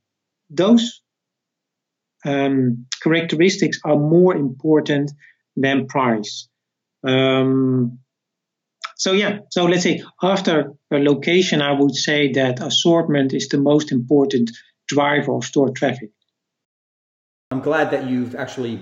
those 0.51 1.03
um, 2.25 2.87
characteristics 3.03 3.79
are 3.85 3.97
more 3.97 4.35
important 4.35 5.13
than 5.57 5.87
price. 5.87 6.49
Um, 7.07 7.99
so 8.97 9.13
yeah, 9.13 9.41
so 9.51 9.65
let's 9.65 9.83
say 9.83 10.03
after 10.23 10.73
a 10.91 10.99
location, 10.99 11.61
I 11.61 11.73
would 11.73 11.95
say 11.95 12.33
that 12.33 12.61
assortment 12.61 13.35
is 13.35 13.49
the 13.49 13.59
most 13.59 13.93
important 13.93 14.51
driver 14.89 15.37
of 15.37 15.45
store 15.45 15.71
traffic. 15.71 16.11
I'm 17.51 17.61
glad 17.61 17.91
that 17.91 18.09
you've 18.09 18.35
actually 18.35 18.81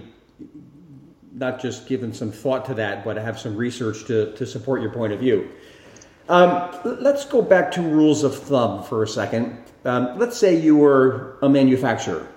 not 1.35 1.61
just 1.61 1.87
given 1.87 2.13
some 2.13 2.31
thought 2.31 2.67
to 2.67 2.75
that, 2.75 3.05
but 3.05 3.17
have 3.17 3.39
some 3.39 3.57
research 3.57 4.05
to, 4.07 4.33
to 4.35 4.47
support 4.47 4.83
your 4.83 4.93
point 4.93 5.13
of 5.13 5.21
view. 5.21 5.51
Um, 6.29 6.71
let's 6.85 7.25
go 7.25 7.43
back 7.43 7.73
to 7.73 7.83
rules 7.83 8.23
of 8.23 8.37
thumb 8.37 8.83
for 8.85 9.03
a 9.03 9.09
second. 9.09 9.59
Um, 9.85 10.19
let's 10.19 10.37
say 10.37 10.57
you 10.59 10.77
were 10.77 11.39
a 11.43 11.49
manufacturer 11.49 12.29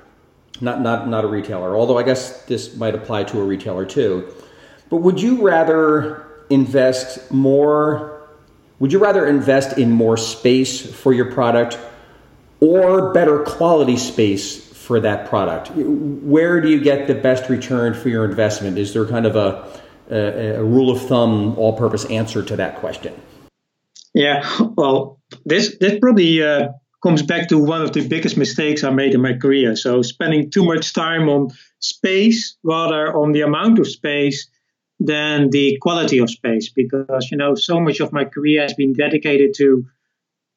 not 0.61 0.81
not 0.81 1.07
not 1.07 1.23
a 1.23 1.27
retailer. 1.27 1.75
Although 1.75 1.97
I 1.97 2.03
guess 2.03 2.43
this 2.43 2.75
might 2.75 2.95
apply 2.95 3.25
to 3.25 3.39
a 3.39 3.43
retailer 3.43 3.85
too. 3.85 4.33
But 4.89 4.97
would 4.97 5.21
you 5.21 5.45
rather 5.45 6.25
invest 6.49 7.31
more? 7.31 8.27
Would 8.79 8.91
you 8.91 8.99
rather 8.99 9.25
invest 9.25 9.77
in 9.77 9.91
more 9.91 10.17
space 10.17 10.85
for 10.93 11.13
your 11.13 11.31
product 11.31 11.77
or 12.59 13.13
better 13.13 13.39
quality 13.39 13.97
space 13.97 14.64
for 14.85 14.99
that 14.99 15.27
product? 15.27 15.71
Where 15.75 16.61
do 16.61 16.69
you 16.69 16.79
get 16.79 17.07
the 17.07 17.15
best 17.15 17.49
return 17.49 17.93
for 17.93 18.09
your 18.09 18.25
investment? 18.25 18.77
Is 18.77 18.93
there 18.93 19.05
kind 19.05 19.25
of 19.25 19.35
a, 19.35 19.67
a, 20.09 20.59
a 20.59 20.63
rule 20.63 20.91
of 20.91 21.01
thumb, 21.01 21.57
all 21.57 21.73
purpose 21.73 22.05
answer 22.05 22.43
to 22.43 22.55
that 22.55 22.77
question? 22.77 23.13
Yeah, 24.13 24.47
well, 24.77 25.19
this 25.45 25.77
this 25.79 25.99
probably 25.99 26.41
uh, 26.41 26.69
comes 27.03 27.21
back 27.21 27.49
to 27.49 27.57
one 27.57 27.81
of 27.81 27.91
the 27.93 28.07
biggest 28.07 28.37
mistakes 28.37 28.83
I 28.83 28.89
made 28.91 29.13
in 29.13 29.21
my 29.21 29.33
career. 29.33 29.75
So 29.75 30.01
spending 30.01 30.49
too 30.49 30.63
much 30.63 30.93
time 30.93 31.27
on 31.29 31.49
space 31.79 32.55
rather 32.63 33.15
on 33.15 33.31
the 33.31 33.41
amount 33.41 33.79
of 33.79 33.87
space 33.87 34.49
than 34.99 35.49
the 35.49 35.77
quality 35.81 36.19
of 36.19 36.29
space 36.29 36.69
because 36.69 37.29
you 37.29 37.37
know 37.37 37.53
so 37.55 37.79
much 37.79 37.99
of 37.99 38.13
my 38.13 38.23
career 38.23 38.61
has 38.61 38.73
been 38.73 38.93
dedicated 38.93 39.53
to 39.57 39.85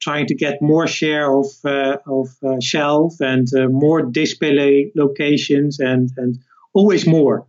trying 0.01 0.27
to 0.27 0.35
get 0.35 0.61
more 0.61 0.87
share 0.87 1.31
of 1.31 1.47
uh, 1.65 1.97
of 2.07 2.27
uh, 2.43 2.59
shelf 2.61 3.15
and 3.19 3.47
uh, 3.53 3.67
more 3.67 4.01
display 4.03 4.91
locations 4.95 5.79
and 5.79 6.09
and 6.17 6.39
always 6.73 7.05
more 7.05 7.47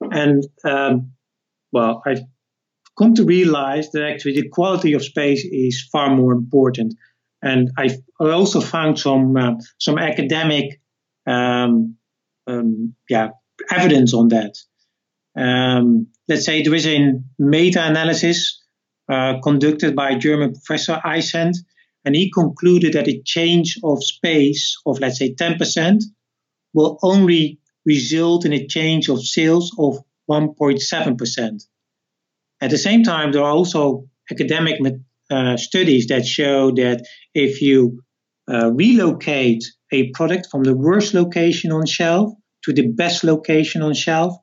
and 0.00 0.44
um, 0.64 1.12
well 1.72 2.02
I've 2.06 2.22
come 2.98 3.14
to 3.14 3.24
realize 3.24 3.90
that 3.92 4.04
actually 4.04 4.40
the 4.40 4.48
quality 4.48 4.92
of 4.94 5.04
space 5.04 5.44
is 5.44 5.88
far 5.92 6.14
more 6.14 6.32
important 6.32 6.94
and 7.42 7.70
I, 7.76 7.90
also 8.20 8.60
found 8.60 8.98
some 8.98 9.36
uh, 9.36 9.54
some 9.78 9.98
academic 9.98 10.80
um, 11.26 11.96
um, 12.46 12.94
yeah 13.08 13.30
evidence 13.70 14.14
on 14.14 14.28
that. 14.28 14.56
Um, 15.36 16.08
let's 16.28 16.44
say 16.44 16.62
there 16.62 16.74
is 16.74 16.86
a 16.86 17.14
meta-analysis 17.38 18.62
uh, 19.08 19.40
conducted 19.42 19.96
by 19.96 20.14
German 20.16 20.52
professor 20.52 21.00
Eisend, 21.04 21.56
and 22.04 22.14
he 22.14 22.30
concluded 22.30 22.94
that 22.94 23.08
a 23.08 23.22
change 23.24 23.78
of 23.84 24.02
space 24.02 24.76
of 24.86 25.00
let's 25.00 25.18
say 25.18 25.34
10% 25.34 26.02
will 26.74 26.98
only 27.02 27.58
result 27.84 28.44
in 28.44 28.52
a 28.52 28.66
change 28.66 29.08
of 29.08 29.24
sales 29.24 29.74
of 29.78 29.98
1.7%. 30.30 31.64
At 32.60 32.70
the 32.70 32.78
same 32.78 33.02
time, 33.02 33.32
there 33.32 33.42
are 33.42 33.50
also 33.50 34.08
academic 34.30 34.80
uh, 35.30 35.56
studies 35.56 36.06
that 36.06 36.26
show 36.26 36.70
that 36.72 37.04
if 37.34 37.60
you 37.60 38.02
uh, 38.48 38.70
relocate 38.72 39.64
a 39.92 40.10
product 40.10 40.48
from 40.50 40.62
the 40.62 40.74
worst 40.74 41.14
location 41.14 41.72
on 41.72 41.86
shelf 41.86 42.32
to 42.64 42.72
the 42.72 42.88
best 42.88 43.24
location 43.24 43.82
on 43.82 43.94
shelf, 43.94 44.34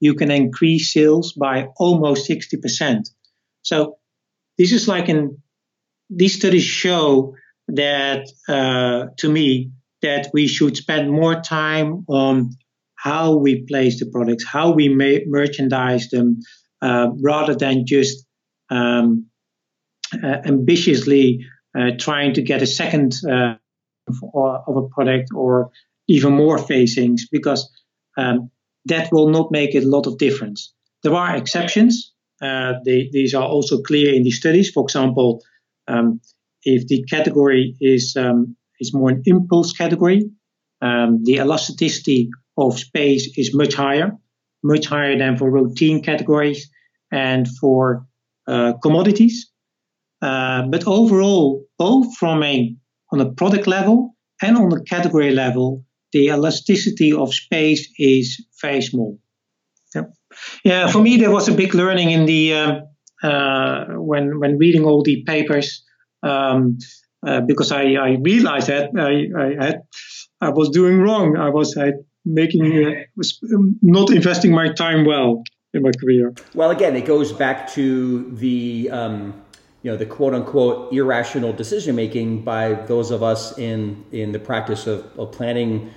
you 0.00 0.14
can 0.14 0.30
increase 0.30 0.92
sales 0.92 1.32
by 1.32 1.68
almost 1.76 2.28
60%. 2.28 3.08
So 3.62 3.98
this 4.56 4.72
is 4.72 4.88
like 4.88 5.08
in 5.08 5.38
these 6.10 6.36
studies 6.36 6.64
show 6.64 7.34
that 7.68 8.28
uh, 8.48 9.06
to 9.18 9.28
me 9.28 9.70
that 10.02 10.30
we 10.32 10.46
should 10.46 10.76
spend 10.76 11.10
more 11.10 11.40
time 11.40 12.04
on 12.08 12.50
how 12.94 13.36
we 13.36 13.64
place 13.66 14.00
the 14.00 14.06
products, 14.10 14.44
how 14.44 14.70
we 14.72 14.88
ma- 14.88 15.24
merchandise 15.26 16.08
them, 16.08 16.40
uh, 16.82 17.08
rather 17.22 17.54
than 17.54 17.84
just 17.86 18.26
um, 18.70 19.26
uh, 20.12 20.38
ambitiously 20.44 21.40
uh, 21.78 21.90
trying 21.98 22.32
to 22.34 22.42
get 22.42 22.62
a 22.62 22.66
second 22.66 23.14
uh, 23.28 23.54
of 24.08 24.76
a 24.76 24.88
product 24.88 25.30
or 25.34 25.70
even 26.08 26.32
more 26.32 26.58
facings, 26.58 27.28
because 27.30 27.70
um, 28.16 28.50
that 28.86 29.12
will 29.12 29.28
not 29.28 29.50
make 29.50 29.74
a 29.74 29.80
lot 29.80 30.06
of 30.06 30.16
difference. 30.18 30.72
There 31.02 31.14
are 31.14 31.36
exceptions. 31.36 32.14
Uh, 32.40 32.74
they, 32.84 33.10
these 33.12 33.34
are 33.34 33.46
also 33.46 33.82
clear 33.82 34.14
in 34.14 34.22
the 34.22 34.30
studies. 34.30 34.70
For 34.70 34.82
example, 34.82 35.42
um, 35.88 36.20
if 36.62 36.86
the 36.86 37.04
category 37.04 37.76
is 37.80 38.16
um, 38.16 38.56
is 38.80 38.94
more 38.94 39.10
an 39.10 39.22
impulse 39.26 39.72
category, 39.72 40.30
um, 40.80 41.24
the 41.24 41.36
elasticity 41.36 42.30
of 42.56 42.78
space 42.78 43.30
is 43.36 43.54
much 43.54 43.74
higher, 43.74 44.12
much 44.62 44.86
higher 44.86 45.16
than 45.18 45.36
for 45.36 45.50
routine 45.50 46.02
categories 46.02 46.70
and 47.10 47.48
for 47.60 48.06
uh, 48.46 48.74
commodities. 48.82 49.50
Uh, 50.20 50.62
but 50.68 50.86
overall, 50.86 51.64
both 51.78 52.16
from 52.16 52.42
a 52.42 52.74
on 53.12 53.20
a 53.20 53.32
product 53.32 53.66
level 53.66 54.14
and 54.42 54.56
on 54.56 54.68
the 54.68 54.82
category 54.82 55.32
level, 55.32 55.84
the 56.12 56.26
elasticity 56.26 57.12
of 57.12 57.32
space 57.32 57.88
is 57.98 58.44
very 58.60 58.82
small. 58.82 59.18
Yeah, 59.94 60.02
yeah. 60.64 60.86
For 60.88 61.00
me, 61.00 61.16
there 61.16 61.30
was 61.30 61.48
a 61.48 61.52
big 61.52 61.74
learning 61.74 62.10
in 62.10 62.26
the 62.26 62.54
uh, 62.54 62.80
uh 63.22 63.84
when 63.86 64.38
when 64.40 64.58
reading 64.58 64.84
all 64.84 65.02
the 65.02 65.22
papers 65.24 65.84
um, 66.22 66.78
uh, 67.26 67.40
because 67.40 67.72
I, 67.72 67.94
I, 67.94 68.10
realized 68.20 68.68
that 68.68 68.90
I, 68.96 69.28
I, 69.40 69.64
had 69.64 69.82
I 70.40 70.50
was 70.50 70.70
doing 70.70 71.00
wrong. 71.00 71.36
I 71.36 71.48
was 71.48 71.76
I, 71.76 71.92
making 72.24 72.84
uh, 72.84 72.90
was 73.16 73.38
not 73.82 74.10
investing 74.10 74.52
my 74.52 74.72
time 74.72 75.04
well 75.04 75.42
in 75.74 75.82
my 75.82 75.90
career. 76.00 76.34
Well, 76.54 76.70
again, 76.70 76.96
it 76.96 77.06
goes 77.06 77.32
back 77.32 77.68
to 77.72 78.30
the 78.36 78.90
um, 78.90 79.42
you 79.82 79.90
know 79.90 79.96
the 79.96 80.06
quote 80.06 80.34
unquote 80.34 80.92
irrational 80.92 81.52
decision 81.52 81.96
making 81.96 82.42
by 82.42 82.74
those 82.74 83.10
of 83.10 83.22
us 83.22 83.58
in 83.58 84.04
in 84.12 84.32
the 84.32 84.38
practice 84.38 84.86
of, 84.86 85.06
of 85.18 85.32
planning 85.32 85.90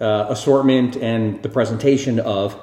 uh, 0.00 0.26
assortment 0.28 0.96
and 0.96 1.42
the 1.42 1.48
presentation 1.48 2.20
of, 2.20 2.56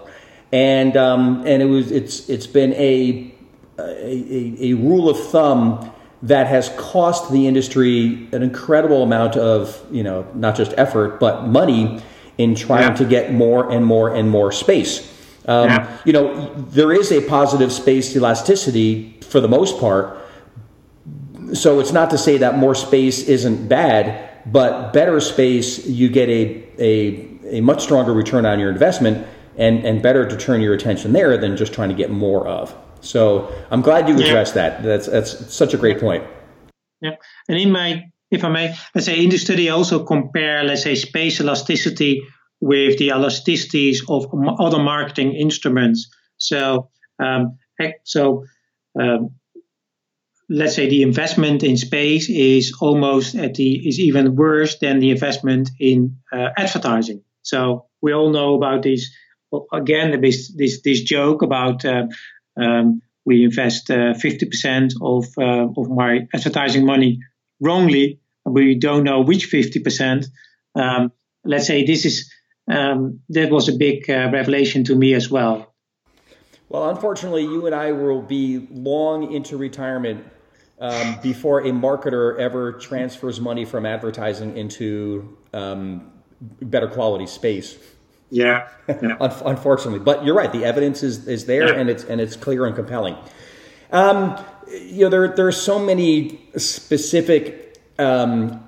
and 0.51 0.95
um, 0.95 1.43
and 1.45 1.61
it 1.61 1.65
was 1.65 1.91
it's 1.91 2.29
it's 2.29 2.47
been 2.47 2.73
a 2.73 3.34
a, 3.77 4.71
a 4.71 4.73
rule 4.73 5.09
of 5.09 5.19
thumb 5.29 5.91
that 6.21 6.47
has 6.47 6.69
cost 6.77 7.31
the 7.31 7.45
industry 7.47 8.27
an 8.31 8.41
incredible 8.41 9.03
amount 9.03 9.35
of 9.35 9.85
you 9.91 10.01
know 10.01 10.25
not 10.33 10.55
just 10.55 10.73
effort 10.77 11.19
but 11.19 11.47
money 11.47 12.01
in 12.37 12.55
trying 12.55 12.89
yeah. 12.89 12.95
to 12.95 13.05
get 13.05 13.33
more 13.33 13.71
and 13.71 13.85
more 13.85 14.13
and 14.13 14.29
more 14.29 14.51
space. 14.51 15.11
Um, 15.47 15.69
yeah. 15.69 15.97
You 16.05 16.13
know, 16.13 16.53
there 16.69 16.91
is 16.91 17.11
a 17.11 17.21
positive 17.21 17.71
space 17.71 18.15
elasticity 18.15 19.19
for 19.29 19.39
the 19.39 19.47
most 19.47 19.79
part. 19.79 20.17
So 21.53 21.79
it's 21.79 21.91
not 21.91 22.09
to 22.09 22.17
say 22.17 22.37
that 22.39 22.57
more 22.57 22.75
space 22.75 23.23
isn't 23.27 23.67
bad, 23.67 24.29
but 24.51 24.91
better 24.91 25.19
space, 25.19 25.85
you 25.85 26.09
get 26.09 26.29
a, 26.29 26.63
a, 26.79 27.57
a 27.57 27.61
much 27.61 27.83
stronger 27.83 28.13
return 28.13 28.45
on 28.45 28.59
your 28.59 28.71
investment 28.71 29.25
and, 29.57 29.85
and 29.85 30.01
better 30.01 30.27
to 30.27 30.35
turn 30.35 30.61
your 30.61 30.73
attention 30.73 31.13
there 31.13 31.37
than 31.37 31.55
just 31.55 31.73
trying 31.73 31.89
to 31.89 31.95
get 31.95 32.09
more 32.09 32.47
of. 32.47 32.75
So 33.05 33.53
I'm 33.71 33.81
glad 33.81 34.09
you 34.09 34.15
addressed 34.15 34.55
yeah. 34.55 34.69
that. 34.69 34.83
That's 34.83 35.07
that's 35.07 35.53
such 35.53 35.73
a 35.73 35.77
great 35.77 35.99
point. 35.99 36.23
Yeah, 37.01 37.15
and 37.47 37.57
in 37.57 37.71
my, 37.71 38.05
if 38.31 38.43
I 38.43 38.49
may, 38.49 38.75
let's 38.93 39.05
say 39.05 39.23
in 39.23 39.29
the 39.29 39.37
study, 39.37 39.69
I 39.69 39.73
also 39.73 40.03
compare, 40.03 40.63
let's 40.63 40.83
say, 40.83 40.95
space 40.95 41.39
elasticity 41.39 42.23
with 42.61 42.97
the 42.97 43.09
elasticities 43.09 43.97
of 44.09 44.25
other 44.59 44.79
marketing 44.79 45.33
instruments. 45.33 46.09
So, 46.37 46.89
um, 47.19 47.57
so 48.03 48.45
um, 48.99 49.35
let's 50.49 50.75
say 50.75 50.89
the 50.89 51.03
investment 51.03 51.63
in 51.63 51.77
space 51.77 52.29
is 52.29 52.73
almost 52.79 53.35
at 53.35 53.55
the 53.55 53.87
is 53.87 53.99
even 53.99 54.35
worse 54.35 54.79
than 54.79 54.99
the 54.99 55.11
investment 55.11 55.69
in 55.79 56.17
uh, 56.31 56.49
advertising. 56.57 57.23
So 57.41 57.85
we 58.01 58.13
all 58.13 58.31
know 58.31 58.55
about 58.55 58.83
these. 58.83 59.15
Well, 59.51 59.67
again, 59.71 60.19
this 60.21 60.53
this 60.55 60.81
this 60.81 61.01
joke 61.03 61.41
about 61.41 61.85
uh, 61.85 62.07
um, 62.57 63.01
we 63.25 63.43
invest 63.43 63.89
uh, 63.89 64.13
50% 64.13 64.93
of, 65.01 65.25
uh, 65.37 65.81
of 65.81 65.89
my 65.89 66.27
advertising 66.33 66.85
money 66.85 67.19
wrongly. 67.59 68.19
We 68.45 68.75
don't 68.75 69.03
know 69.03 69.21
which 69.21 69.49
50%. 69.51 70.25
Um, 70.75 71.11
let's 71.43 71.67
say 71.67 71.85
this 71.85 72.05
is 72.05 72.31
um, 72.67 73.21
that 73.29 73.51
was 73.51 73.69
a 73.69 73.73
big 73.73 74.09
uh, 74.09 74.29
revelation 74.31 74.83
to 74.85 74.95
me 74.95 75.13
as 75.13 75.29
well. 75.29 75.73
Well, 76.69 76.89
unfortunately, 76.89 77.43
you 77.43 77.65
and 77.67 77.75
I 77.75 77.91
will 77.91 78.21
be 78.21 78.67
long 78.71 79.31
into 79.31 79.55
retirement 79.57 80.25
um, 80.79 81.19
before 81.21 81.61
a 81.61 81.69
marketer 81.69 82.37
ever 82.39 82.73
transfers 82.73 83.39
money 83.39 83.65
from 83.65 83.85
advertising 83.85 84.57
into 84.57 85.37
um, 85.53 86.11
better 86.41 86.87
quality 86.87 87.27
space. 87.27 87.77
Yeah, 88.29 88.67
yeah. 88.87 89.17
unfortunately, 89.19 89.99
but 89.99 90.25
you're 90.25 90.35
right. 90.35 90.51
The 90.51 90.65
evidence 90.65 91.03
is 91.03 91.27
is 91.27 91.45
there, 91.45 91.73
yeah. 91.73 91.79
and 91.79 91.89
it's 91.89 92.03
and 92.03 92.19
it's 92.19 92.35
clear 92.35 92.65
and 92.65 92.75
compelling. 92.75 93.15
Um, 93.91 94.43
you 94.67 95.01
know, 95.01 95.09
there 95.09 95.27
there 95.27 95.47
are 95.47 95.51
so 95.51 95.79
many 95.79 96.41
specific 96.57 97.79
um, 97.99 98.67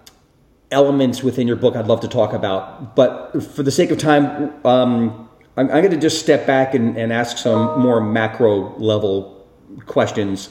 elements 0.72 1.24
within 1.24 1.48
your 1.48 1.56
book 1.56 1.76
I'd 1.76 1.88
love 1.88 2.02
to 2.02 2.08
talk 2.08 2.34
about, 2.34 2.96
but 2.96 3.44
for 3.44 3.64
the 3.64 3.72
sake 3.72 3.92
of 3.92 3.98
time, 3.98 4.54
um, 4.66 5.28
I'm, 5.58 5.66
I'm 5.72 5.82
going 5.82 5.92
to 5.92 5.98
just 5.98 6.20
step 6.20 6.46
back 6.46 6.76
and, 6.76 6.96
and 6.98 7.12
ask 7.12 7.38
some 7.38 7.80
more 7.80 8.00
macro 8.00 8.78
level 8.78 9.48
questions. 9.88 10.50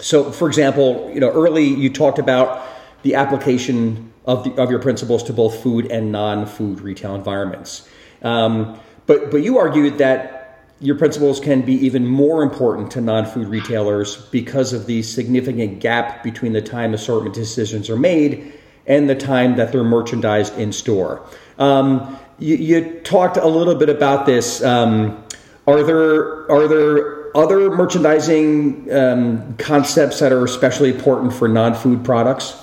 So, 0.00 0.30
for 0.30 0.48
example, 0.48 1.10
you 1.12 1.20
know, 1.20 1.30
early 1.30 1.64
you 1.64 1.90
talked 1.90 2.18
about 2.18 2.66
the 3.02 3.14
application 3.14 4.12
of 4.26 4.44
the, 4.44 4.62
of 4.62 4.70
your 4.70 4.80
principles 4.80 5.22
to 5.24 5.32
both 5.32 5.62
food 5.62 5.86
and 5.90 6.12
non-food 6.12 6.80
retail 6.80 7.14
environments. 7.14 7.88
Um, 8.24 8.80
but 9.06 9.30
but 9.30 9.42
you 9.42 9.58
argued 9.58 9.98
that 9.98 10.40
your 10.80 10.96
principles 10.96 11.40
can 11.40 11.62
be 11.62 11.74
even 11.74 12.06
more 12.06 12.42
important 12.42 12.90
to 12.90 13.00
non-food 13.00 13.48
retailers 13.48 14.16
because 14.26 14.72
of 14.72 14.86
the 14.86 15.02
significant 15.02 15.80
gap 15.80 16.22
between 16.22 16.52
the 16.52 16.60
time 16.60 16.92
assortment 16.92 17.34
decisions 17.34 17.88
are 17.88 17.96
made 17.96 18.52
and 18.86 19.08
the 19.08 19.14
time 19.14 19.56
that 19.56 19.72
they're 19.72 19.84
merchandised 19.84 20.58
in 20.58 20.72
store. 20.72 21.24
Um, 21.58 22.18
you, 22.38 22.56
you, 22.56 23.00
talked 23.00 23.36
a 23.36 23.46
little 23.46 23.76
bit 23.76 23.88
about 23.88 24.26
this. 24.26 24.62
Um, 24.62 25.24
are 25.66 25.82
there 25.82 26.50
are 26.50 26.68
there 26.68 27.36
other 27.36 27.70
merchandising 27.70 28.92
um, 28.92 29.56
concepts 29.56 30.20
that 30.20 30.32
are 30.32 30.44
especially 30.44 30.90
important 30.90 31.32
for 31.32 31.48
non-food 31.48 32.04
products? 32.04 32.60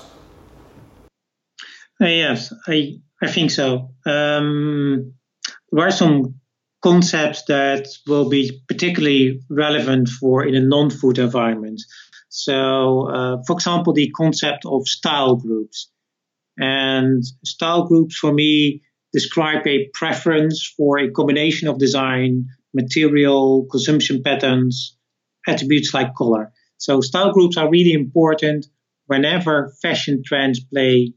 Uh, 2.00 2.06
yes, 2.06 2.52
I 2.66 2.98
I 3.22 3.28
think 3.28 3.50
so. 3.50 3.94
Um, 4.06 5.14
there 5.72 5.86
are 5.86 5.90
some 5.90 6.34
concepts 6.82 7.44
that 7.46 7.88
will 8.06 8.28
be 8.28 8.62
particularly 8.68 9.40
relevant 9.48 10.08
for 10.08 10.44
in 10.44 10.54
a 10.54 10.60
non-food 10.60 11.18
environment. 11.18 11.80
So, 12.28 13.08
uh, 13.08 13.36
for 13.46 13.54
example, 13.54 13.92
the 13.92 14.10
concept 14.10 14.66
of 14.66 14.86
style 14.86 15.36
groups. 15.36 15.90
And 16.58 17.24
style 17.44 17.86
groups 17.86 18.16
for 18.16 18.32
me 18.32 18.82
describe 19.12 19.66
a 19.66 19.88
preference 19.94 20.66
for 20.76 20.98
a 20.98 21.10
combination 21.10 21.68
of 21.68 21.78
design, 21.78 22.46
material, 22.74 23.66
consumption 23.70 24.22
patterns, 24.22 24.96
attributes 25.46 25.94
like 25.94 26.14
color. 26.14 26.52
So 26.78 27.00
style 27.00 27.32
groups 27.32 27.56
are 27.56 27.70
really 27.70 27.92
important 27.92 28.66
whenever 29.06 29.72
fashion 29.80 30.22
trends 30.24 30.60
play 30.64 31.14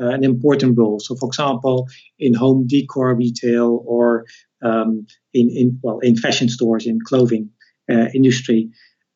uh, 0.00 0.08
an 0.08 0.24
important 0.24 0.78
role. 0.78 1.00
So, 1.00 1.16
for 1.16 1.28
example, 1.28 1.88
in 2.18 2.34
home 2.34 2.66
decor 2.66 3.14
retail 3.14 3.82
or 3.86 4.24
um, 4.62 5.06
in, 5.32 5.50
in 5.50 5.80
well 5.82 5.98
in 6.00 6.16
fashion 6.16 6.48
stores 6.48 6.86
in 6.86 6.98
clothing 7.04 7.50
uh, 7.90 8.06
industry, 8.14 8.70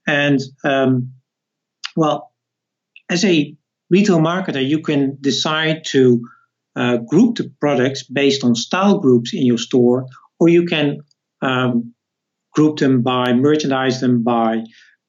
and 0.06 0.40
um, 0.64 1.12
well, 1.96 2.32
as 3.08 3.24
a 3.24 3.56
retail 3.90 4.18
marketer, 4.18 4.66
you 4.66 4.80
can 4.80 5.18
decide 5.20 5.84
to 5.86 6.22
uh, 6.74 6.96
group 6.96 7.36
the 7.36 7.52
products 7.60 8.04
based 8.04 8.44
on 8.44 8.54
style 8.54 8.98
groups 8.98 9.34
in 9.34 9.44
your 9.44 9.58
store, 9.58 10.06
or 10.40 10.48
you 10.48 10.64
can 10.64 10.98
um, 11.42 11.94
group 12.52 12.78
them 12.78 13.02
by 13.02 13.32
merchandise 13.32 14.00
them 14.00 14.22
by 14.22 14.62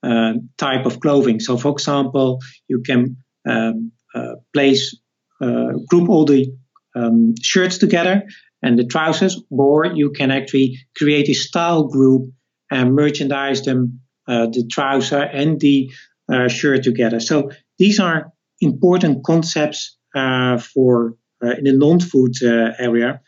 uh, 0.03 0.33
type 0.57 0.85
of 0.85 0.99
clothing. 0.99 1.39
So, 1.39 1.57
for 1.57 1.71
example, 1.71 2.39
you 2.67 2.81
can 2.81 3.17
um, 3.47 3.91
uh, 4.13 4.35
place 4.53 4.97
group 5.39 6.09
all 6.09 6.25
the 6.25 6.55
um, 6.95 7.33
shirts 7.41 7.77
together 7.77 8.23
and 8.61 8.77
the 8.77 8.85
trousers, 8.85 9.41
or 9.49 9.85
you 9.85 10.11
can 10.11 10.31
actually 10.31 10.77
create 10.97 11.29
a 11.29 11.33
style 11.33 11.83
group 11.83 12.31
and 12.71 12.95
merchandise 12.95 13.63
them 13.63 13.99
uh, 14.27 14.47
the 14.47 14.65
trouser 14.71 15.21
and 15.21 15.59
the 15.59 15.91
uh, 16.31 16.47
shirt 16.47 16.83
together. 16.83 17.19
So 17.19 17.51
these 17.77 17.99
are 17.99 18.31
important 18.61 19.25
concepts 19.25 19.97
uh, 20.15 20.57
for 20.59 21.15
in 21.41 21.65
the 21.65 21.73
non-food 21.73 22.35
area. 22.79 23.19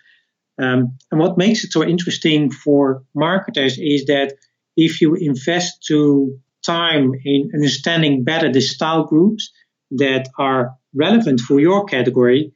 Um, 0.57 0.97
and 1.11 1.19
what 1.19 1.37
makes 1.37 1.65
it 1.65 1.73
so 1.73 1.83
interesting 1.83 2.49
for 2.49 3.03
marketers 3.13 3.77
is 3.77 4.05
that 4.05 4.35
if 4.77 5.01
you 5.01 5.15
invest 5.15 5.83
to 5.87 6.39
time 6.65 7.11
in 7.25 7.51
understanding 7.53 8.23
better 8.23 8.51
the 8.51 8.61
style 8.61 9.03
groups 9.03 9.51
that 9.91 10.29
are 10.39 10.75
relevant 10.95 11.41
for 11.41 11.59
your 11.59 11.85
category, 11.85 12.53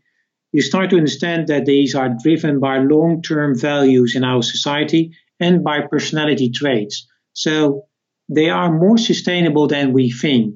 you 0.52 0.62
start 0.62 0.90
to 0.90 0.98
understand 0.98 1.48
that 1.48 1.66
these 1.66 1.94
are 1.96 2.16
driven 2.24 2.60
by 2.60 2.80
long 2.80 3.22
term 3.22 3.58
values 3.58 4.16
in 4.16 4.24
our 4.24 4.42
society 4.42 5.12
and 5.40 5.64
by 5.64 5.82
personality 5.82 6.50
traits. 6.50 7.08
So 7.34 7.84
they 8.28 8.50
are 8.50 8.72
more 8.72 8.98
sustainable 8.98 9.68
than 9.68 9.94
we 9.94 10.12
think. 10.12 10.56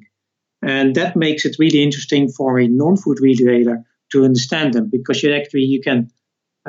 And 0.62 0.96
that 0.96 1.16
makes 1.16 1.46
it 1.46 1.58
really 1.60 1.84
interesting 1.84 2.30
for 2.30 2.60
a 2.60 2.68
non 2.68 2.98
food 2.98 3.20
retailer 3.20 3.84
to 4.12 4.24
understand 4.24 4.74
them 4.74 4.90
because 4.92 5.22
you 5.22 5.34
actually 5.34 5.64
you 5.64 5.82
can 5.82 6.10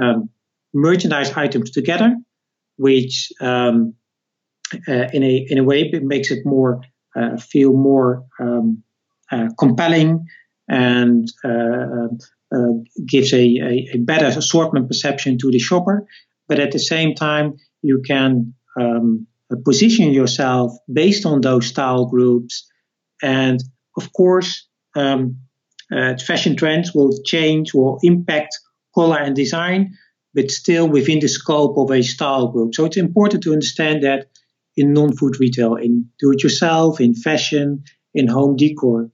um, 0.01 0.31
merchandise 0.73 1.33
items 1.33 1.71
together, 1.71 2.17
which 2.77 3.33
um, 3.41 3.95
uh, 4.89 5.09
in 5.13 5.23
a 5.23 5.47
in 5.49 5.59
a 5.59 5.65
way 5.65 5.83
it 5.83 6.03
makes 6.03 6.31
it 6.31 6.45
more 6.45 6.81
uh, 7.15 7.37
feel 7.37 7.73
more 7.73 8.25
um, 8.41 8.83
uh, 9.31 9.49
compelling 9.59 10.27
and 10.69 11.29
uh, 11.45 12.09
uh, 12.55 12.73
gives 13.07 13.33
a, 13.33 13.37
a, 13.39 13.91
a, 13.95 13.99
better 13.99 14.27
assortment 14.27 14.89
perception 14.89 15.39
to 15.39 15.51
the 15.51 15.59
shopper. 15.59 16.07
But 16.49 16.61
at 16.61 16.73
the 16.73 16.79
same 16.79 17.15
time, 17.15 17.55
you 17.83 18.03
can 18.07 18.55
um, 18.81 19.27
position 19.65 20.13
yourself 20.13 20.73
based 20.93 21.27
on 21.27 21.41
those 21.41 21.67
style 21.67 22.07
groups. 22.07 22.71
And 23.23 23.63
of 23.97 24.13
course, 24.13 24.67
um, 24.97 25.39
uh, 25.93 26.17
fashion 26.17 26.57
trends 26.57 26.95
will 26.95 27.13
change, 27.25 27.75
will 27.75 27.99
impact 28.03 28.59
color 28.95 29.19
and 29.19 29.37
design, 29.37 29.95
but 30.33 30.51
still 30.51 30.89
within 30.89 31.21
the 31.21 31.29
scope 31.29 31.77
of 31.79 31.91
a 31.91 32.03
style 32.03 32.49
group. 32.49 32.75
So 32.75 32.85
it's 32.85 32.97
important 32.97 33.43
to 33.45 33.53
understand 33.53 34.03
that 34.03 34.29
in 34.77 34.93
non-food 34.93 35.39
retail, 35.39 35.77
in 35.77 36.11
do-it-yourself, 36.19 37.01
in 37.01 37.15
fashion, 37.15 37.85
in 38.13 38.27
home 38.27 38.57
decor. 38.57 39.11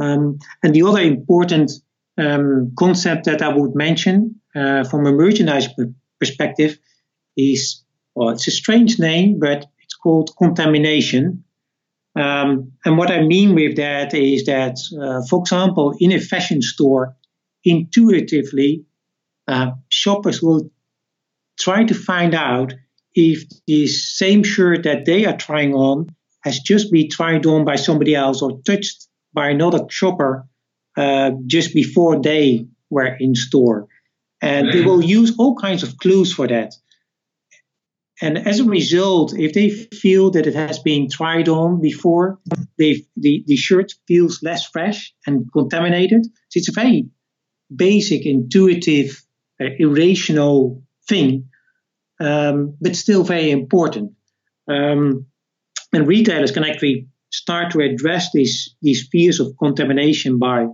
Um, 0.00 0.38
and 0.62 0.74
the 0.74 0.82
other 0.82 1.00
important 1.00 1.72
um, 2.16 2.72
concept 2.78 3.24
that 3.24 3.42
I 3.42 3.48
would 3.48 3.74
mention 3.74 4.40
uh, 4.54 4.84
from 4.84 5.06
a 5.06 5.12
merchandise 5.12 5.68
perspective 6.18 6.78
is, 7.36 7.82
well, 8.14 8.30
it's 8.30 8.48
a 8.48 8.50
strange 8.50 8.98
name, 8.98 9.38
but 9.38 9.66
it's 9.82 9.94
called 9.94 10.30
contamination. 10.36 11.44
Um, 12.16 12.72
and 12.84 12.98
what 12.98 13.10
I 13.10 13.22
mean 13.22 13.54
with 13.54 13.76
that 13.76 14.14
is 14.14 14.46
that, 14.46 14.78
uh, 15.00 15.24
for 15.28 15.40
example, 15.40 15.94
in 16.00 16.12
a 16.12 16.20
fashion 16.20 16.62
store, 16.62 17.16
intuitively, 17.64 18.84
uh, 19.46 19.72
shoppers 19.88 20.42
will 20.42 20.70
try 21.58 21.84
to 21.84 21.94
find 21.94 22.34
out 22.34 22.74
if 23.14 23.44
the 23.66 23.86
same 23.86 24.42
shirt 24.42 24.84
that 24.84 25.04
they 25.04 25.24
are 25.26 25.36
trying 25.36 25.74
on 25.74 26.08
has 26.42 26.60
just 26.60 26.92
been 26.92 27.08
tried 27.10 27.46
on 27.46 27.64
by 27.64 27.76
somebody 27.76 28.14
else 28.14 28.42
or 28.42 28.60
touched 28.64 29.07
by 29.32 29.50
another 29.50 29.86
shopper 29.88 30.46
uh, 30.96 31.32
just 31.46 31.74
before 31.74 32.20
they 32.20 32.66
were 32.90 33.16
in 33.18 33.34
store. 33.34 33.88
And 34.40 34.72
they 34.72 34.82
will 34.82 35.02
use 35.02 35.34
all 35.38 35.56
kinds 35.56 35.82
of 35.82 35.98
clues 35.98 36.32
for 36.32 36.46
that. 36.46 36.74
And 38.20 38.36
as 38.36 38.60
a 38.60 38.64
result, 38.64 39.36
if 39.36 39.52
they 39.52 39.70
feel 39.70 40.30
that 40.32 40.46
it 40.46 40.54
has 40.54 40.78
been 40.80 41.08
tried 41.08 41.48
on 41.48 41.80
before, 41.80 42.38
they, 42.76 43.04
the, 43.16 43.44
the 43.46 43.56
shirt 43.56 43.94
feels 44.08 44.42
less 44.42 44.66
fresh 44.66 45.14
and 45.26 45.50
contaminated. 45.52 46.24
So 46.24 46.58
it's 46.58 46.68
a 46.68 46.72
very 46.72 47.08
basic, 47.74 48.26
intuitive, 48.26 49.24
uh, 49.60 49.66
irrational 49.78 50.82
thing, 51.08 51.48
um, 52.20 52.76
but 52.80 52.96
still 52.96 53.22
very 53.22 53.50
important. 53.50 54.12
Um, 54.68 55.26
and 55.92 56.06
retailers 56.06 56.50
can 56.50 56.64
actually 56.64 57.08
start 57.30 57.72
to 57.72 57.80
address 57.80 58.30
these, 58.32 58.74
these 58.82 59.08
fears 59.10 59.40
of 59.40 59.56
contamination 59.58 60.38
by 60.38 60.66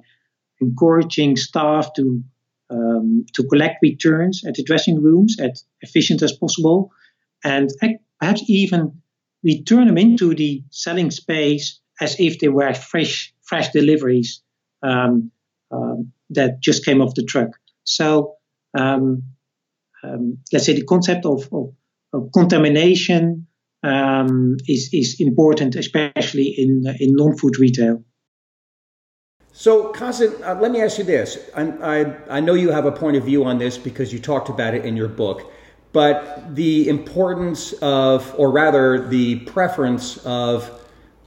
encouraging 0.61 1.37
staff 1.37 1.93
to 1.95 2.23
um, 2.71 3.27
to 3.35 3.45
collect 3.45 3.77
returns 3.83 4.45
at 4.45 4.55
the 4.55 4.63
dressing 4.63 5.01
rooms 5.03 5.37
as 5.39 5.65
efficient 5.83 6.23
as 6.23 6.33
possible, 6.33 6.91
and 7.45 7.71
perhaps 8.19 8.43
even 8.49 9.03
return 9.43 9.87
them 9.87 9.99
into 9.99 10.35
the 10.35 10.63
selling 10.71 11.11
space 11.11 11.81
as 12.01 12.19
if 12.19 12.39
they 12.39 12.49
were 12.49 12.73
fresh 12.75 13.35
fresh 13.43 13.71
deliveries 13.71 14.43
um, 14.83 15.31
um, 15.71 16.13
that 16.31 16.61
just 16.61 16.85
came 16.85 17.03
off 17.03 17.15
the 17.15 17.25
truck. 17.25 17.51
So 17.85 18.37
um, 18.77 19.25
um, 20.03 20.39
let's 20.53 20.67
say 20.67 20.75
the 20.75 20.85
concept 20.85 21.27
of, 21.27 21.49
of, 21.53 21.75
of 22.13 22.31
contamination 22.33 23.47
um, 23.85 24.57
is 24.67 24.89
is 24.93 25.17
important, 25.21 25.77
especially 25.77 26.49
in 26.59 26.85
in 26.99 27.15
non-food 27.15 27.59
retail. 27.59 28.03
So, 29.57 29.93
Kasim, 29.93 30.35
uh, 30.43 30.57
let 30.61 30.73
me 30.73 30.81
ask 30.81 30.99
you 30.99 31.05
this. 31.05 31.39
I, 31.55 31.63
I, 31.81 32.39
I 32.39 32.41
know 32.41 32.55
you 32.55 32.73
have 32.73 32.87
a 32.87 32.93
point 32.93 33.17
of 33.17 33.25
view 33.25 33.45
on 33.45 33.59
this 33.59 33.79
because 33.79 34.13
you 34.13 34.19
talked 34.19 34.49
about 34.49 34.75
it 34.75 34.85
in 34.85 34.97
your 34.97 35.07
book, 35.07 35.53
but 35.93 36.57
the 36.57 36.89
importance 36.89 37.73
of, 37.75 38.35
or 38.37 38.51
rather, 38.51 39.07
the 39.07 39.41
preference 39.41 40.17
of 40.27 40.69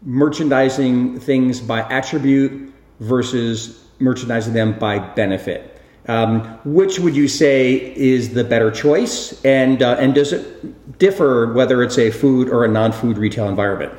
merchandising 0.02 1.22
things 1.22 1.62
by 1.62 1.84
attribute 1.84 2.74
versus 3.00 3.82
merchandising 4.00 4.54
them 4.54 4.78
by 4.78 5.00
benefit. 5.00 5.77
Um, 6.08 6.42
which 6.64 7.00
would 7.00 7.16
you 7.16 7.28
say 7.28 7.94
is 7.96 8.34
the 8.34 8.44
better 8.44 8.72
choice, 8.72 9.44
and 9.44 9.84
uh, 9.84 9.98
and 10.00 10.16
does 10.16 10.32
it 10.32 10.98
differ 10.98 11.52
whether 11.54 11.84
it's 11.84 11.98
a 11.98 12.12
food 12.12 12.50
or 12.50 12.64
a 12.64 12.68
non-food 12.68 13.18
retail 13.18 13.50
environment? 13.50 13.94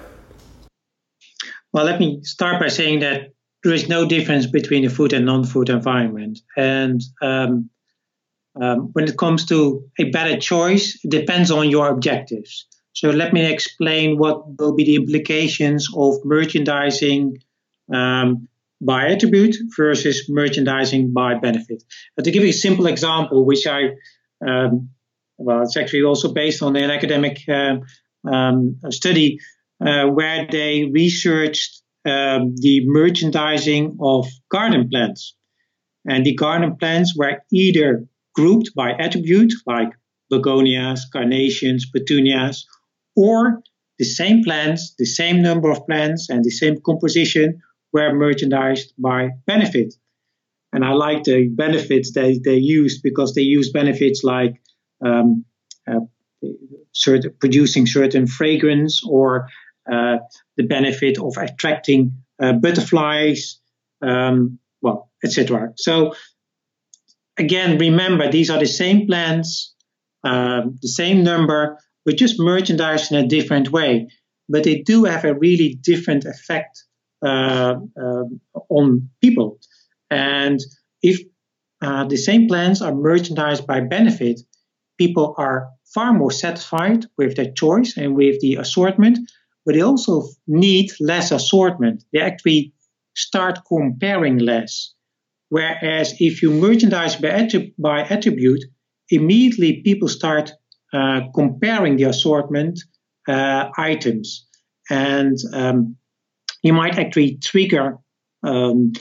Well, 1.72 1.84
let 1.84 2.00
me 2.00 2.22
start 2.22 2.61
by 2.61 2.68
saying 2.68 3.00
that 3.00 3.32
there 3.62 3.74
is 3.74 3.88
no 3.88 4.06
difference 4.06 4.46
between 4.46 4.84
a 4.84 4.90
food 4.90 5.12
and 5.12 5.26
non-food 5.26 5.68
environment. 5.68 6.38
And 6.56 7.02
um, 7.20 7.70
um, 8.61 8.90
when 8.92 9.04
it 9.06 9.18
comes 9.18 9.44
to 9.46 9.84
a 9.98 10.11
better 10.11 10.38
choice, 10.38 10.98
it 11.04 11.11
depends 11.11 11.50
on 11.50 11.68
your 11.68 11.88
objectives. 11.88 12.66
So 12.94 13.11
let 13.11 13.32
me 13.32 13.44
explain 13.44 14.18
what 14.18 14.59
will 14.59 14.74
be 14.74 14.84
the 14.84 14.96
implications 14.96 15.88
of 15.94 16.24
merchandising 16.24 17.38
um, 17.92 18.48
by 18.81 19.09
attribute 19.09 19.57
versus 19.76 20.26
merchandising 20.29 21.12
by 21.12 21.35
benefit. 21.35 21.83
But 22.16 22.24
to 22.24 22.31
give 22.31 22.43
you 22.43 22.51
a 22.51 22.53
simple 22.53 22.87
example, 22.87 23.45
which 23.45 23.66
I, 23.66 23.91
um, 24.47 24.91
well, 25.37 25.62
it's 25.62 25.76
actually 25.76 26.05
also 26.05 26.33
based 26.33 26.62
on 26.62 26.76
an 26.76 26.91
academic 26.91 27.41
uh, 27.49 27.76
um, 28.29 28.81
study 28.91 29.39
uh, 29.85 30.07
where 30.07 30.47
they 30.51 30.85
researched 30.93 31.83
um, 32.05 32.55
the 32.57 32.83
merchandising 32.87 33.99
of 34.01 34.26
garden 34.51 34.89
plants. 34.89 35.35
And 36.07 36.24
the 36.24 36.35
garden 36.35 36.76
plants 36.76 37.14
were 37.16 37.43
either 37.53 38.07
grouped 38.35 38.74
by 38.74 38.93
attribute, 38.93 39.53
like 39.66 39.91
begonias, 40.31 41.07
carnations, 41.12 41.87
petunias, 41.91 42.66
or 43.16 43.62
the 43.99 44.05
same 44.05 44.45
plants, 44.45 44.95
the 44.97 45.05
same 45.05 45.43
number 45.43 45.70
of 45.70 45.85
plants, 45.87 46.31
and 46.31 46.45
the 46.45 46.51
same 46.51 46.81
composition 46.81 47.61
were 47.93 48.12
merchandised 48.14 48.93
by 48.99 49.30
benefit. 49.47 49.95
And 50.72 50.84
I 50.84 50.93
like 50.93 51.24
the 51.24 51.49
benefits 51.49 52.12
they, 52.12 52.39
they 52.39 52.57
used 52.57 53.03
because 53.03 53.34
they 53.34 53.43
used 53.43 53.72
benefits 53.72 54.22
like 54.22 54.61
um, 55.05 55.45
uh, 55.91 56.01
certain, 56.93 57.34
producing 57.41 57.86
certain 57.86 58.26
fragrance 58.26 59.03
or 59.09 59.49
uh, 59.91 60.18
the 60.57 60.64
benefit 60.64 61.18
of 61.18 61.36
attracting 61.39 62.12
uh, 62.41 62.53
butterflies, 62.53 63.59
um, 64.03 64.59
well, 64.82 65.11
etc. 65.24 65.72
So 65.76 66.14
again, 67.39 67.78
remember 67.78 68.30
these 68.30 68.51
are 68.51 68.59
the 68.59 68.66
same 68.66 69.07
plants, 69.07 69.74
uh, 70.24 70.62
the 70.82 70.89
same 70.89 71.24
number, 71.24 71.78
but 72.05 72.16
just 72.16 72.39
merchandised 72.39 73.11
in 73.12 73.24
a 73.24 73.28
different 73.28 73.70
way. 73.70 74.09
But 74.49 74.64
they 74.64 74.80
do 74.80 75.05
have 75.05 75.24
a 75.24 75.34
really 75.34 75.74
different 75.74 76.24
effect 76.24 76.84
on 77.22 79.10
people. 79.20 79.58
And 80.10 80.60
if 81.02 81.20
uh, 81.80 82.04
the 82.04 82.16
same 82.16 82.48
plans 82.48 82.82
are 82.82 82.94
merchandised 82.94 83.66
by 83.66 83.80
benefit, 83.80 84.40
people 84.98 85.34
are 85.38 85.68
far 85.94 86.12
more 86.12 86.32
satisfied 86.32 87.06
with 87.16 87.36
their 87.36 87.52
choice 87.52 87.96
and 87.96 88.14
with 88.14 88.40
the 88.40 88.56
assortment, 88.56 89.18
but 89.64 89.74
they 89.74 89.80
also 89.80 90.24
need 90.46 90.90
less 91.00 91.30
assortment. 91.30 92.04
They 92.12 92.20
actually 92.20 92.72
start 93.16 93.60
comparing 93.66 94.38
less. 94.38 94.94
Whereas 95.50 96.14
if 96.18 96.42
you 96.42 96.50
merchandise 96.50 97.16
by, 97.16 97.28
attrib- 97.28 97.74
by 97.78 98.02
attribute, 98.02 98.64
immediately 99.10 99.82
people 99.82 100.08
start 100.08 100.52
uh, 100.92 101.20
comparing 101.34 101.96
the 101.96 102.04
assortment 102.04 102.80
uh, 103.26 103.70
items. 103.76 104.46
And 104.90 105.36
um, 105.52 105.96
you 106.62 106.72
might 106.72 106.98
actually 106.98 107.36
trigger 107.36 107.98
um, 108.42 108.92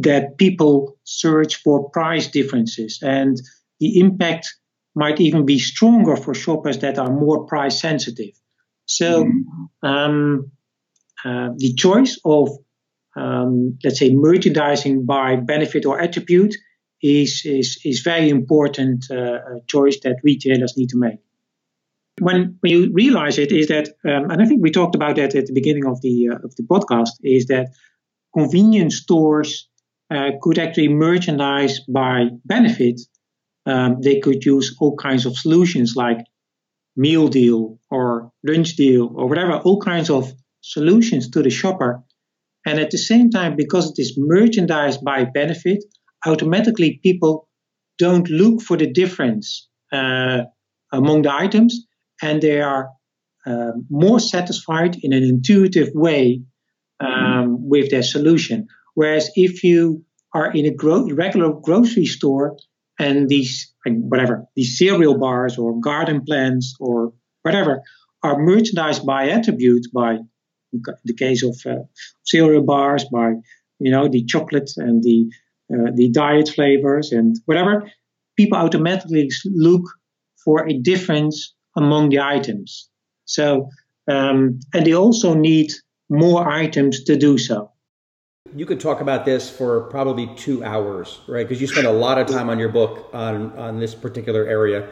that 0.00 0.38
people 0.38 0.96
search 1.04 1.56
for 1.56 1.90
price 1.90 2.28
differences. 2.28 3.00
And 3.02 3.36
the 3.80 3.98
impact 3.98 4.54
might 4.94 5.20
even 5.20 5.44
be 5.44 5.58
stronger 5.58 6.16
for 6.16 6.34
shoppers 6.34 6.78
that 6.78 6.98
are 6.98 7.10
more 7.10 7.46
price 7.46 7.80
sensitive. 7.80 8.34
So 8.86 9.24
mm-hmm. 9.24 9.86
um, 9.86 10.52
uh, 11.24 11.48
the 11.56 11.74
choice 11.74 12.18
of, 12.24 12.50
um, 13.16 13.78
let's 13.82 13.98
say, 13.98 14.14
merchandising 14.14 15.04
by 15.04 15.36
benefit 15.36 15.84
or 15.84 16.00
attribute 16.00 16.54
is 17.02 17.42
is 17.44 17.78
is 17.84 18.00
very 18.00 18.30
important 18.30 19.10
uh, 19.10 19.38
choice 19.66 20.00
that 20.00 20.16
retailers 20.22 20.76
need 20.76 20.88
to 20.90 20.98
make. 20.98 21.18
When, 22.20 22.56
when 22.60 22.72
you 22.72 22.92
realize 22.92 23.38
it, 23.38 23.52
is 23.52 23.68
that, 23.68 23.88
um, 24.04 24.30
and 24.30 24.40
I 24.42 24.46
think 24.46 24.62
we 24.62 24.70
talked 24.70 24.94
about 24.94 25.16
that 25.16 25.34
at 25.34 25.46
the 25.46 25.52
beginning 25.52 25.86
of 25.86 26.00
the 26.00 26.30
uh, 26.30 26.46
of 26.46 26.54
the 26.56 26.62
podcast, 26.62 27.10
is 27.22 27.46
that 27.46 27.68
convenience 28.34 28.96
stores 28.96 29.68
uh, 30.10 30.30
could 30.40 30.58
actually 30.58 30.88
merchandise 30.88 31.80
by 31.80 32.28
benefit 32.44 33.00
um, 33.66 34.00
they 34.00 34.20
could 34.20 34.44
use 34.44 34.76
all 34.80 34.96
kinds 34.96 35.26
of 35.26 35.36
solutions 35.36 35.94
like 35.96 36.18
meal 36.96 37.28
deal 37.28 37.78
or 37.90 38.30
lunch 38.44 38.76
deal 38.76 39.12
or 39.14 39.28
whatever, 39.28 39.56
all 39.58 39.80
kinds 39.80 40.08
of 40.08 40.32
solutions 40.60 41.28
to 41.30 41.42
the 41.42 41.50
shopper. 41.50 42.02
And 42.64 42.78
at 42.78 42.90
the 42.90 42.98
same 42.98 43.30
time, 43.30 43.56
because 43.56 43.90
it 43.90 43.98
is 43.98 44.14
merchandise 44.16 44.98
by 44.98 45.24
benefit, 45.24 45.84
automatically 46.24 47.00
people 47.02 47.48
don't 47.98 48.28
look 48.30 48.62
for 48.62 48.76
the 48.76 48.90
difference 48.90 49.68
uh, 49.92 50.42
among 50.92 51.22
the 51.22 51.34
items 51.34 51.86
and 52.22 52.42
they 52.42 52.60
are 52.60 52.90
uh, 53.46 53.72
more 53.90 54.20
satisfied 54.20 54.96
in 55.02 55.12
an 55.12 55.22
intuitive 55.22 55.90
way 55.94 56.42
um, 57.00 57.08
mm-hmm. 57.08 57.54
with 57.58 57.90
their 57.90 58.02
solution. 58.02 58.66
Whereas 58.94 59.30
if 59.34 59.62
you 59.62 60.04
are 60.32 60.50
in 60.52 60.66
a 60.66 60.74
gro- 60.74 61.08
regular 61.10 61.52
grocery 61.52 62.06
store 62.06 62.56
and 62.98 63.28
these 63.28 63.72
whatever 63.84 64.46
these 64.56 64.78
cereal 64.78 65.18
bars 65.18 65.58
or 65.58 65.80
garden 65.80 66.24
plants 66.24 66.74
or 66.80 67.12
whatever 67.42 67.82
are 68.22 68.38
merchandised 68.38 69.06
by 69.06 69.28
attribute 69.28 69.86
by 69.94 70.18
the 71.04 71.14
case 71.14 71.42
of 71.42 71.56
uh, 71.66 71.82
cereal 72.24 72.62
bars 72.62 73.04
by 73.12 73.32
you 73.78 73.90
know 73.90 74.08
the 74.08 74.24
chocolate 74.24 74.70
and 74.76 75.02
the 75.02 75.30
uh, 75.72 75.90
the 75.94 76.10
diet 76.10 76.48
flavors 76.48 77.12
and 77.12 77.36
whatever 77.44 77.90
people 78.36 78.58
automatically 78.58 79.28
look 79.44 79.84
for 80.44 80.66
a 80.68 80.78
difference 80.78 81.54
among 81.76 82.08
the 82.08 82.20
items 82.20 82.88
so 83.24 83.68
um, 84.08 84.60
and 84.72 84.86
they 84.86 84.94
also 84.94 85.34
need 85.34 85.70
more 86.08 86.48
items 86.48 87.04
to 87.04 87.16
do 87.16 87.38
so 87.38 87.70
you 88.54 88.64
could 88.64 88.80
talk 88.80 89.00
about 89.00 89.24
this 89.24 89.50
for 89.50 89.82
probably 89.82 90.28
two 90.36 90.62
hours, 90.62 91.20
right? 91.26 91.46
Because 91.46 91.60
you 91.60 91.66
spent 91.66 91.86
a 91.86 91.90
lot 91.92 92.18
of 92.18 92.26
time 92.26 92.48
on 92.48 92.58
your 92.58 92.68
book 92.68 93.10
on, 93.12 93.52
on 93.58 93.80
this 93.80 93.94
particular 93.94 94.46
area 94.46 94.88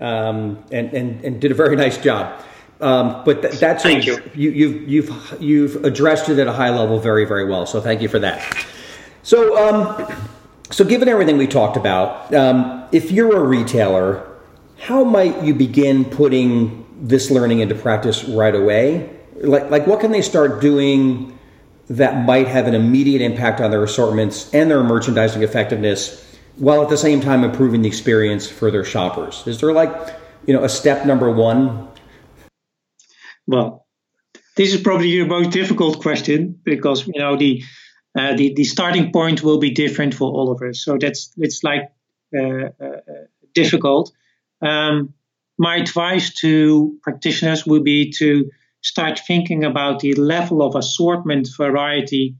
um, 0.00 0.64
and, 0.72 0.92
and, 0.92 1.24
and 1.24 1.40
did 1.40 1.50
a 1.50 1.54
very 1.54 1.76
nice 1.76 1.98
job. 1.98 2.42
Um, 2.80 3.22
but 3.24 3.42
th- 3.42 3.54
that's 3.60 3.82
thank 3.82 4.04
a, 4.04 4.06
you. 4.06 4.22
you. 4.34 4.50
You've 4.50 4.88
you've 4.88 5.40
you've 5.40 5.84
addressed 5.84 6.28
it 6.28 6.38
at 6.38 6.48
a 6.48 6.52
high 6.52 6.70
level 6.70 6.98
very 6.98 7.24
very 7.24 7.44
well. 7.48 7.66
So 7.66 7.80
thank 7.80 8.02
you 8.02 8.08
for 8.08 8.18
that. 8.18 8.66
So 9.22 9.56
um, 9.56 10.12
so 10.70 10.84
given 10.84 11.08
everything 11.08 11.38
we 11.38 11.46
talked 11.46 11.76
about, 11.76 12.34
um, 12.34 12.86
if 12.90 13.12
you're 13.12 13.36
a 13.36 13.44
retailer, 13.44 14.28
how 14.84 15.02
might 15.02 15.42
you 15.42 15.54
begin 15.54 16.04
putting 16.04 16.84
this 17.00 17.30
learning 17.30 17.60
into 17.60 17.74
practice 17.74 18.24
right 18.24 18.54
away? 18.54 19.10
Like 19.36 19.70
like 19.70 19.86
what 19.86 20.00
can 20.00 20.12
they 20.12 20.22
start 20.22 20.60
doing? 20.60 21.34
that 21.88 22.24
might 22.24 22.48
have 22.48 22.66
an 22.66 22.74
immediate 22.74 23.20
impact 23.20 23.60
on 23.60 23.70
their 23.70 23.84
assortments 23.84 24.52
and 24.54 24.70
their 24.70 24.82
merchandising 24.82 25.42
effectiveness 25.42 26.20
while 26.56 26.82
at 26.82 26.88
the 26.88 26.96
same 26.96 27.20
time 27.20 27.44
improving 27.44 27.82
the 27.82 27.88
experience 27.88 28.48
for 28.48 28.70
their 28.70 28.84
shoppers? 28.84 29.42
Is 29.46 29.60
there 29.60 29.72
like, 29.72 29.92
you 30.46 30.54
know, 30.54 30.64
a 30.64 30.68
step 30.68 31.04
number 31.04 31.30
one? 31.30 31.88
Well, 33.46 33.86
this 34.56 34.72
is 34.72 34.80
probably 34.80 35.08
your 35.08 35.26
most 35.26 35.50
difficult 35.50 36.00
question 36.00 36.58
because, 36.64 37.06
you 37.06 37.20
know, 37.20 37.36
the, 37.36 37.62
uh, 38.16 38.36
the, 38.36 38.54
the 38.54 38.64
starting 38.64 39.12
point 39.12 39.42
will 39.42 39.58
be 39.58 39.70
different 39.70 40.14
for 40.14 40.30
all 40.30 40.52
of 40.52 40.62
us. 40.62 40.82
So 40.82 40.96
that's, 40.98 41.32
it's 41.36 41.62
like 41.64 41.92
uh, 42.34 42.68
uh, 42.80 43.00
difficult. 43.52 44.12
Um, 44.62 45.14
my 45.58 45.76
advice 45.76 46.34
to 46.40 46.98
practitioners 47.02 47.66
would 47.66 47.84
be 47.84 48.12
to 48.18 48.50
start 48.82 49.20
thinking 49.26 49.64
about 49.64 50.00
the 50.00 50.14
level 50.14 50.62
of 50.62 50.74
assortment 50.74 51.48
variety 51.56 52.36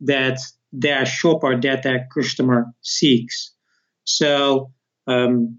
that 0.00 0.38
their 0.72 1.06
shopper, 1.06 1.58
that 1.60 1.82
their 1.82 2.06
customer 2.14 2.66
seeks. 2.82 3.52
So, 4.04 4.72
um, 5.06 5.58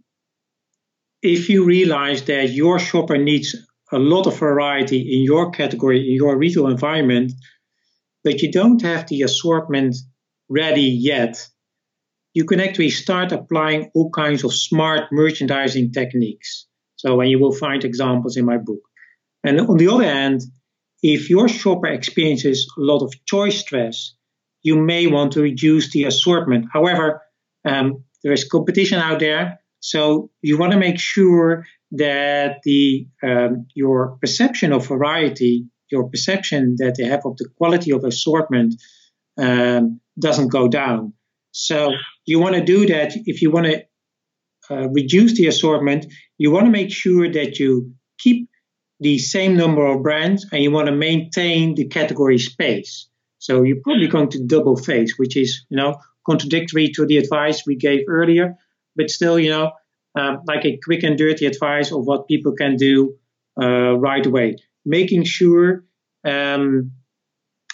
if 1.22 1.50
you 1.50 1.66
realize 1.66 2.24
that 2.26 2.52
your 2.52 2.78
shopper 2.78 3.18
needs 3.18 3.56
a 3.92 3.98
lot 3.98 4.28
of 4.28 4.38
variety 4.38 5.00
in 5.00 5.24
your 5.24 5.50
category, 5.52 6.08
in 6.08 6.16
your 6.16 6.38
retail 6.38 6.68
environment, 6.68 7.32
but 8.24 8.42
you 8.42 8.52
don't 8.52 8.82
have 8.82 9.08
the 9.08 9.22
assortment 9.24 9.96
ready 10.50 10.82
yet, 10.82 11.48
you 12.38 12.46
can 12.46 12.60
actually 12.60 12.92
start 12.92 13.32
applying 13.32 13.90
all 13.96 14.12
kinds 14.12 14.44
of 14.44 14.54
smart 14.54 15.06
merchandising 15.12 15.92
techniques. 15.92 16.68
So, 16.96 17.20
and 17.20 17.32
you 17.32 17.40
will 17.40 17.56
find 17.66 17.84
examples 17.84 18.38
in 18.38 18.46
my 18.46 18.58
book. 18.58 18.84
And 19.44 19.60
on 19.60 19.78
the 19.78 19.88
other 19.88 20.04
hand, 20.04 20.42
if 21.02 21.32
your 21.32 21.48
shopper 21.48 21.88
experiences 21.88 22.72
a 22.78 22.82
lot 22.92 23.02
of 23.02 23.12
choice 23.26 23.58
stress, 23.58 24.14
you 24.62 24.76
may 24.76 25.08
want 25.08 25.32
to 25.32 25.42
reduce 25.42 25.92
the 25.92 26.04
assortment. 26.04 26.66
However, 26.72 27.24
um, 27.66 28.04
there 28.24 28.34
is 28.34 28.44
competition 28.44 29.00
out 29.00 29.20
there, 29.20 29.60
so 29.80 30.30
you 30.44 30.60
want 30.60 30.74
to 30.74 30.80
make 30.88 31.00
sure 31.00 31.66
that 31.94 32.60
the 32.64 33.08
um, 33.24 33.66
your 33.74 34.18
perception 34.22 34.74
of 34.74 34.86
variety, 34.86 35.66
your 35.90 36.08
perception 36.08 36.76
that 36.78 36.98
they 36.98 37.06
have 37.06 37.26
of 37.26 37.36
the 37.38 37.50
quality 37.58 37.92
of 37.94 38.04
assortment, 38.04 38.76
um, 39.40 40.00
doesn't 40.20 40.50
go 40.52 40.68
down. 40.68 41.14
So 41.52 41.94
you 42.28 42.40
want 42.40 42.56
to 42.56 42.64
do 42.64 42.86
that 42.88 43.14
if 43.26 43.42
you 43.42 43.50
want 43.50 43.66
to 43.66 43.84
uh, 44.70 44.90
reduce 44.90 45.36
the 45.38 45.48
assortment. 45.48 46.06
You 46.38 46.52
want 46.52 46.66
to 46.66 46.72
make 46.72 46.92
sure 46.92 47.32
that 47.32 47.58
you 47.58 47.94
keep 48.20 48.50
the 49.00 49.18
same 49.18 49.56
number 49.56 49.86
of 49.86 50.04
brands 50.04 50.46
and 50.52 50.62
you 50.62 50.72
want 50.72 50.88
to 50.88 50.92
maintain 50.92 51.76
the 51.76 51.88
category 51.88 52.38
space. 52.38 53.08
So 53.40 53.64
you're 53.64 53.82
probably 53.84 54.08
going 54.08 54.30
to 54.32 54.44
double 54.44 54.76
face, 54.76 55.18
which 55.18 55.38
is, 55.38 55.66
you 55.70 55.78
know, 55.78 55.96
contradictory 56.26 56.92
to 56.96 57.06
the 57.06 57.18
advice 57.18 57.64
we 57.66 57.76
gave 57.76 58.02
earlier, 58.10 58.56
but 58.96 59.10
still, 59.10 59.40
you 59.40 59.52
know, 59.52 59.72
uh, 60.20 60.38
like 60.46 60.66
a 60.66 60.80
quick 60.84 61.04
and 61.04 61.18
dirty 61.18 61.46
advice 61.46 61.92
of 61.92 62.06
what 62.06 62.28
people 62.28 62.54
can 62.54 62.76
do 62.76 63.16
uh, 63.62 63.94
right 63.98 64.26
away. 64.26 64.58
Making 64.86 65.24
sure 65.24 65.86
um, 66.26 66.92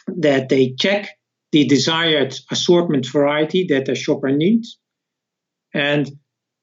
that 0.08 0.50
they 0.50 0.76
check 0.78 1.10
the 1.54 1.66
desired 1.66 2.36
assortment 2.52 3.06
variety 3.06 3.66
that 3.70 3.86
the 3.86 3.94
shopper 3.94 4.32
needs. 4.32 4.80
And 5.74 6.10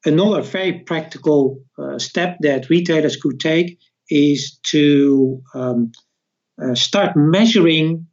another 0.05 0.43
very 0.43 0.81
practical 0.81 1.63
uh, 1.79 1.99
step 1.99 2.39
that 2.41 2.69
retailers 2.69 3.17
could 3.17 3.39
take 3.39 3.79
is 4.11 4.59
to 4.73 5.41
um, 5.55 5.93
uh, 6.61 6.75
start 6.75 7.17
measuring 7.17 8.09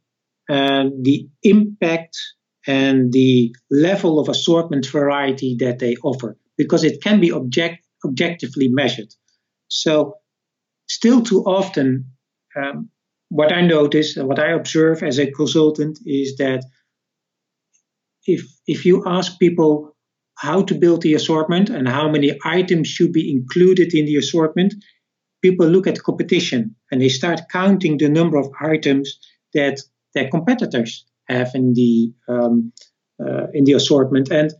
uh, 0.48 0.84
the 1.02 1.28
impact 1.42 2.16
and 2.66 3.12
the 3.12 3.52
level 3.70 4.20
of 4.20 4.28
assortment 4.28 4.86
variety 4.86 5.56
that 5.58 5.80
they 5.80 5.96
offer 6.04 6.36
because 6.56 6.84
it 6.84 7.02
can 7.02 7.20
be 7.20 7.32
object, 7.32 7.84
objectively 8.06 8.68
measured. 8.68 9.12
So, 9.66 10.14
still 10.88 11.22
too 11.22 11.42
often, 11.42 12.12
um, 12.56 12.90
what 13.28 13.52
I 13.52 13.60
notice 13.60 14.16
and 14.16 14.26
what 14.26 14.38
I 14.38 14.52
observe 14.52 15.02
as 15.02 15.18
a 15.18 15.30
consultant 15.30 15.98
is 16.06 16.36
that 16.36 16.64
if 18.26 18.42
if 18.66 18.84
you 18.84 19.04
ask 19.06 19.38
people 19.38 19.96
how 20.36 20.62
to 20.62 20.74
build 20.74 21.02
the 21.02 21.14
assortment 21.14 21.68
and 21.68 21.88
how 21.88 22.08
many 22.08 22.38
items 22.44 22.88
should 22.88 23.12
be 23.12 23.30
included 23.30 23.92
in 23.92 24.06
the 24.06 24.16
assortment, 24.16 24.74
people 25.42 25.66
look 25.66 25.86
at 25.86 26.02
competition 26.02 26.76
and 26.90 27.00
they 27.00 27.08
start 27.08 27.40
counting 27.50 27.98
the 27.98 28.08
number 28.08 28.38
of 28.38 28.52
items 28.60 29.18
that 29.54 29.80
their 30.14 30.28
competitors 30.30 31.04
have 31.28 31.50
in 31.54 31.74
the 31.74 32.12
um, 32.28 32.72
uh, 33.20 33.46
in 33.52 33.64
the 33.64 33.72
assortment. 33.72 34.30
And 34.30 34.52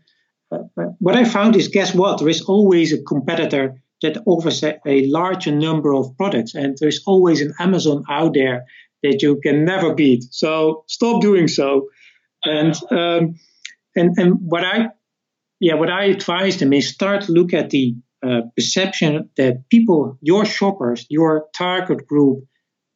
uh, 0.50 0.58
what 0.98 1.14
I 1.14 1.24
found 1.24 1.56
is, 1.56 1.68
guess 1.68 1.94
what? 1.94 2.18
There 2.18 2.28
is 2.28 2.42
always 2.42 2.92
a 2.92 3.02
competitor 3.02 3.80
that 4.02 4.22
offers 4.26 4.62
a, 4.62 4.78
a 4.86 5.06
larger 5.06 5.52
number 5.52 5.94
of 5.94 6.16
products, 6.16 6.54
and 6.54 6.76
there's 6.80 7.02
always 7.06 7.40
an 7.40 7.52
Amazon 7.58 8.04
out 8.08 8.34
there 8.34 8.64
that 9.02 9.22
you 9.22 9.40
can 9.42 9.64
never 9.64 9.94
beat. 9.94 10.24
So 10.30 10.84
stop 10.88 11.20
doing 11.20 11.48
so. 11.48 11.88
And 12.44 12.74
um, 12.90 13.34
and 13.96 14.16
and 14.16 14.34
what 14.40 14.64
I 14.64 14.88
yeah 15.60 15.74
what 15.74 15.90
I 15.90 16.04
advise 16.04 16.58
them 16.58 16.72
is 16.72 16.88
start 16.88 17.22
to 17.22 17.32
look 17.32 17.52
at 17.52 17.70
the 17.70 17.96
uh, 18.24 18.42
perception 18.56 19.30
that 19.36 19.68
people, 19.70 20.18
your 20.20 20.44
shoppers, 20.44 21.06
your 21.08 21.46
target 21.56 22.06
group 22.06 22.44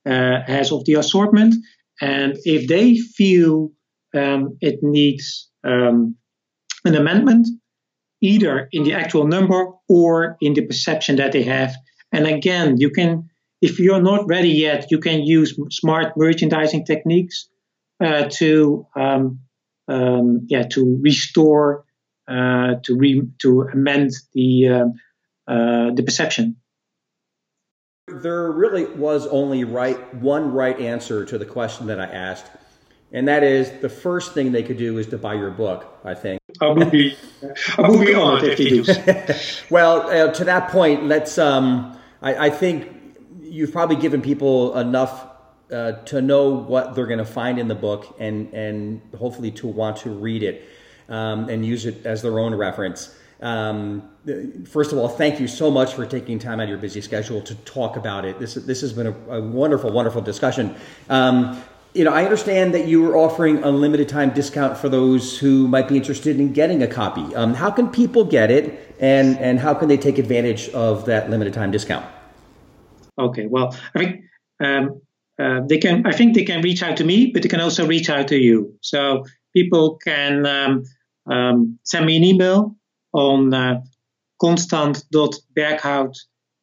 uh, 0.06 0.40
has 0.46 0.72
of 0.72 0.84
the 0.84 0.94
assortment, 0.94 1.54
and 2.00 2.36
if 2.44 2.68
they 2.68 2.96
feel 2.96 3.70
um, 4.14 4.56
it 4.60 4.80
needs 4.82 5.48
um, 5.64 6.16
an 6.84 6.94
amendment, 6.94 7.48
either 8.22 8.68
in 8.72 8.84
the 8.84 8.94
actual 8.94 9.26
number 9.26 9.72
or 9.88 10.36
in 10.40 10.54
the 10.54 10.64
perception 10.64 11.16
that 11.16 11.32
they 11.32 11.42
have. 11.42 11.74
And 12.12 12.26
again, 12.26 12.76
you 12.78 12.90
can, 12.90 13.28
if 13.60 13.78
you're 13.78 14.00
not 14.00 14.26
ready 14.26 14.50
yet, 14.50 14.90
you 14.90 14.98
can 14.98 15.22
use 15.22 15.58
smart 15.70 16.16
merchandising 16.16 16.86
techniques 16.86 17.48
uh, 18.02 18.28
to, 18.30 18.86
um, 18.96 19.40
um, 19.88 20.46
yeah, 20.48 20.62
to 20.70 20.98
restore, 21.02 21.84
uh, 22.28 22.74
to 22.84 22.96
re, 22.96 23.22
to 23.40 23.62
amend 23.72 24.12
the 24.32 24.68
uh, 24.68 24.84
uh 25.50 25.90
the 25.92 26.02
perception. 26.04 26.56
There 28.06 28.50
really 28.50 28.84
was 28.84 29.26
only 29.26 29.64
right 29.64 30.14
one 30.14 30.52
right 30.52 30.78
answer 30.78 31.24
to 31.24 31.38
the 31.38 31.44
question 31.44 31.86
that 31.88 32.00
I 32.00 32.06
asked, 32.06 32.46
and 33.12 33.28
that 33.28 33.42
is 33.42 33.70
the 33.80 33.88
first 33.88 34.32
thing 34.32 34.52
they 34.52 34.62
could 34.62 34.78
do 34.78 34.98
is 34.98 35.06
to 35.08 35.18
buy 35.18 35.34
your 35.34 35.50
book. 35.50 36.00
I 36.04 36.14
think. 36.14 36.40
I 36.60 36.68
would 36.68 36.90
be, 36.90 37.16
I 37.78 37.88
would 37.88 38.06
be 38.06 38.14
honored 38.14 38.44
if 38.44 38.60
you 38.60 38.82
do. 38.84 39.34
well, 39.70 40.08
uh, 40.10 40.32
to 40.32 40.44
that 40.44 40.70
point, 40.70 41.04
let's. 41.04 41.38
Um, 41.38 41.98
I, 42.20 42.46
I, 42.46 42.50
think 42.50 42.90
you've 43.40 43.72
probably 43.72 43.96
given 43.96 44.22
people 44.22 44.76
enough 44.78 45.26
uh, 45.70 45.92
to 45.92 46.22
know 46.22 46.50
what 46.50 46.94
they're 46.94 47.06
going 47.06 47.18
to 47.18 47.24
find 47.24 47.58
in 47.58 47.68
the 47.68 47.74
book, 47.74 48.16
and 48.18 48.52
and 48.54 49.02
hopefully 49.16 49.50
to 49.52 49.66
want 49.66 49.98
to 49.98 50.10
read 50.10 50.42
it 50.42 50.68
um, 51.08 51.48
and 51.48 51.64
use 51.64 51.86
it 51.86 52.06
as 52.06 52.22
their 52.22 52.38
own 52.38 52.54
reference. 52.54 53.14
Um, 53.42 54.08
first 54.66 54.92
of 54.92 54.98
all, 54.98 55.08
thank 55.08 55.40
you 55.40 55.48
so 55.48 55.68
much 55.68 55.94
for 55.94 56.06
taking 56.06 56.38
time 56.38 56.60
out 56.60 56.64
of 56.64 56.68
your 56.68 56.78
busy 56.78 57.00
schedule 57.00 57.42
to 57.42 57.54
talk 57.56 57.96
about 57.96 58.24
it. 58.24 58.38
This 58.38 58.54
this 58.54 58.80
has 58.80 58.92
been 58.92 59.08
a, 59.08 59.36
a 59.36 59.42
wonderful, 59.42 59.90
wonderful 59.92 60.22
discussion. 60.22 60.76
Um, 61.10 61.62
you 61.94 62.04
know, 62.04 62.12
I 62.12 62.24
understand 62.24 62.72
that 62.74 62.86
you 62.86 63.06
are 63.10 63.16
offering 63.16 63.62
unlimited 63.62 64.08
time 64.08 64.30
discount 64.30 64.78
for 64.78 64.88
those 64.88 65.38
who 65.38 65.68
might 65.68 65.88
be 65.88 65.96
interested 65.96 66.40
in 66.40 66.52
getting 66.52 66.82
a 66.82 66.86
copy. 66.86 67.34
Um, 67.34 67.54
how 67.54 67.70
can 67.70 67.90
people 67.90 68.24
get 68.24 68.50
it, 68.50 68.96
and 68.98 69.38
and 69.38 69.58
how 69.58 69.74
can 69.74 69.88
they 69.88 69.98
take 69.98 70.18
advantage 70.18 70.70
of 70.70 71.04
that 71.06 71.28
limited 71.28 71.52
time 71.52 71.70
discount? 71.70 72.06
Okay, 73.18 73.46
well, 73.46 73.76
I 73.94 73.98
think 73.98 74.24
um, 74.60 75.02
uh, 75.38 75.60
they 75.68 75.78
can. 75.78 76.06
I 76.06 76.12
think 76.12 76.34
they 76.34 76.44
can 76.44 76.62
reach 76.62 76.82
out 76.82 76.96
to 76.96 77.04
me, 77.04 77.30
but 77.32 77.42
they 77.42 77.48
can 77.48 77.60
also 77.60 77.86
reach 77.86 78.08
out 78.08 78.28
to 78.28 78.38
you. 78.38 78.74
So 78.80 79.26
people 79.54 79.96
can 79.96 80.46
um, 80.46 80.84
um 81.26 81.78
send 81.84 82.06
me 82.06 82.16
an 82.16 82.24
email 82.24 82.76
on 83.12 83.52
uh, 83.52 83.82
constant.berkhout 84.40 86.16